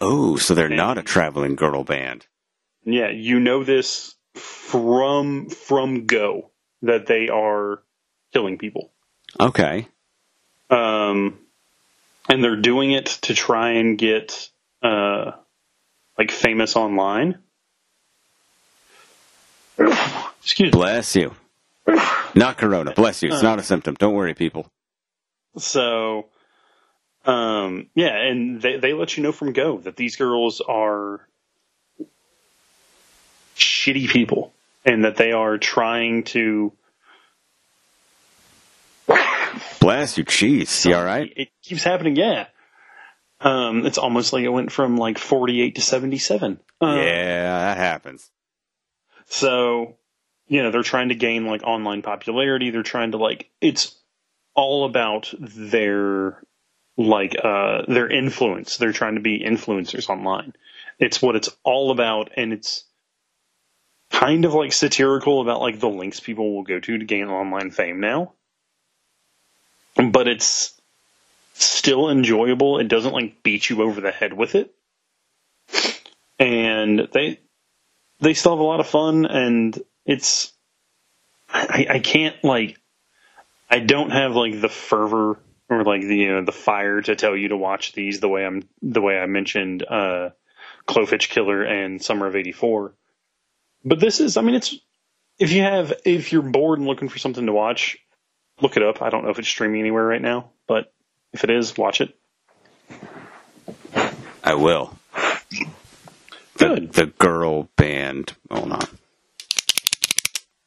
oh, 0.00 0.36
so 0.36 0.54
they're 0.54 0.68
not 0.68 0.98
a 0.98 1.02
traveling 1.02 1.56
girl 1.56 1.84
band. 1.84 2.26
Yeah, 2.84 3.08
you 3.10 3.40
know 3.40 3.64
this 3.64 4.14
from 4.34 5.48
from 5.48 6.04
go 6.06 6.50
that 6.82 7.06
they 7.06 7.28
are 7.30 7.82
killing 8.34 8.58
people. 8.58 8.90
Okay, 9.40 9.88
Um, 10.70 11.38
and 12.28 12.44
they're 12.44 12.56
doing 12.60 12.92
it 12.92 13.06
to 13.22 13.34
try 13.34 13.70
and 13.72 13.96
get 13.98 14.50
uh, 14.82 15.32
like 16.18 16.30
famous 16.30 16.76
online. 16.76 17.38
Excuse 20.46 20.72
me. 20.72 20.78
Bless 20.78 21.16
you. 21.16 21.34
Not 22.36 22.56
corona. 22.56 22.92
Bless 22.92 23.20
you. 23.20 23.32
It's 23.32 23.42
not 23.42 23.58
a 23.58 23.64
symptom. 23.64 23.96
Don't 23.98 24.14
worry, 24.14 24.32
people. 24.32 24.70
So, 25.58 26.26
um, 27.24 27.88
yeah, 27.96 28.14
and 28.16 28.62
they 28.62 28.76
they 28.76 28.92
let 28.92 29.16
you 29.16 29.24
know 29.24 29.32
from 29.32 29.52
go 29.52 29.78
that 29.78 29.96
these 29.96 30.14
girls 30.14 30.60
are 30.60 31.26
shitty 33.56 34.08
people, 34.08 34.52
and 34.84 35.04
that 35.04 35.16
they 35.16 35.32
are 35.32 35.58
trying 35.58 36.22
to. 36.24 36.72
Bless 39.80 40.16
you. 40.16 40.24
Jeez. 40.24 40.84
You 40.84 40.94
all 40.94 41.04
right? 41.04 41.32
It 41.34 41.48
keeps 41.62 41.82
happening. 41.82 42.14
Yeah. 42.14 42.46
Um, 43.40 43.84
it's 43.84 43.98
almost 43.98 44.32
like 44.32 44.44
it 44.44 44.48
went 44.50 44.70
from 44.70 44.96
like 44.96 45.18
forty 45.18 45.60
eight 45.60 45.74
to 45.74 45.80
seventy 45.80 46.18
seven. 46.18 46.60
Um, 46.80 46.98
Yeah, 46.98 47.58
that 47.58 47.78
happens. 47.78 48.30
So, 49.28 49.96
you 50.48 50.62
know, 50.62 50.70
they're 50.70 50.82
trying 50.82 51.08
to 51.08 51.14
gain 51.14 51.46
like 51.46 51.62
online 51.64 52.02
popularity. 52.02 52.70
They're 52.70 52.82
trying 52.82 53.12
to 53.12 53.18
like 53.18 53.50
it's 53.60 53.94
all 54.54 54.84
about 54.84 55.32
their 55.38 56.42
like 56.96 57.36
uh 57.42 57.82
their 57.88 58.08
influence. 58.08 58.76
They're 58.76 58.92
trying 58.92 59.16
to 59.16 59.20
be 59.20 59.40
influencers 59.40 60.08
online. 60.08 60.54
It's 60.98 61.20
what 61.20 61.36
it's 61.36 61.50
all 61.62 61.90
about 61.90 62.30
and 62.36 62.52
it's 62.52 62.84
kind 64.10 64.44
of 64.44 64.54
like 64.54 64.72
satirical 64.72 65.40
about 65.40 65.60
like 65.60 65.80
the 65.80 65.88
links 65.88 66.20
people 66.20 66.54
will 66.54 66.62
go 66.62 66.78
to 66.78 66.98
to 66.98 67.04
gain 67.04 67.26
online 67.26 67.70
fame 67.70 68.00
now. 68.00 68.32
But 69.96 70.28
it's 70.28 70.80
still 71.54 72.10
enjoyable. 72.10 72.78
It 72.78 72.88
doesn't 72.88 73.12
like 73.12 73.42
beat 73.42 73.68
you 73.68 73.82
over 73.82 74.00
the 74.00 74.10
head 74.12 74.32
with 74.32 74.54
it. 74.54 74.72
And 76.38 77.08
they 77.12 77.40
they 78.20 78.34
still 78.34 78.52
have 78.52 78.60
a 78.60 78.64
lot 78.64 78.80
of 78.80 78.86
fun 78.86 79.26
and 79.26 79.78
it's 80.06 80.52
I, 81.48 81.86
I 81.90 81.98
can't 81.98 82.42
like 82.42 82.78
I 83.68 83.80
don't 83.80 84.10
have 84.10 84.34
like 84.34 84.60
the 84.60 84.68
fervor 84.68 85.38
or 85.68 85.84
like 85.84 86.02
the 86.02 86.16
you 86.16 86.28
know, 86.32 86.44
the 86.44 86.52
fire 86.52 87.00
to 87.02 87.16
tell 87.16 87.36
you 87.36 87.48
to 87.48 87.56
watch 87.56 87.92
these 87.92 88.20
the 88.20 88.28
way 88.28 88.46
I'm 88.46 88.68
the 88.82 89.00
way 89.00 89.18
I 89.18 89.26
mentioned 89.26 89.84
uh 89.84 90.30
Clovehitch 90.86 91.28
Killer 91.28 91.64
and 91.64 92.00
Summer 92.00 92.26
of 92.26 92.36
'84. 92.36 92.94
But 93.84 94.00
this 94.00 94.20
is 94.20 94.36
I 94.36 94.42
mean 94.42 94.54
it's 94.54 94.74
if 95.38 95.52
you 95.52 95.62
have 95.62 95.92
if 96.04 96.32
you're 96.32 96.42
bored 96.42 96.78
and 96.78 96.86
looking 96.86 97.08
for 97.08 97.18
something 97.18 97.46
to 97.46 97.52
watch, 97.52 97.98
look 98.60 98.76
it 98.76 98.82
up. 98.82 99.02
I 99.02 99.10
don't 99.10 99.24
know 99.24 99.30
if 99.30 99.38
it's 99.38 99.48
streaming 99.48 99.80
anywhere 99.80 100.06
right 100.06 100.22
now, 100.22 100.50
but 100.66 100.92
if 101.32 101.44
it 101.44 101.50
is, 101.50 101.76
watch 101.76 102.00
it. 102.00 102.16
I 104.42 104.54
will. 104.54 104.96
The, 106.58 106.68
Good. 106.68 106.92
the 106.92 107.06
girl 107.06 107.68
band. 107.76 108.32
Hold 108.50 108.72
on. 108.72 108.95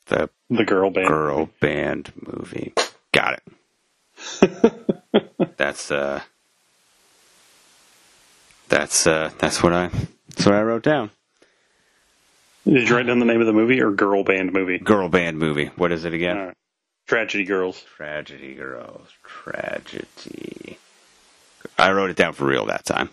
The 0.09 0.29
The 0.49 0.65
girl 0.65 0.89
band. 0.89 1.07
girl 1.07 1.49
band 1.59 2.11
movie. 2.15 2.73
Got 3.13 3.39
it. 3.39 3.43
that's 5.57 5.91
uh. 5.91 6.21
That's 8.69 9.07
uh. 9.07 9.31
That's 9.39 9.63
what 9.63 9.73
I. 9.73 9.89
That's 10.29 10.45
what 10.45 10.55
I 10.55 10.61
wrote 10.61 10.83
down. 10.83 11.11
Did 12.65 12.87
you 12.87 12.95
write 12.95 13.07
down 13.07 13.19
the 13.19 13.25
name 13.25 13.39
of 13.41 13.47
the 13.47 13.53
movie 13.53 13.81
or 13.81 13.91
girl 13.91 14.23
band 14.23 14.51
movie? 14.53 14.77
Girl 14.79 15.09
band 15.09 15.39
movie. 15.39 15.67
What 15.75 15.91
is 15.91 16.05
it 16.05 16.13
again? 16.13 16.37
Right. 16.37 16.53
Tragedy 17.07 17.43
Girls. 17.45 17.83
Tragedy 17.95 18.53
Girls. 18.53 19.07
Tragedy. 19.23 20.77
I 21.77 21.91
wrote 21.91 22.09
it 22.11 22.15
down 22.17 22.33
for 22.33 22.45
real 22.45 22.65
that 22.67 22.85
time. 22.85 23.09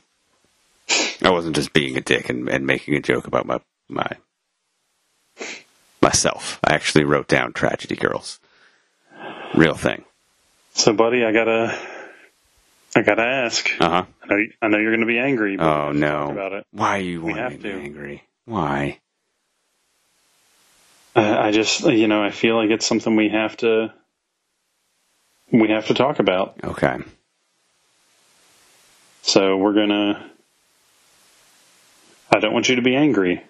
I 1.23 1.31
wasn't 1.31 1.57
just 1.57 1.73
being 1.73 1.97
a 1.97 2.01
dick 2.01 2.29
and, 2.29 2.49
and 2.49 2.67
making 2.67 2.95
a 2.95 3.01
joke 3.01 3.27
about 3.27 3.47
my 3.47 3.61
my 3.89 4.11
myself. 6.07 6.61
I 6.63 6.75
actually 6.75 7.03
wrote 7.03 7.27
down 7.27 7.53
Tragedy 7.53 7.97
Girls. 7.97 8.39
Real 9.57 9.75
thing. 9.75 10.05
So, 10.73 10.93
buddy, 10.93 11.25
I 11.25 11.33
gotta, 11.33 11.77
I 12.95 13.03
gotta 13.03 13.23
ask. 13.23 13.69
Uh 13.81 13.89
huh. 13.89 14.05
I 14.23 14.27
know, 14.29 14.45
I 14.63 14.69
know 14.69 14.79
you're 14.79 14.95
gonna 14.95 15.07
be 15.07 15.19
angry. 15.19 15.57
Oh 15.59 15.59
we 15.59 15.65
have 15.65 15.95
to 15.95 16.01
talk 16.01 16.29
no. 16.29 16.31
About 16.31 16.53
it. 16.53 16.67
Why 16.71 16.99
are 16.99 17.01
you 17.01 17.23
We 17.23 17.33
wanting 17.33 17.59
to 17.59 17.63
be 17.63 17.71
angry? 17.73 18.23
Why? 18.45 19.01
Uh, 21.17 21.37
I 21.41 21.51
just, 21.51 21.81
you 21.85 22.07
know, 22.07 22.23
I 22.23 22.31
feel 22.31 22.57
like 22.57 22.71
it's 22.71 22.87
something 22.87 23.17
we 23.17 23.31
have 23.31 23.57
to, 23.59 23.93
we 25.51 25.71
have 25.71 25.87
to 25.87 25.95
talk 25.95 26.21
about. 26.21 26.61
Okay. 26.63 26.99
So 29.23 29.57
we're 29.57 29.75
gonna. 29.75 30.31
I 32.31 32.39
don't 32.39 32.53
want 32.53 32.69
you 32.69 32.77
to 32.77 32.83
be 32.83 32.95
angry, 32.95 33.43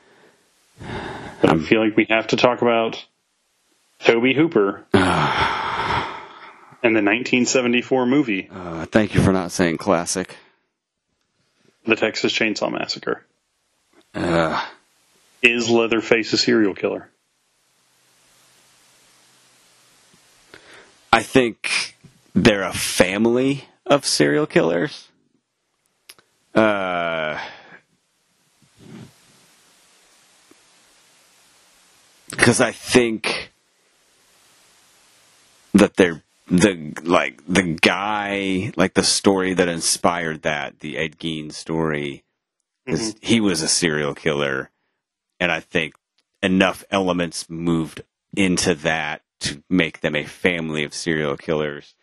I 1.57 1.69
feel 1.69 1.83
like 1.85 1.97
we 1.97 2.07
have 2.11 2.27
to 2.29 2.37
talk 2.37 2.61
about 2.63 3.05
Tobe 4.01 4.35
Hooper 4.35 4.85
and 4.93 5.03
the 6.95 7.03
1974 7.03 8.07
movie, 8.07 8.49
Uh, 8.53 8.85
thank 8.87 9.15
you 9.15 9.23
for 9.23 9.33
not 9.33 9.51
saying 9.53 9.79
classic. 9.79 10.37
The 11.87 11.97
Texas 11.97 12.33
Chainsaw 12.33 12.71
Massacre. 12.71 13.25
Uh, 14.15 14.63
Is 15.43 15.71
Leatherface 15.71 16.33
a 16.33 16.37
serial 16.37 16.75
killer? 16.75 17.09
I 21.13 21.23
think 21.23 21.95
they're 22.35 22.63
a 22.65 22.73
family 22.75 23.65
of 23.87 24.05
serial 24.05 24.47
killers. 24.47 25.09
Uh, 26.55 27.39
because 32.37 32.61
I 32.61 32.73
think 32.73 33.51
that 35.75 35.97
they're 35.97 36.23
the 36.49 36.95
like 37.03 37.43
the 37.47 37.63
guy 37.63 38.73
like 38.77 38.95
the 38.95 39.03
story 39.03 39.55
that 39.55 39.69
inspired 39.69 40.43
that 40.43 40.79
the 40.81 40.97
Ed 40.97 41.19
Gein 41.19 41.53
story 41.53 42.25
because 42.85 43.17
he 43.21 43.41
was 43.41 43.63
a 43.63 43.69
serial 43.69 44.15
killer 44.15 44.71
and 45.41 45.51
I 45.51 45.61
think 45.61 45.95
enough 46.43 46.85
elements 46.91 47.51
moved 47.51 48.03
into 48.37 48.75
that 48.77 49.23
to 49.41 49.63
make 49.69 50.01
them 50.01 50.15
a 50.15 50.25
family 50.25 50.85
of 50.85 50.95
serial 50.95 51.37
killers. 51.37 51.95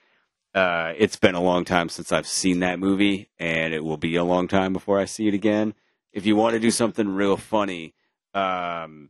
Uh, 0.53 0.93
it's 0.97 1.15
been 1.15 1.35
a 1.35 1.41
long 1.41 1.65
time 1.65 1.89
since 1.89 2.11
I've 2.11 2.27
seen 2.27 2.59
that 2.59 2.79
movie, 2.79 3.29
and 3.39 3.73
it 3.73 3.83
will 3.83 3.97
be 3.97 4.15
a 4.15 4.23
long 4.23 4.47
time 4.47 4.71
before 4.71 4.99
I 4.99 5.05
see 5.05 5.27
it 5.27 5.33
again. 5.33 5.73
If 6.11 6.27
you 6.27 6.35
want 6.35 6.53
to 6.53 6.59
do 6.59 6.69
something 6.69 7.09
real 7.09 7.37
funny, 7.37 7.95
um, 8.35 9.09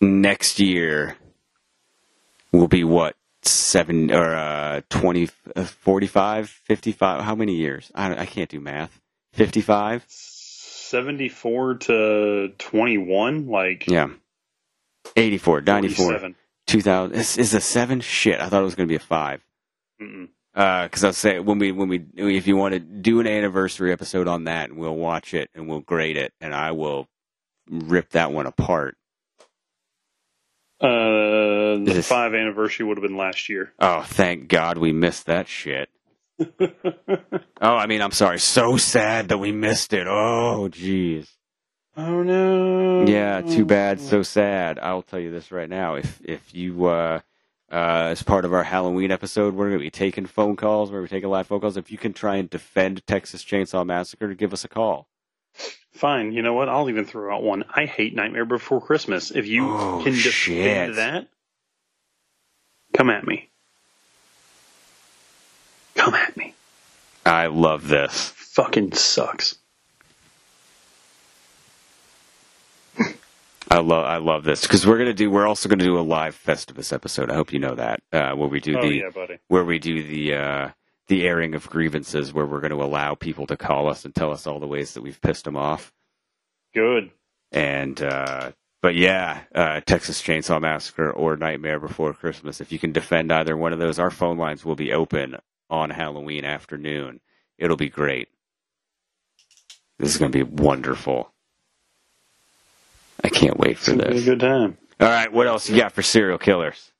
next 0.00 0.60
year 0.60 1.16
will 2.52 2.68
be 2.68 2.84
what 2.84 3.16
seven 3.42 4.10
or 4.12 4.34
uh, 4.34 4.80
20, 4.90 5.28
uh, 5.54 5.64
45, 5.64 6.48
55, 6.48 7.22
How 7.24 7.34
many 7.34 7.54
years? 7.54 7.90
I, 7.94 8.22
I 8.22 8.26
can't 8.26 8.50
do 8.50 8.60
math. 8.60 9.00
55? 9.34 10.04
74 10.08 11.74
to 11.74 12.48
21, 12.58 13.48
like 13.48 13.86
Yeah. 13.88 14.08
84 15.16 15.60
94 15.62 16.34
2000 16.66 17.16
is, 17.16 17.38
is 17.38 17.54
a 17.54 17.60
seven 17.60 18.00
shit 18.00 18.40
i 18.40 18.48
thought 18.48 18.60
it 18.60 18.64
was 18.64 18.74
going 18.74 18.88
to 18.88 18.92
be 18.92 18.96
a 18.96 18.98
five 18.98 19.40
Mm-mm. 20.02 20.28
because 20.52 21.04
i'll 21.04 21.12
say 21.12 21.38
when 21.38 21.58
we 21.58 21.70
when 21.72 21.88
we 21.88 22.04
if 22.16 22.46
you 22.48 22.56
want 22.56 22.74
to 22.74 22.80
do 22.80 23.20
an 23.20 23.26
anniversary 23.26 23.92
episode 23.92 24.26
on 24.26 24.44
that 24.44 24.70
and 24.70 24.78
we'll 24.78 24.96
watch 24.96 25.32
it 25.32 25.48
and 25.54 25.68
we'll 25.68 25.80
grade 25.80 26.16
it 26.16 26.32
and 26.40 26.54
i 26.54 26.72
will 26.72 27.06
rip 27.70 28.10
that 28.10 28.32
one 28.32 28.46
apart 28.46 28.96
Uh, 30.80 30.86
the 31.78 31.92
Yes. 31.94 32.08
five 32.08 32.34
anniversary 32.34 32.84
would 32.86 32.98
have 32.98 33.02
been 33.02 33.16
last 33.16 33.48
year. 33.48 33.72
oh 33.78 34.02
thank 34.02 34.48
god 34.48 34.76
we 34.78 34.92
missed 34.92 35.26
that 35.26 35.48
shit 35.48 35.88
oh 36.60 37.76
i 37.76 37.86
mean 37.86 38.02
i'm 38.02 38.10
sorry 38.10 38.38
so 38.38 38.76
sad 38.76 39.28
that 39.28 39.38
we 39.38 39.52
missed 39.52 39.92
it 39.92 40.06
oh 40.06 40.68
jeez 40.70 41.28
Oh 41.98 42.22
no! 42.22 43.06
Yeah, 43.06 43.40
too 43.40 43.64
bad, 43.64 44.02
so 44.02 44.22
sad. 44.22 44.78
I'll 44.78 45.00
tell 45.00 45.18
you 45.18 45.30
this 45.30 45.50
right 45.50 45.66
now. 45.70 45.94
If 45.94 46.20
if 46.22 46.54
you 46.54 46.84
uh 46.84 47.20
uh 47.72 48.08
as 48.12 48.22
part 48.22 48.44
of 48.44 48.52
our 48.52 48.64
Halloween 48.64 49.10
episode, 49.10 49.54
we're 49.54 49.68
gonna 49.70 49.78
be 49.78 49.88
taking 49.90 50.26
phone 50.26 50.56
calls, 50.56 50.90
we're 50.90 50.98
gonna 50.98 51.08
be 51.08 51.16
taking 51.16 51.30
live 51.30 51.46
phone 51.46 51.60
calls. 51.62 51.78
If 51.78 51.90
you 51.90 51.96
can 51.96 52.12
try 52.12 52.36
and 52.36 52.50
defend 52.50 53.06
Texas 53.06 53.42
Chainsaw 53.42 53.86
Massacre, 53.86 54.34
give 54.34 54.52
us 54.52 54.62
a 54.62 54.68
call. 54.68 55.08
Fine. 55.96 56.32
You 56.32 56.42
know 56.42 56.52
what? 56.54 56.68
I'll 56.68 56.88
even 56.90 57.04
throw 57.04 57.34
out 57.34 57.42
one. 57.42 57.64
I 57.74 57.86
hate 57.86 58.14
Nightmare 58.14 58.44
Before 58.44 58.80
Christmas. 58.80 59.30
If 59.30 59.46
you 59.46 59.64
Oh, 59.68 60.00
can 60.04 60.14
shit. 60.14 60.92
defend 60.92 60.94
that, 60.96 61.28
come 62.94 63.10
at 63.10 63.26
me. 63.26 63.48
Come 65.94 66.14
at 66.14 66.36
me. 66.36 66.54
I 67.24 67.46
love 67.46 67.88
this. 67.88 68.30
Fucking 68.36 68.92
sucks. 68.92 69.56
I 73.68 73.80
love 73.80 74.04
I 74.04 74.18
love 74.18 74.44
this 74.44 74.62
because 74.62 74.86
we're 74.86 74.98
gonna 74.98 75.12
do. 75.12 75.30
We're 75.30 75.46
also 75.46 75.68
gonna 75.68 75.84
do 75.84 75.98
a 75.98 76.00
live 76.00 76.40
Festivus 76.40 76.92
episode. 76.92 77.30
I 77.30 77.34
hope 77.34 77.52
you 77.52 77.58
know 77.58 77.74
that 77.74 78.00
uh, 78.12 78.32
where 78.34 78.48
we 78.48 78.60
do 78.60 78.78
Oh 78.78 78.80
the 78.80 78.94
yeah, 78.98 79.36
where 79.48 79.64
we 79.64 79.78
do 79.80 80.02
the 80.04 80.34
uh, 80.34 80.68
the 81.08 81.26
airing 81.26 81.54
of 81.54 81.68
grievances, 81.70 82.32
where 82.32 82.46
we're 82.46 82.60
going 82.60 82.72
to 82.72 82.82
allow 82.82 83.14
people 83.14 83.46
to 83.48 83.56
call 83.56 83.88
us 83.88 84.04
and 84.04 84.14
tell 84.14 84.32
us 84.32 84.46
all 84.46 84.60
the 84.60 84.66
ways 84.66 84.94
that 84.94 85.02
we've 85.02 85.20
pissed 85.20 85.44
them 85.44 85.56
off. 85.56 85.92
Good. 86.74 87.10
and 87.52 88.00
uh, 88.02 88.52
but 88.82 88.94
yeah, 88.94 89.40
uh, 89.54 89.80
Texas 89.86 90.22
Chainsaw 90.22 90.60
Massacre 90.60 91.10
or 91.10 91.36
Nightmare 91.36 91.80
Before 91.80 92.12
Christmas. 92.12 92.60
If 92.60 92.72
you 92.72 92.78
can 92.78 92.92
defend 92.92 93.32
either 93.32 93.56
one 93.56 93.72
of 93.72 93.78
those, 93.78 93.98
our 93.98 94.10
phone 94.10 94.38
lines 94.38 94.64
will 94.64 94.76
be 94.76 94.92
open 94.92 95.36
on 95.70 95.90
Halloween 95.90 96.44
afternoon. 96.44 97.20
It'll 97.58 97.76
be 97.76 97.88
great. 97.88 98.28
This 99.98 100.10
is 100.12 100.18
going 100.18 100.30
to 100.32 100.44
be 100.44 100.62
wonderful. 100.62 101.32
I 103.24 103.28
can't 103.30 103.58
wait 103.58 103.78
for 103.78 103.92
It's 103.92 103.98
gonna 103.98 104.04
be 104.10 104.18
a 104.18 104.20
this. 104.20 104.24
good 104.24 104.40
time. 104.40 104.78
All 105.00 105.08
right, 105.08 105.32
what 105.32 105.46
else 105.46 105.68
you 105.68 105.76
got 105.76 105.92
for 105.92 106.02
serial 106.02 106.38
killers? 106.38 106.92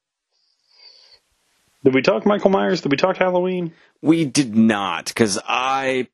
Did 1.87 1.95
we 1.95 2.03
talk 2.03 2.27
Michael 2.27 2.51
Myers? 2.51 2.81
Did 2.81 2.91
we 2.91 2.97
talk 2.97 3.17
Halloween? 3.17 3.73
We 4.03 4.25
did 4.25 4.57
not, 4.57 5.05
because 5.05 5.39
I 5.47 6.09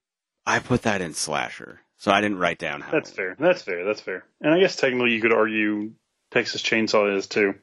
I 0.45 0.59
put 0.59 0.83
that 0.83 1.01
in 1.01 1.15
slasher, 1.15 1.81
so 1.97 2.13
I 2.13 2.21
didn't 2.21 2.37
write 2.37 2.59
down 2.59 2.83
how. 2.83 2.93
That's 2.93 3.11
fair. 3.11 3.35
That's 3.41 3.63
fair. 3.63 3.83
That's 3.87 4.03
fair. 4.03 4.23
And 4.43 4.53
I 4.53 4.61
guess 4.61 4.77
technically 4.77 5.13
you 5.15 5.23
could 5.23 5.33
argue 5.33 5.93
Texas 6.31 6.61
Chainsaw 6.63 7.17
is 7.17 7.27
too. 7.27 7.55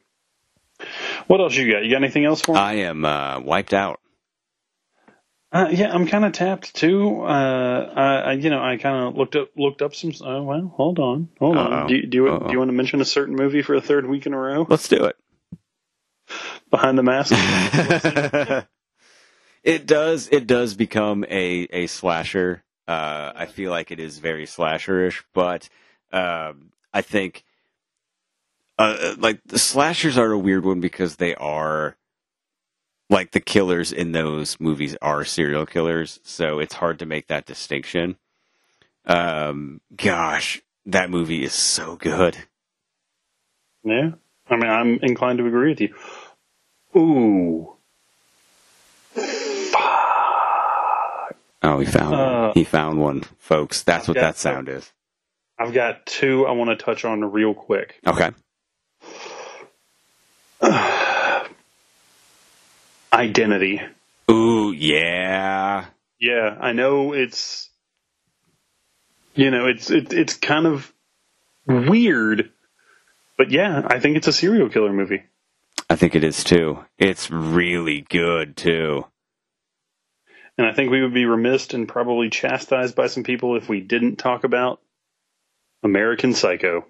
What 1.28 1.40
else 1.40 1.56
you 1.56 1.72
got? 1.72 1.84
You 1.84 1.92
got 1.92 2.02
anything 2.02 2.26
else 2.26 2.42
for 2.42 2.54
me? 2.56 2.60
I 2.60 2.74
am 2.78 3.06
uh, 3.06 3.42
wiped 3.42 3.76
out. 3.76 4.00
Uh, 5.52 5.68
yeah, 5.72 5.94
I'm 5.94 6.08
kind 6.08 6.26
of 6.26 6.32
tapped 6.32 6.74
too. 6.74 7.22
Uh, 7.22 7.94
I, 7.96 8.16
I, 8.16 8.32
you 8.34 8.50
know, 8.50 8.60
I 8.60 8.78
kind 8.78 9.06
of 9.08 9.18
looked 9.18 9.36
up 9.36 9.50
looked 9.56 9.84
up 9.84 9.94
some. 9.94 10.10
Uh, 10.20 10.42
well, 10.42 10.74
hold 10.76 10.98
on, 10.98 11.30
hold 11.38 11.58
Uh-oh. 11.58 11.72
on. 11.74 11.88
Do, 11.88 11.94
you- 11.96 12.08
do 12.08 12.18
you 12.18 12.40
do 12.40 12.52
you 12.54 12.58
want 12.58 12.70
to 12.70 12.76
mention 12.76 13.02
a 13.02 13.06
certain 13.06 13.36
movie 13.36 13.62
for 13.62 13.76
a 13.76 13.82
third 13.82 14.08
week 14.08 14.26
in 14.26 14.34
a 14.34 14.38
row? 14.40 14.66
Let's 14.68 14.88
do 14.88 15.06
it. 15.06 15.16
Behind 16.70 16.98
the 16.98 17.04
Mask. 17.04 17.34
it 19.64 19.86
does. 19.86 20.30
It 20.32 20.48
does 20.48 20.74
become 20.76 21.26
a 21.30 21.68
a 21.72 21.88
slasher. 21.88 22.64
Uh, 22.88 23.32
I 23.36 23.46
feel 23.46 23.72
like 23.72 23.92
it 23.92 24.00
is 24.00 24.18
very 24.20 24.46
slasherish, 24.46 25.24
but 25.34 25.70
um, 26.12 26.72
I 26.94 27.02
think 27.02 27.44
uh, 28.80 29.16
like 29.18 29.42
the 29.46 29.60
slashers 29.60 30.18
are 30.18 30.32
a 30.32 30.40
weird 30.40 30.66
one 30.66 30.80
because 30.80 31.18
they 31.18 31.36
are 31.36 31.98
like 33.10 33.32
the 33.32 33.40
killers 33.40 33.92
in 33.92 34.12
those 34.14 34.60
movies 34.60 34.96
are 35.02 35.26
serial 35.26 35.66
killers, 35.66 36.20
so 36.24 36.60
it's 36.60 36.76
hard 36.76 37.00
to 37.00 37.06
make 37.06 37.28
that 37.28 37.46
distinction. 37.46 38.18
Um, 39.06 39.82
gosh, 39.96 40.62
that 40.86 41.10
movie 41.10 41.44
is 41.44 41.54
so 41.54 41.96
good. 41.96 42.38
yeah, 43.84 44.12
I 44.50 44.56
mean, 44.56 44.70
I'm 44.70 45.00
inclined 45.02 45.40
to 45.40 45.48
agree 45.48 45.72
with 45.72 45.82
you. 45.82 45.94
Ooh, 46.96 47.76
Oh, 51.62 51.80
he 51.80 51.86
found 51.86 52.12
one. 52.12 52.20
Uh, 52.22 52.54
He 52.54 52.64
found 52.64 53.00
one, 53.02 53.24
folks. 53.38 53.84
That's 53.84 54.08
what 54.08 54.16
that 54.16 54.38
sound 54.38 54.70
is. 54.70 54.90
I've 55.60 55.74
got 55.74 56.06
two 56.06 56.46
I 56.48 56.52
want 56.54 56.70
to 56.70 56.78
touch 56.84 57.04
on 57.04 57.20
real 57.34 57.54
quick. 57.54 58.00
Okay. 58.08 58.32
Identity. 63.12 63.82
Ooh, 64.32 64.72
yeah. 64.72 65.86
Yeah, 66.20 66.56
I 66.60 66.72
know 66.74 67.14
it's 67.14 67.70
you 69.36 69.52
know, 69.52 69.68
it's 69.68 69.90
it, 69.90 70.12
it's 70.14 70.36
kind 70.36 70.66
of 70.66 70.92
weird, 71.66 72.52
but 73.38 73.52
yeah, 73.52 73.82
I 73.86 74.00
think 74.00 74.18
it's 74.18 74.28
a 74.28 74.34
serial 74.34 74.70
killer 74.70 74.92
movie. 74.92 75.24
I 75.90 75.96
think 75.96 76.16
it 76.16 76.24
is 76.24 76.44
too. 76.44 76.86
It's 76.98 77.32
really 77.32 78.02
good 78.10 78.56
too. 78.56 79.06
And 80.58 80.68
I 80.68 80.74
think 80.74 80.92
we 80.92 81.02
would 81.02 81.14
be 81.14 81.26
remiss 81.26 81.74
and 81.74 81.88
probably 81.88 82.30
chastised 82.30 82.96
by 82.96 83.08
some 83.08 83.24
people 83.24 83.56
if 83.56 83.70
we 83.70 83.80
didn't 83.80 84.18
talk 84.18 84.44
about 84.44 84.82
American 85.84 86.34
Psycho. 86.34 86.86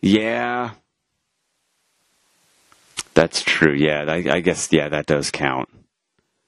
Yeah. 0.00 0.70
That's 3.14 3.42
true. 3.42 3.72
Yeah, 3.72 4.04
I, 4.08 4.36
I 4.36 4.40
guess 4.40 4.72
yeah, 4.72 4.88
that 4.88 5.06
does 5.06 5.30
count. 5.30 5.68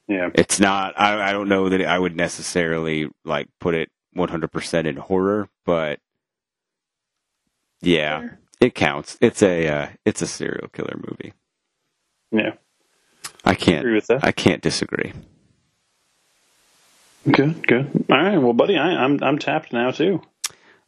Yeah. 0.09 0.31
It's 0.35 0.61
not. 0.61 0.99
I, 0.99 1.31
I 1.31 1.33
don't 1.33 1.49
know 1.49 1.69
that 1.69 1.83
I 1.83 1.99
would 1.99 2.17
necessarily 2.17 3.09
like 3.25 3.49
put 3.59 3.75
it 3.75 3.91
100% 4.17 4.87
in 4.87 4.97
horror, 4.97 5.49
but 5.65 5.99
yeah, 7.81 8.29
it 8.61 8.75
counts. 8.75 9.19
It's 9.21 9.43
a 9.43 9.69
uh, 9.69 9.89
it's 10.05 10.23
a 10.23 10.27
serial 10.27 10.69
killer 10.69 10.97
movie. 10.97 11.35
Yeah. 12.35 12.55
I 13.45 13.55
can't. 13.55 13.81
Agree 13.81 13.95
with 13.95 14.07
that. 14.09 14.25
I 14.25 14.33
can't 14.33 14.63
disagree. 14.63 15.13
Good, 17.31 17.67
good. 17.67 18.07
All 18.11 18.19
right, 18.19 18.39
well 18.39 18.53
buddy, 18.53 18.77
I, 18.77 19.03
I'm 19.05 19.23
I'm 19.23 19.39
tapped 19.39 19.73
now 19.73 19.91
too. 19.93 20.23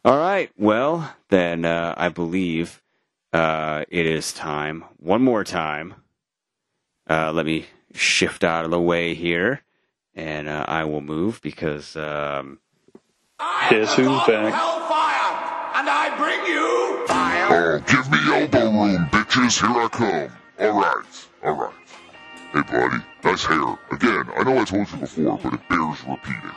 All 0.05 0.17
right. 0.17 0.51
Well, 0.57 1.13
then 1.29 1.65
uh, 1.65 1.93
I 1.97 2.09
believe 2.09 2.81
uh, 3.33 3.85
it 3.89 4.05
is 4.05 4.33
time. 4.33 4.83
One 4.99 5.23
more 5.23 5.43
time. 5.43 5.95
Uh, 7.09 7.31
let 7.33 7.45
me 7.45 7.67
shift 7.93 8.43
out 8.43 8.65
of 8.65 8.71
the 8.71 8.81
way 8.81 9.13
here, 9.15 9.61
and 10.15 10.47
uh, 10.49 10.65
I 10.67 10.85
will 10.85 11.01
move 11.01 11.41
because 11.41 11.95
um, 11.95 12.59
I 13.39 13.67
Guess 13.69 13.99
am 13.99 14.05
who's 14.05 14.25
the 14.25 14.31
god 14.33 14.43
back? 14.43 14.53
of 14.53 14.53
Hellfire, 14.53 15.79
and 15.79 15.89
I 15.89 16.17
bring 16.17 16.45
you 16.47 17.07
fire. 17.07 17.47
Oh, 17.49 17.79
give 17.87 18.11
me 18.11 18.19
elbow 18.41 18.71
room, 18.71 19.07
bitches. 19.11 19.61
Here 19.61 19.83
I 19.83 19.87
come. 19.89 20.31
All 20.59 20.71
right, 20.79 21.27
all 21.43 21.53
right. 21.53 21.73
Hey, 22.53 22.61
buddy, 22.61 23.03
nice 23.23 23.45
hair. 23.45 23.77
Again, 23.91 24.23
I 24.35 24.43
know 24.43 24.57
I 24.59 24.63
told 24.65 24.89
you 24.91 24.97
before, 24.97 25.37
but 25.43 25.53
it 25.53 25.69
bears 25.69 26.03
repeating. 26.07 26.51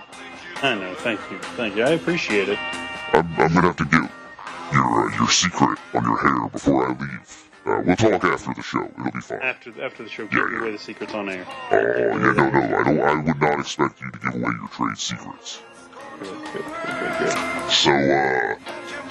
I 0.62 0.74
know, 0.74 0.94
thank 0.96 1.20
you. 1.30 1.38
Thank 1.56 1.76
you. 1.76 1.84
I 1.84 1.90
appreciate 1.90 2.48
it. 2.48 2.58
I'm, 3.12 3.26
I'm 3.38 3.52
gonna 3.54 3.62
have 3.62 3.76
to 3.76 3.84
get 3.84 4.08
your 4.72 4.84
uh, 5.10 5.16
your 5.18 5.28
secret 5.28 5.78
on 5.94 6.04
your 6.04 6.16
hair 6.18 6.48
before 6.48 6.88
I 6.88 6.92
leave. 6.92 7.46
Uh, 7.66 7.82
we'll 7.84 7.96
talk 7.96 8.24
after 8.24 8.54
the 8.54 8.62
show. 8.62 8.84
It'll 8.98 9.10
be 9.12 9.20
fine. 9.20 9.40
After 9.42 9.82
after 9.84 10.02
the 10.04 10.08
show, 10.08 10.26
give 10.26 10.38
Yeah, 10.38 10.48
yeah. 10.52 10.60
away 10.60 10.70
the 10.72 10.78
secrets 10.78 11.12
on 11.12 11.28
air. 11.28 11.44
Oh 11.70 11.76
yeah, 11.76 12.32
no, 12.32 12.50
no, 12.50 12.78
I 12.78 12.82
don't. 12.84 13.00
I 13.00 13.14
would 13.22 13.40
not 13.40 13.60
expect 13.60 14.00
you 14.00 14.10
to 14.10 14.18
give 14.18 14.34
away 14.34 14.52
your 14.60 14.68
trade 14.68 14.96
secrets. 14.96 15.60
Good, 16.20 16.28
good, 16.52 16.64
good. 17.18 17.70
So, 17.70 17.90
uh, 17.90 18.54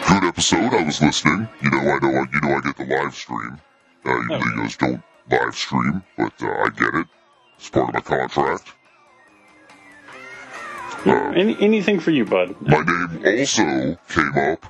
good 0.08 0.24
episode. 0.28 0.74
I 0.74 0.84
was 0.84 1.02
listening. 1.02 1.48
You 1.62 1.72
know, 1.72 1.78
I 1.80 2.00
know, 2.00 2.10
I, 2.10 2.26
you 2.34 2.42
know, 2.42 2.56
I 2.58 2.62
get 2.62 2.78
the 2.78 2.86
live 2.86 3.14
stream. 3.16 3.60
Uh, 4.10 4.22
you 4.22 4.28
Oh. 4.32 4.68
Don't 4.80 5.01
live 5.30 5.55
stream, 5.55 6.03
but 6.18 6.34
uh, 6.41 6.47
I 6.47 6.70
get 6.76 6.93
it. 6.95 7.07
It's 7.57 7.70
part 7.70 7.89
of 7.89 7.93
my 7.95 8.01
contract. 8.01 8.74
Yeah, 11.05 11.34
Any, 11.36 11.55
anything 11.62 11.99
for 11.99 12.12
you, 12.12 12.26
bud? 12.26 12.55
My 12.62 12.80
name 12.84 13.39
also 13.39 13.64
came 14.10 14.38
up 14.38 14.66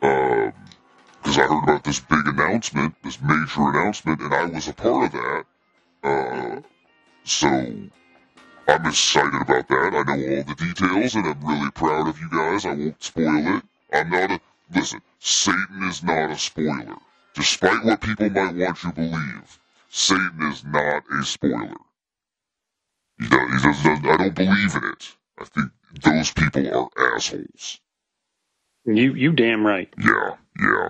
because 0.00 1.38
I 1.38 1.42
heard 1.42 1.62
about 1.62 1.84
this 1.84 2.00
big 2.00 2.26
announcement, 2.26 2.94
this 3.02 3.18
major 3.20 3.68
announcement, 3.70 4.20
and 4.20 4.34
I 4.34 4.44
was 4.44 4.68
a 4.68 4.72
part 4.74 5.06
of 5.06 5.12
that. 5.12 5.44
Uh, 6.04 6.60
so 7.24 7.48
I'm 7.48 8.86
excited 8.86 9.40
about 9.40 9.68
that. 9.68 9.90
I 9.94 10.02
know 10.16 10.36
all 10.36 10.42
the 10.44 10.54
details, 10.56 11.14
and 11.14 11.26
I'm 11.26 11.40
really 11.46 11.70
proud 11.72 12.08
of 12.08 12.18
you 12.20 12.28
guys. 12.30 12.66
I 12.66 12.74
won't 12.74 13.02
spoil 13.02 13.56
it. 13.56 13.62
I'm 13.92 14.10
not 14.10 14.30
a 14.32 14.40
listen. 14.74 15.00
Satan 15.18 15.82
is 15.88 16.02
not 16.02 16.30
a 16.30 16.36
spoiler, 16.38 16.96
despite 17.34 17.84
what 17.84 18.00
people 18.00 18.30
might 18.30 18.54
want 18.54 18.84
you 18.84 18.90
to 18.90 18.94
believe. 18.94 19.58
Satan 19.90 20.38
is 20.50 20.64
not 20.64 21.04
a 21.12 21.24
spoiler. 21.24 21.74
He 23.20 23.28
does, 23.28 23.62
he 23.62 23.68
does, 23.68 23.82
does, 23.82 24.00
I 24.04 24.16
don't 24.18 24.34
believe 24.34 24.74
in 24.76 24.84
it. 24.84 25.16
I 25.38 25.44
think 25.44 25.72
those 26.02 26.32
people 26.32 26.90
are 26.96 27.16
assholes. 27.16 27.80
You 28.86 29.14
you 29.14 29.32
damn 29.32 29.66
right. 29.66 29.92
Yeah, 29.98 30.36
yeah. 30.60 30.88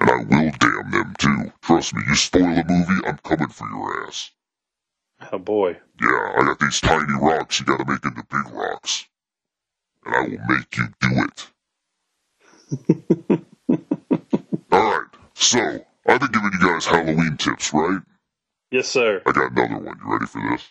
And 0.00 0.10
I 0.10 0.16
will 0.24 0.52
damn 0.60 0.90
them 0.90 1.14
too. 1.18 1.52
Trust 1.62 1.94
me, 1.94 2.02
you 2.08 2.14
spoil 2.16 2.44
a 2.58 2.64
movie, 2.64 3.06
I'm 3.06 3.18
coming 3.18 3.48
for 3.48 3.68
your 3.68 4.06
ass. 4.06 4.30
Oh 5.32 5.38
boy. 5.38 5.78
Yeah, 6.00 6.34
I 6.38 6.42
got 6.44 6.60
these 6.60 6.80
tiny 6.80 7.14
rocks 7.20 7.60
you 7.60 7.66
gotta 7.66 7.84
make 7.86 8.04
into 8.04 8.24
big 8.30 8.52
rocks. 8.52 9.06
And 10.06 10.14
I 10.14 10.20
will 10.22 10.56
make 10.56 10.76
you 10.76 10.88
do 11.00 11.28
it. 13.30 13.46
So, 15.34 15.84
I've 16.06 16.20
been 16.20 16.32
giving 16.32 16.50
you 16.52 16.66
guys 16.68 16.86
Halloween 16.86 17.36
tips, 17.36 17.72
right? 17.72 18.00
Yes, 18.70 18.88
sir. 18.88 19.22
I 19.26 19.32
got 19.32 19.52
another 19.52 19.78
one. 19.78 20.00
You 20.04 20.12
ready 20.12 20.26
for 20.26 20.42
this? 20.50 20.68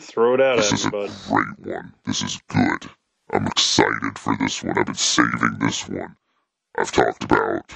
Throw 0.00 0.34
it 0.34 0.40
out 0.40 0.56
This 0.56 0.72
at 0.72 0.78
is 0.78 0.86
a 0.86 0.90
great 0.90 1.10
one. 1.28 1.94
This 2.04 2.22
is 2.22 2.40
good. 2.48 2.90
I'm 3.32 3.46
excited 3.46 4.18
for 4.18 4.36
this 4.38 4.62
one. 4.62 4.78
I've 4.78 4.86
been 4.86 4.94
saving 4.94 5.58
this 5.60 5.88
one. 5.88 6.16
I've 6.76 6.90
talked 6.90 7.24
about, 7.24 7.72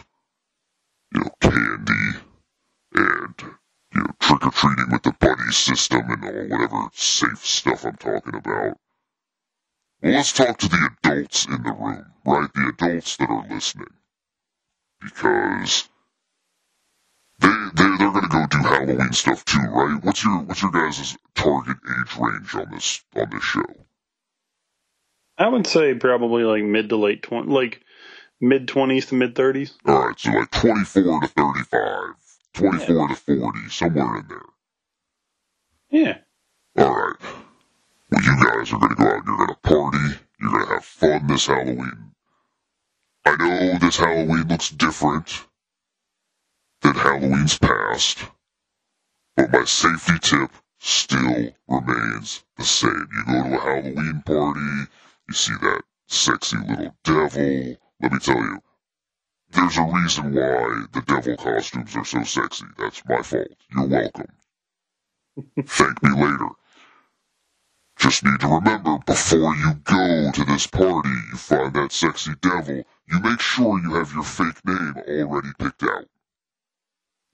you 1.13 1.21
know, 1.21 1.31
candy 1.41 2.19
and, 2.95 3.35
you 3.95 4.03
know, 4.03 4.11
trick 4.21 4.47
or 4.47 4.51
treating 4.51 4.91
with 4.91 5.03
the 5.03 5.13
buddy 5.21 5.51
system 5.53 6.03
and 6.11 6.25
all 6.25 6.59
whatever 6.59 6.89
safe 6.95 7.45
stuff 7.45 7.85
I'm 7.85 7.97
talking 7.97 8.35
about. 8.35 8.79
Well, 10.03 10.13
let's 10.13 10.33
talk 10.33 10.59
to 10.59 10.69
the 10.69 10.91
adults 11.03 11.47
in 11.47 11.63
the 11.63 11.73
room, 11.73 12.07
right? 12.25 12.51
The 12.55 12.73
adults 12.77 13.17
that 13.19 13.29
are 13.29 13.47
listening. 13.49 13.95
Because 15.01 15.89
they, 17.39 17.49
they 17.75 17.97
they're 17.99 18.13
gonna 18.13 18.29
go 18.29 18.47
do 18.49 18.59
Halloween 18.59 19.13
stuff 19.13 19.45
too, 19.45 19.61
right? 19.61 19.99
What's 20.03 20.25
your 20.25 20.41
what's 20.41 20.63
your 20.63 20.71
guys' 20.71 21.17
target 21.35 21.77
age 21.89 22.17
range 22.17 22.55
on 22.55 22.71
this 22.73 23.05
on 23.17 23.31
this 23.31 23.43
show? 23.45 23.63
I 25.39 25.49
would 25.49 25.67
say 25.67 25.95
probably 25.95 26.45
like 26.45 26.65
mid 26.65 26.89
to 26.91 26.97
late 26.97 27.23
twenty. 27.23 27.51
Like 27.51 27.83
mid 28.41 28.69
twenties 28.69 29.07
to 29.07 29.15
mid 29.17 29.35
thirties. 29.35 29.75
All 29.87 30.07
right, 30.09 30.19
so 30.19 30.31
like 30.31 30.51
24 30.51 31.21
to 31.23 31.29
35, 31.29 32.15
24 32.55 33.09
to 33.09 33.15
40, 33.17 33.59
somewhere 33.71 34.19
in 34.19 34.29
there. 34.29 34.43
Yeah. 35.91 36.19
All 36.79 36.95
right. 36.95 37.17
Well, 38.11 38.23
you 38.23 38.45
guys 38.45 38.73
are 38.73 38.79
going 38.79 38.91
to 38.91 38.97
go 38.97 39.07
out 39.07 39.17
and 39.17 39.27
you're 39.27 39.37
going 39.37 39.49
to 39.49 39.57
party. 39.63 40.21
You're 40.41 40.51
going 40.51 40.67
to 40.67 40.75
have 40.75 40.85
fun 40.85 41.27
this 41.27 41.47
Halloween. 41.47 42.13
I 43.25 43.37
know 43.37 43.79
this 43.79 43.97
Halloween 43.99 44.49
looks 44.49 44.71
different 44.71 45.47
than 46.85 46.95
Halloween's 46.95 47.59
past, 47.59 48.19
but 49.37 49.51
my 49.51 49.65
safety 49.65 50.19
tip 50.21 50.51
still 50.79 51.49
remains 51.67 52.45
the 52.59 52.65
same. 52.65 53.09
You 53.17 53.25
go 53.27 53.43
to 53.43 53.57
a 53.57 53.61
Halloween 53.61 54.23
party, 54.27 54.91
you 55.27 55.35
see 55.35 55.55
that 55.63 55.83
sexy 56.07 56.59
little 56.59 56.95
devil. 57.03 57.77
Let 58.03 58.13
me 58.13 58.19
tell 58.19 58.37
you, 58.37 58.63
there's 59.51 59.79
a 59.79 59.83
reason 59.83 60.35
why 60.35 60.85
the 60.93 61.03
devil 61.07 61.37
costumes 61.37 61.97
are 61.97 62.05
so 62.05 62.23
sexy. 62.23 62.67
That's 62.79 63.03
my 63.09 63.23
fault. 63.23 63.49
You're 63.75 63.87
welcome. 63.87 64.33
Thank 65.65 66.03
me 66.03 66.11
later. 66.11 66.51
Just 67.97 68.25
need 68.25 68.41
to 68.41 68.49
remember 68.49 68.99
before 69.07 69.55
you 69.57 69.75
go 69.85 70.33
to 70.33 70.45
this 70.45 70.67
party, 70.67 71.09
you 71.09 71.37
find 71.39 71.73
that 71.75 71.93
sexy 71.93 72.33
devil, 72.43 72.83
you 73.09 73.21
make 73.21 73.41
sure 73.41 73.81
you 73.81 73.95
have 73.95 74.13
your 74.13 74.25
fake 74.25 74.63
name 74.67 74.95
already 75.09 75.49
picked 75.59 75.83
out. 75.85 76.09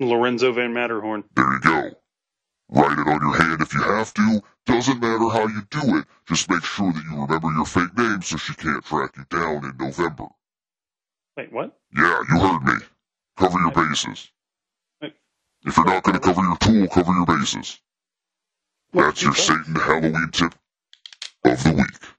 Lorenzo 0.01 0.53
Von 0.53 0.73
Matterhorn. 0.73 1.25
There 1.37 1.53
you 1.53 1.61
go. 1.61 1.91
Write 2.71 2.99
it 2.99 3.09
on 3.09 3.21
your 3.21 3.37
hand 3.37 3.61
if 3.61 3.75
you 3.75 3.83
have 3.83 4.15
to. 4.15 4.43
Doesn't 4.67 5.01
matter 5.01 5.29
how 5.29 5.47
you 5.49 5.63
do 5.71 5.99
it. 5.99 6.05
Just 6.27 6.49
make 6.51 6.65
sure 6.65 6.93
that 6.93 7.05
you 7.05 7.21
remember 7.21 7.51
your 7.53 7.67
fake 7.67 7.97
name 7.97 8.23
so 8.23 8.37
she 8.37 8.55
can't 8.55 8.85
track 8.85 9.13
you 9.17 9.25
down 9.31 9.65
in 9.65 9.77
November. 9.79 10.29
Wait, 11.37 11.53
what? 11.53 11.79
Yeah, 11.97 12.21
you 12.31 12.41
heard 12.41 12.63
me. 12.63 12.75
Cover 13.37 13.59
your 13.59 13.73
bases. 13.73 14.31
If 15.65 15.77
you're 15.77 15.87
not 15.87 16.03
going 16.05 16.15
to 16.19 16.21
cover 16.21 16.43
your 16.43 16.57
tool, 16.57 16.89
cover 16.89 17.13
your 17.13 17.27
bases. 17.27 17.81
That's 18.93 19.23
your 19.23 19.35
Satan 19.35 19.75
Halloween 19.75 20.31
tip 20.33 20.55
of 21.45 21.63
the 21.63 21.73
week. 21.73 22.11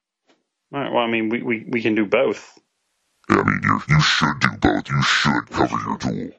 All 0.73 0.79
right. 0.81 0.91
Well, 0.91 1.03
I 1.03 1.07
mean, 1.07 1.29
we, 1.29 1.41
we, 1.41 1.65
we 1.67 1.81
can 1.81 1.95
do 1.95 2.05
both. 2.05 2.59
I 3.29 3.35
mean, 3.43 3.61
you 3.63 3.81
you 3.89 4.01
should 4.01 4.39
do 4.39 4.49
both. 4.59 4.89
You 4.89 5.01
should 5.03 5.49
cover 5.49 5.77
your 5.85 5.97
tool. 5.97 6.31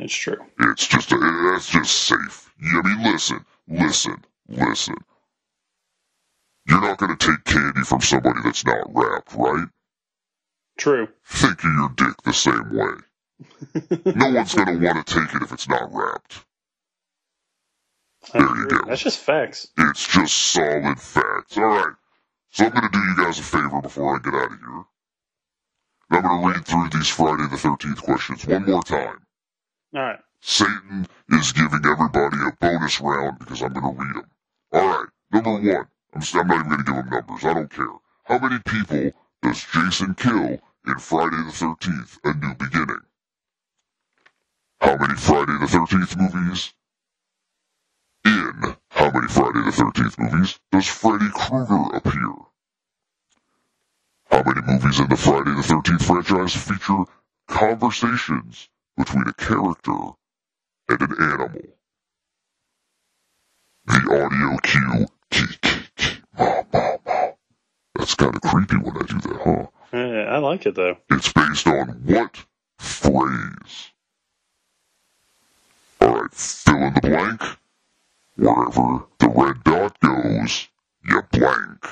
That's 0.00 0.14
true. 0.14 0.38
It's 0.60 0.86
just 0.86 1.12
a, 1.12 1.50
that's 1.52 1.68
just 1.68 1.94
safe. 1.94 2.50
I 2.62 2.80
mean, 2.82 3.12
listen, 3.12 3.44
listen, 3.68 4.24
listen. 4.48 4.94
You're 6.66 6.80
not 6.80 6.96
going 6.96 7.14
to 7.14 7.26
take 7.26 7.44
candy 7.44 7.82
from 7.82 8.00
somebody 8.00 8.40
that's 8.42 8.64
not 8.64 8.86
wrapped, 8.94 9.34
right? 9.34 9.68
True. 10.78 11.06
Think 11.26 11.62
of 11.64 11.70
your 11.70 11.90
dick 11.96 12.22
the 12.24 12.32
same 12.32 12.74
way. 12.74 14.12
no 14.16 14.30
one's 14.30 14.54
going 14.54 14.68
to 14.80 14.86
want 14.86 15.06
to 15.06 15.14
take 15.14 15.34
it 15.34 15.42
if 15.42 15.52
it's 15.52 15.68
not 15.68 15.92
wrapped. 15.92 16.46
There 18.32 18.42
you 18.42 18.68
go. 18.68 18.80
That's 18.86 19.02
just 19.02 19.18
facts. 19.18 19.68
It's 19.76 20.08
just 20.08 20.34
solid 20.34 20.98
facts. 20.98 21.58
All 21.58 21.64
right. 21.64 21.94
So 22.52 22.64
I'm 22.64 22.70
going 22.70 22.90
to 22.90 22.90
do 22.90 22.98
you 22.98 23.16
guys 23.18 23.38
a 23.38 23.42
favor 23.42 23.82
before 23.82 24.16
I 24.16 24.18
get 24.20 24.34
out 24.34 24.52
of 24.52 24.58
here. 24.58 24.84
I'm 26.10 26.22
going 26.22 26.42
to 26.42 26.48
read 26.48 26.66
through 26.66 26.88
these 26.88 27.08
Friday 27.08 27.48
the 27.50 27.56
13th 27.56 28.02
questions 28.02 28.46
one 28.46 28.64
more 28.64 28.82
time. 28.82 29.26
All 29.92 30.02
right. 30.02 30.20
Satan 30.40 31.06
is 31.30 31.52
giving 31.52 31.84
everybody 31.84 32.36
a 32.46 32.52
bonus 32.60 33.00
round 33.00 33.40
because 33.40 33.60
I'm 33.60 33.72
going 33.72 33.96
to 33.96 34.02
read 34.02 34.16
them. 34.16 34.30
All 34.72 34.86
right. 34.86 35.08
Number 35.32 35.50
one. 35.50 35.86
I'm, 36.14 36.22
I'm 36.34 36.46
not 36.46 36.56
even 36.56 36.68
going 36.68 36.78
to 36.78 36.84
give 36.84 36.94
them 36.94 37.10
numbers. 37.10 37.44
I 37.44 37.54
don't 37.54 37.70
care. 37.70 37.86
How 38.24 38.38
many 38.38 38.60
people 38.64 39.12
does 39.42 39.64
Jason 39.72 40.14
kill 40.14 40.60
in 40.86 40.98
Friday 40.98 41.36
the 41.38 41.52
13th, 41.52 42.18
A 42.24 42.34
New 42.34 42.54
Beginning? 42.54 43.00
How 44.80 44.96
many 44.96 45.14
Friday 45.14 45.58
the 45.58 45.66
13th 45.66 46.16
movies? 46.16 46.72
In 48.24 48.76
how 48.90 49.10
many 49.10 49.28
Friday 49.28 49.62
the 49.64 49.72
13th 49.72 50.18
movies 50.18 50.60
does 50.70 50.86
Freddy 50.86 51.30
Krueger 51.32 51.96
appear? 51.96 52.34
How 54.30 54.42
many 54.44 54.60
movies 54.66 55.00
in 55.00 55.08
the 55.08 55.16
Friday 55.16 55.50
the 55.50 55.62
13th 55.62 56.02
franchise 56.02 56.54
feature 56.54 57.04
conversations 57.48 58.68
between 59.00 59.26
a 59.26 59.32
character 59.34 59.92
and 60.88 61.00
an 61.00 61.16
animal? 61.20 61.62
The 63.86 64.00
audio 64.24 64.58
cue, 64.62 65.06
ma, 66.38 66.62
ma, 66.72 66.96
ma. 67.04 67.28
That's 67.96 68.14
kind 68.14 68.34
of 68.34 68.42
creepy 68.42 68.76
when 68.76 68.96
I 68.96 69.06
do 69.06 69.20
that, 69.20 69.40
huh? 69.42 69.66
Yeah, 69.92 70.24
I 70.30 70.38
like 70.38 70.66
it 70.66 70.74
though. 70.74 70.96
It's 71.10 71.32
based 71.32 71.66
on 71.66 71.88
what 72.04 72.44
phrase? 72.78 73.90
Alright, 76.02 76.32
fill 76.32 76.76
in 76.76 76.94
the 76.94 77.00
blank. 77.00 77.42
Wherever 78.36 79.04
the 79.18 79.28
red 79.28 79.64
dot 79.64 79.98
goes, 80.00 80.68
you 81.04 81.22
blank. 81.32 81.84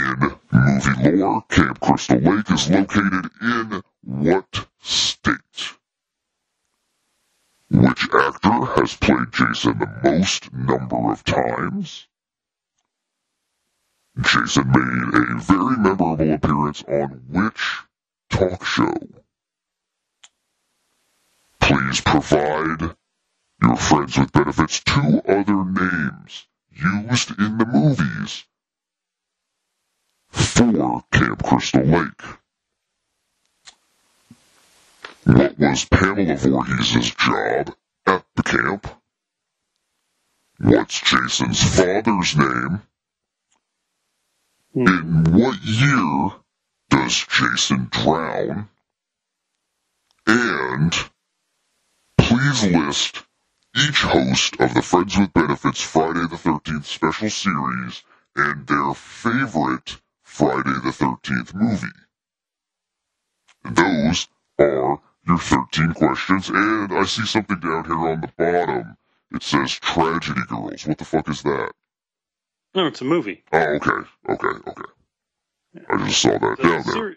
In 0.00 0.34
movie 0.50 1.10
lore, 1.18 1.42
Camp 1.50 1.78
Crystal 1.78 2.16
Lake 2.16 2.50
is 2.50 2.70
located 2.70 3.30
in 3.42 3.82
what 4.00 4.66
state? 4.80 5.74
Which 7.70 8.08
actor 8.14 8.64
has 8.76 8.96
played 8.96 9.30
Jason 9.30 9.78
the 9.78 10.00
most 10.02 10.54
number 10.54 11.12
of 11.12 11.22
times? 11.22 12.06
Jason 14.22 14.70
made 14.70 15.14
a 15.14 15.38
very 15.38 15.76
memorable 15.76 16.32
appearance 16.32 16.82
on 16.84 17.22
which 17.28 17.80
talk 18.30 18.64
show? 18.64 18.96
Please 21.60 22.00
provide 22.00 22.96
your 23.62 23.76
friends 23.76 24.16
with 24.16 24.32
benefits 24.32 24.80
two 24.80 25.20
other 25.28 25.62
names 25.62 26.46
used 26.70 27.38
in 27.38 27.58
the 27.58 27.66
movies 27.66 28.46
for 30.30 31.02
Camp 31.12 31.42
Crystal 31.42 31.82
Lake. 31.82 32.22
What 35.24 35.58
was 35.58 35.84
Pamela 35.84 36.36
Voorhees' 36.36 37.14
job 37.14 37.74
at 38.06 38.24
the 38.36 38.42
camp? 38.42 38.86
What's 40.58 41.00
Jason's 41.00 41.62
father's 41.62 42.36
name? 42.36 42.82
Hmm. 44.74 44.86
In 44.86 45.24
what 45.32 45.62
year 45.62 46.30
does 46.90 47.26
Jason 47.26 47.88
drown? 47.90 48.68
And 50.26 50.92
please 52.18 52.64
list 52.64 53.22
each 53.76 54.02
host 54.02 54.56
of 54.60 54.74
the 54.74 54.82
Friends 54.82 55.18
with 55.18 55.32
Benefits 55.32 55.80
Friday 55.80 56.26
the 56.26 56.36
13th 56.36 56.84
special 56.84 57.30
series 57.30 58.02
and 58.36 58.66
their 58.66 58.94
favorite 58.94 60.00
Friday 60.40 60.72
the 60.82 60.88
13th 60.90 61.52
movie. 61.52 61.86
Those 63.62 64.26
are 64.58 64.98
your 65.26 65.38
13 65.38 65.92
questions, 65.92 66.48
and 66.48 66.90
I 66.90 67.04
see 67.04 67.26
something 67.26 67.60
down 67.60 67.84
here 67.84 67.94
on 67.94 68.22
the 68.22 68.32
bottom. 68.38 68.96
It 69.32 69.42
says 69.42 69.72
Tragedy 69.72 70.40
Girls. 70.48 70.86
What 70.86 70.96
the 70.96 71.04
fuck 71.04 71.28
is 71.28 71.42
that? 71.42 71.72
No, 72.74 72.86
it's 72.86 73.02
a 73.02 73.04
movie. 73.04 73.44
Oh, 73.52 73.58
okay, 73.58 73.90
okay, 74.30 74.48
okay. 74.66 74.82
I 75.90 76.06
just 76.06 76.22
saw 76.22 76.38
that 76.38 76.56
It's 76.58 76.62
down 76.62 76.88
a, 76.88 76.98
there. 76.98 77.16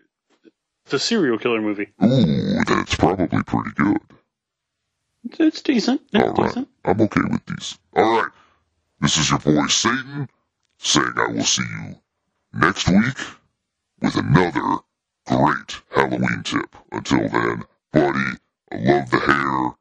it's 0.83 0.93
a 0.93 0.99
serial 0.99 1.37
killer 1.37 1.61
movie. 1.61 1.93
Ooh, 2.03 2.59
that's 2.67 2.95
probably 2.95 3.27
pretty 3.27 3.69
good. 3.77 4.01
It's, 5.23 5.39
it's 5.39 5.61
decent. 5.61 6.01
It's 6.11 6.21
All 6.21 6.33
right, 6.33 6.47
decent. 6.47 6.67
I'm 6.83 6.99
okay 6.99 7.21
with 7.31 7.45
these. 7.45 7.79
All 7.95 8.21
right, 8.21 8.31
this 8.99 9.15
is 9.15 9.29
your 9.29 9.39
boy 9.39 9.67
Satan 9.67 10.27
saying 10.77 11.13
I 11.15 11.27
will 11.31 11.43
see 11.45 11.63
you 11.63 11.95
next 12.53 12.87
week 12.89 13.17
with 14.01 14.15
another 14.15 14.77
great 15.27 15.81
Halloween 15.91 16.43
tip. 16.43 16.75
Until 16.91 17.29
then, 17.29 17.63
buddy, 17.91 18.37
I 18.71 18.75
love 18.75 19.09
the 19.09 19.19
hair. 19.19 19.75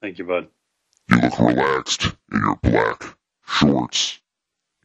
Thank 0.00 0.18
you, 0.18 0.24
bud. 0.24 0.48
You 1.10 1.18
look 1.18 1.38
relaxed 1.38 2.04
in 2.32 2.40
your 2.40 2.56
black 2.62 3.16
shorts, 3.46 4.20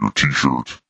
your 0.02 0.12
t-shirt. 0.12 0.82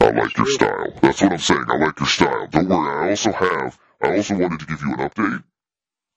I 0.00 0.10
like 0.10 0.36
your 0.36 0.46
style. 0.46 0.92
That's 1.02 1.22
what 1.22 1.32
I'm 1.32 1.38
saying. 1.38 1.64
I 1.68 1.76
like 1.76 1.98
your 1.98 2.08
style. 2.08 2.46
Don't 2.48 2.68
worry. 2.68 3.06
I 3.06 3.10
also 3.10 3.32
have. 3.32 3.78
I 4.02 4.16
also 4.16 4.36
wanted 4.36 4.60
to 4.60 4.66
give 4.66 4.82
you 4.82 4.92
an 4.94 4.98
update 5.08 5.42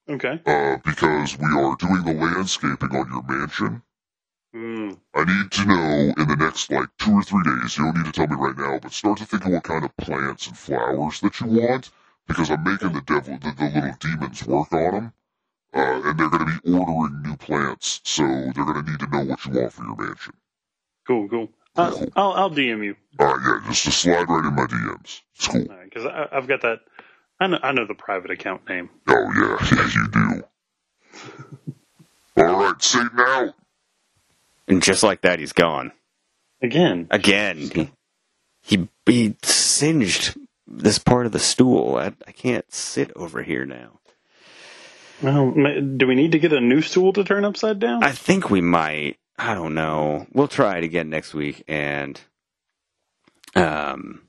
Okay. 0.10 0.42
uh, 0.46 0.78
because 0.86 1.38
we 1.38 1.46
are 1.48 1.76
doing 1.78 2.04
the 2.04 2.14
landscaping 2.14 2.96
on 2.96 3.10
your 3.12 3.24
mansion. 3.24 3.82
Mm, 4.58 4.98
I 5.14 5.24
need 5.24 5.52
to 5.52 5.66
know 5.66 6.14
in 6.18 6.28
the 6.28 6.36
next 6.36 6.72
like 6.72 6.90
two 6.98 7.14
or 7.14 7.22
three 7.22 7.44
days. 7.44 7.78
You 7.78 7.84
don't 7.86 7.98
need 7.98 8.06
to 8.06 8.12
tell 8.12 8.28
me 8.28 8.36
right 8.36 8.58
now, 8.58 8.80
but 8.80 8.92
start 8.92 9.20
to 9.20 9.26
think 9.26 9.46
of 9.46 9.52
what 9.52 9.64
kind 9.64 9.86
of 9.86 9.96
plants 9.98 10.48
and 10.48 10.58
flowers 10.58 11.20
that 11.20 11.40
you 11.40 11.48
want 11.48 11.92
because 12.28 12.50
I'm 12.50 12.64
making 12.64 12.94
the 12.94 13.02
devil, 13.02 13.38
the, 13.38 13.54
the 13.56 13.66
little 13.66 13.96
demons 14.00 14.48
work 14.48 14.74
on 14.74 14.94
them. 14.94 15.14
Uh, 15.76 16.02
and 16.06 16.20
they're 16.20 16.30
going 16.30 16.48
to 16.48 16.60
be 16.60 16.74
ordering 16.74 17.22
new 17.22 17.38
plants, 17.38 18.02
so 18.04 18.24
they're 18.24 18.66
going 18.66 18.84
to 18.84 18.90
need 18.90 19.00
to 19.00 19.08
know 19.12 19.26
what 19.26 19.46
you 19.46 19.52
want 19.52 19.74
for 19.74 19.84
your 19.84 19.96
mansion. 19.96 20.34
cool, 21.06 21.30
cool. 21.30 21.50
I'll, 21.76 22.04
I'll, 22.16 22.34
I'll 22.34 22.50
DM 22.50 22.84
you 22.84 22.96
Alright, 23.22 23.42
yeah, 23.46 23.70
just 23.70 23.86
to 23.86 23.92
slide 23.92 24.28
right 24.28 24.46
in 24.46 24.56
my 24.56 24.66
DMs. 24.66 25.22
It's 25.36 25.48
cool. 25.48 25.68
because 25.84 26.08
I've 26.32 26.48
got 26.48 26.62
that. 26.62 26.80
I 27.40 27.48
know, 27.48 27.60
I 27.62 27.72
know 27.74 27.86
the 27.86 27.94
private 27.94 28.32
account 28.32 28.68
name. 28.68 28.90
Oh 29.08 29.32
yeah, 29.36 29.58
yeah, 29.76 29.90
you 29.94 30.08
do. 32.34 32.42
Alright, 32.42 32.82
Satan 32.82 33.20
out. 33.20 33.54
And 34.68 34.84
just 34.84 35.04
like 35.04 35.22
that, 35.22 35.40
he's 35.40 35.54
gone 35.54 35.92
Again, 36.62 37.08
again. 37.12 37.58
He 37.58 37.92
he, 38.62 38.90
he 39.06 39.36
singed 39.44 40.38
this 40.66 41.00
part 41.00 41.26
of 41.26 41.32
the 41.32 41.40
stool. 41.40 41.96
I, 41.96 42.14
I 42.28 42.32
can't 42.32 42.72
sit 42.74 43.12
over 43.16 43.44
here 43.44 43.66
now. 43.66 44.00
well, 45.22 45.52
do 45.52 46.08
we 46.08 46.16
need 46.16 46.34
to 46.34 46.40
get 46.40 46.52
a 46.52 46.60
new 46.60 46.82
stool 46.82 47.14
to 47.14 47.24
turn 47.24 47.46
upside 47.46 47.80
down? 47.80 48.04
I 48.04 48.12
think 48.12 48.50
we 48.50 48.62
might. 48.62 49.18
I 49.38 49.54
don't 49.54 49.76
know. 49.76 50.26
We'll 50.34 50.48
try 50.48 50.78
it 50.78 50.84
again 50.84 51.10
next 51.10 51.34
week, 51.36 51.64
and 51.68 52.20
um, 53.56 54.24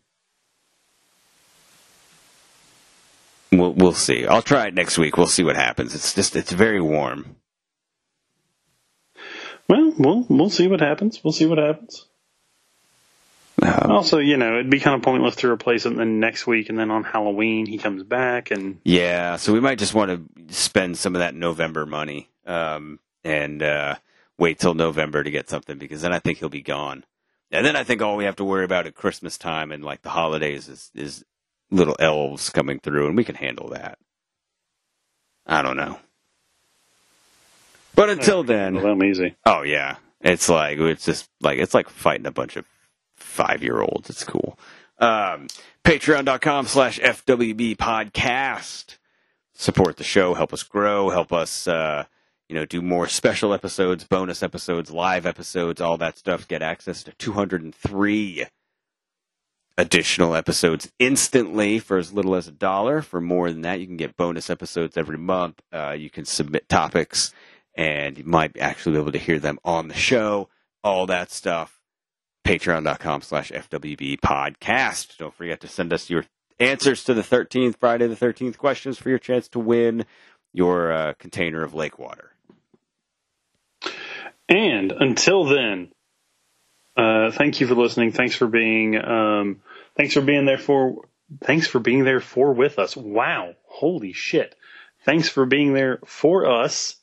we'll 3.51 3.73
we'll 3.73 3.95
see. 3.95 4.27
I'll 4.27 4.43
try 4.43 4.67
it 4.67 4.75
next 4.75 4.99
week. 4.99 5.17
We'll 5.17 5.27
see 5.27 5.43
what 5.45 5.57
happens. 5.57 5.95
It's 5.95 6.15
just 6.15 6.37
it's 6.37 6.53
very 6.53 6.81
warm. 6.81 7.37
Well, 9.69 9.93
we'll 9.99 10.27
we'll 10.29 10.51
see 10.51 10.67
what 10.69 10.81
happens. 10.81 11.23
We'll 11.23 11.33
see 11.33 11.47
what 11.47 11.59
happens. 11.59 12.07
Um, 13.63 13.91
Also, 13.91 14.19
you 14.19 14.37
know, 14.37 14.55
it'd 14.55 14.71
be 14.71 14.81
kind 14.81 14.97
of 14.97 15.03
pointless 15.03 15.37
to 15.37 15.51
replace 15.51 15.85
him 15.85 15.97
then 15.97 16.21
next 16.21 16.47
week, 16.47 16.69
and 16.69 16.79
then 16.79 16.91
on 16.91 17.05
Halloween 17.05 17.67
he 17.67 17.79
comes 17.79 18.03
back, 18.03 18.51
and 18.51 18.81
Yeah, 18.85 19.37
so 19.37 19.53
we 19.53 19.61
might 19.61 19.79
just 19.79 19.95
want 19.95 20.11
to 20.11 20.55
spend 20.55 20.97
some 20.97 21.15
of 21.15 21.21
that 21.21 21.35
November 21.35 21.85
money 21.87 22.29
um, 22.47 23.01
and 23.25 23.63
uh, 23.63 23.97
wait 24.39 24.59
till 24.59 24.75
November 24.75 25.23
to 25.23 25.31
get 25.31 25.49
something 25.49 25.79
because 25.79 26.03
then 26.03 26.13
I 26.13 26.19
think 26.19 26.39
he'll 26.39 26.49
be 26.49 26.63
gone. 26.63 27.05
And 27.51 27.65
then 27.65 27.77
I 27.77 27.85
think 27.85 28.03
all 28.03 28.17
we 28.17 28.25
have 28.25 28.37
to 28.37 28.45
worry 28.45 28.65
about 28.65 28.87
at 28.87 28.95
Christmas 28.95 29.39
time 29.39 29.73
and 29.73 29.83
like 29.83 30.03
the 30.03 30.11
holidays 30.11 30.69
is, 30.69 30.91
is 30.95 31.25
little 31.71 31.97
elves 31.99 32.51
coming 32.51 32.79
through, 32.79 33.09
and 33.09 33.17
we 33.17 33.25
can 33.25 33.35
handle 33.35 33.71
that. 33.71 33.99
I 35.47 35.63
don't 35.63 35.77
know. 35.77 35.99
But 37.95 38.11
until 38.11 38.45
then, 38.45 38.75
well, 38.75 38.87
I'm 38.87 39.03
easy. 39.03 39.37
Oh 39.45 39.63
yeah, 39.63 39.97
it's 40.21 40.49
like 40.49 40.79
it's 40.79 41.05
just 41.05 41.29
like 41.41 41.59
it's 41.59 41.75
like 41.75 41.89
fighting 41.89 42.27
a 42.27 42.31
bunch 42.31 42.57
of 42.57 42.65
five 43.17 43.63
year 43.63 43.81
olds. 43.81 44.09
It's 44.11 44.25
cool. 44.25 44.59
Um, 44.99 45.49
Patreon.com 45.85 46.67
slash 46.67 46.99
FWB 47.01 47.77
podcast. 47.77 48.99
Support 49.55 49.97
the 49.97 50.05
show, 50.05 50.35
help 50.35 50.53
us 50.53 50.63
grow, 50.63 51.11
help 51.11 51.33
us 51.33 51.67
uh, 51.67 52.05
you 52.49 52.55
know, 52.55 52.65
do 52.65 52.81
more 52.81 53.07
special 53.09 53.53
episodes, 53.53 54.05
bonus 54.05 54.43
episodes, 54.43 54.91
live 54.91 55.27
episodes, 55.27 55.81
all 55.81 55.99
that 55.99 56.17
stuff. 56.17 56.49
Get 56.49 56.63
access 56.63 57.03
to 57.05 57.13
203 57.13 58.47
additional 59.77 60.35
episodes 60.35 60.91
instantly 60.99 61.79
for 61.79 61.99
as 61.99 62.13
little 62.13 62.35
as 62.35 62.49
a 62.49 62.53
dollar. 62.53 63.03
For 63.03 63.21
more 63.21 63.51
than 63.51 63.63
that, 63.63 63.81
you 63.81 63.87
can 63.87 63.97
get 63.97 64.17
bonus 64.17 64.49
episodes 64.49 64.97
every 64.97 65.19
month. 65.19 65.61
Uh, 65.73 65.93
you 65.93 66.11
can 66.11 66.25
submit 66.25 66.69
topics, 66.69 67.33
and 67.79 68.19
you 68.19 68.25
might 68.25 68.59
actually 68.59 68.95
be 68.95 68.99
able 68.99 69.13
to 69.13 69.19
hear 69.19 69.39
them 69.39 69.59
on 69.65 69.87
the 69.87 69.95
show. 69.95 70.49
All 70.83 71.07
that 71.07 71.31
stuff. 71.31 71.81
Patreon.com 72.45 73.23
slash 73.23 73.53
FWB 73.53 74.19
podcast. 74.21 75.17
Don't 75.17 75.33
forget 75.33 75.61
to 75.61 75.69
send 75.69 75.93
us 75.93 76.11
your 76.11 76.25
answers 76.59 77.05
to 77.05 77.15
the 77.15 77.23
13th, 77.23 77.77
Friday 77.79 78.09
the 78.09 78.17
13th 78.17 78.59
questions 78.59 78.99
for 78.99 79.11
your 79.11 79.19
chance 79.19 79.49
to 79.49 79.61
win 79.61 80.05
your 80.53 80.91
uh, 80.91 81.13
container 81.21 81.63
of 81.63 81.73
lake 81.73 82.01
water. 82.01 82.33
And 84.49 84.91
until 84.91 85.45
then, 85.45 85.93
uh, 86.97 87.31
thank 87.31 87.61
you 87.61 87.69
for 87.69 87.77
listening. 87.77 88.11
Thanks 88.11 88.35
for 88.35 88.49
being, 88.49 88.97
um, 88.97 89.61
thanks 89.97 90.15
for 90.15 90.23
being 90.23 90.47
there 90.47 90.59
for, 90.59 91.05
thanks 91.43 91.69
for 91.69 91.79
being 91.79 92.03
there 92.03 92.21
for 92.21 92.53
with 92.55 92.81
us. 92.81 92.97
Wow. 92.97 93.55
Holy 93.67 94.13
shit. 94.13 94.57
Thanks 95.05 95.29
for 95.29 95.47
being 95.47 95.75
there 95.75 96.01
for 96.07 96.51
us. 96.51 96.98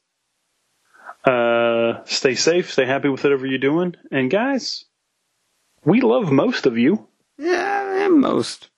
Uh, 1.25 2.03
stay 2.05 2.35
safe, 2.35 2.71
stay 2.71 2.85
happy 2.85 3.09
with 3.09 3.23
whatever 3.23 3.45
you're 3.47 3.57
doing. 3.57 3.95
And 4.11 4.29
guys, 4.29 4.85
we 5.83 6.01
love 6.01 6.31
most 6.31 6.65
of 6.65 6.77
you. 6.77 7.07
Yeah, 7.37 8.07
most. 8.11 8.69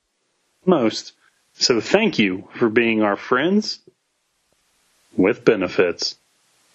Most. 0.66 1.14
So 1.54 1.82
thank 1.82 2.20
you 2.20 2.48
for 2.56 2.70
being 2.70 3.02
our 3.02 3.16
friends 3.18 3.80
with 5.16 5.44
benefits. 5.44 6.16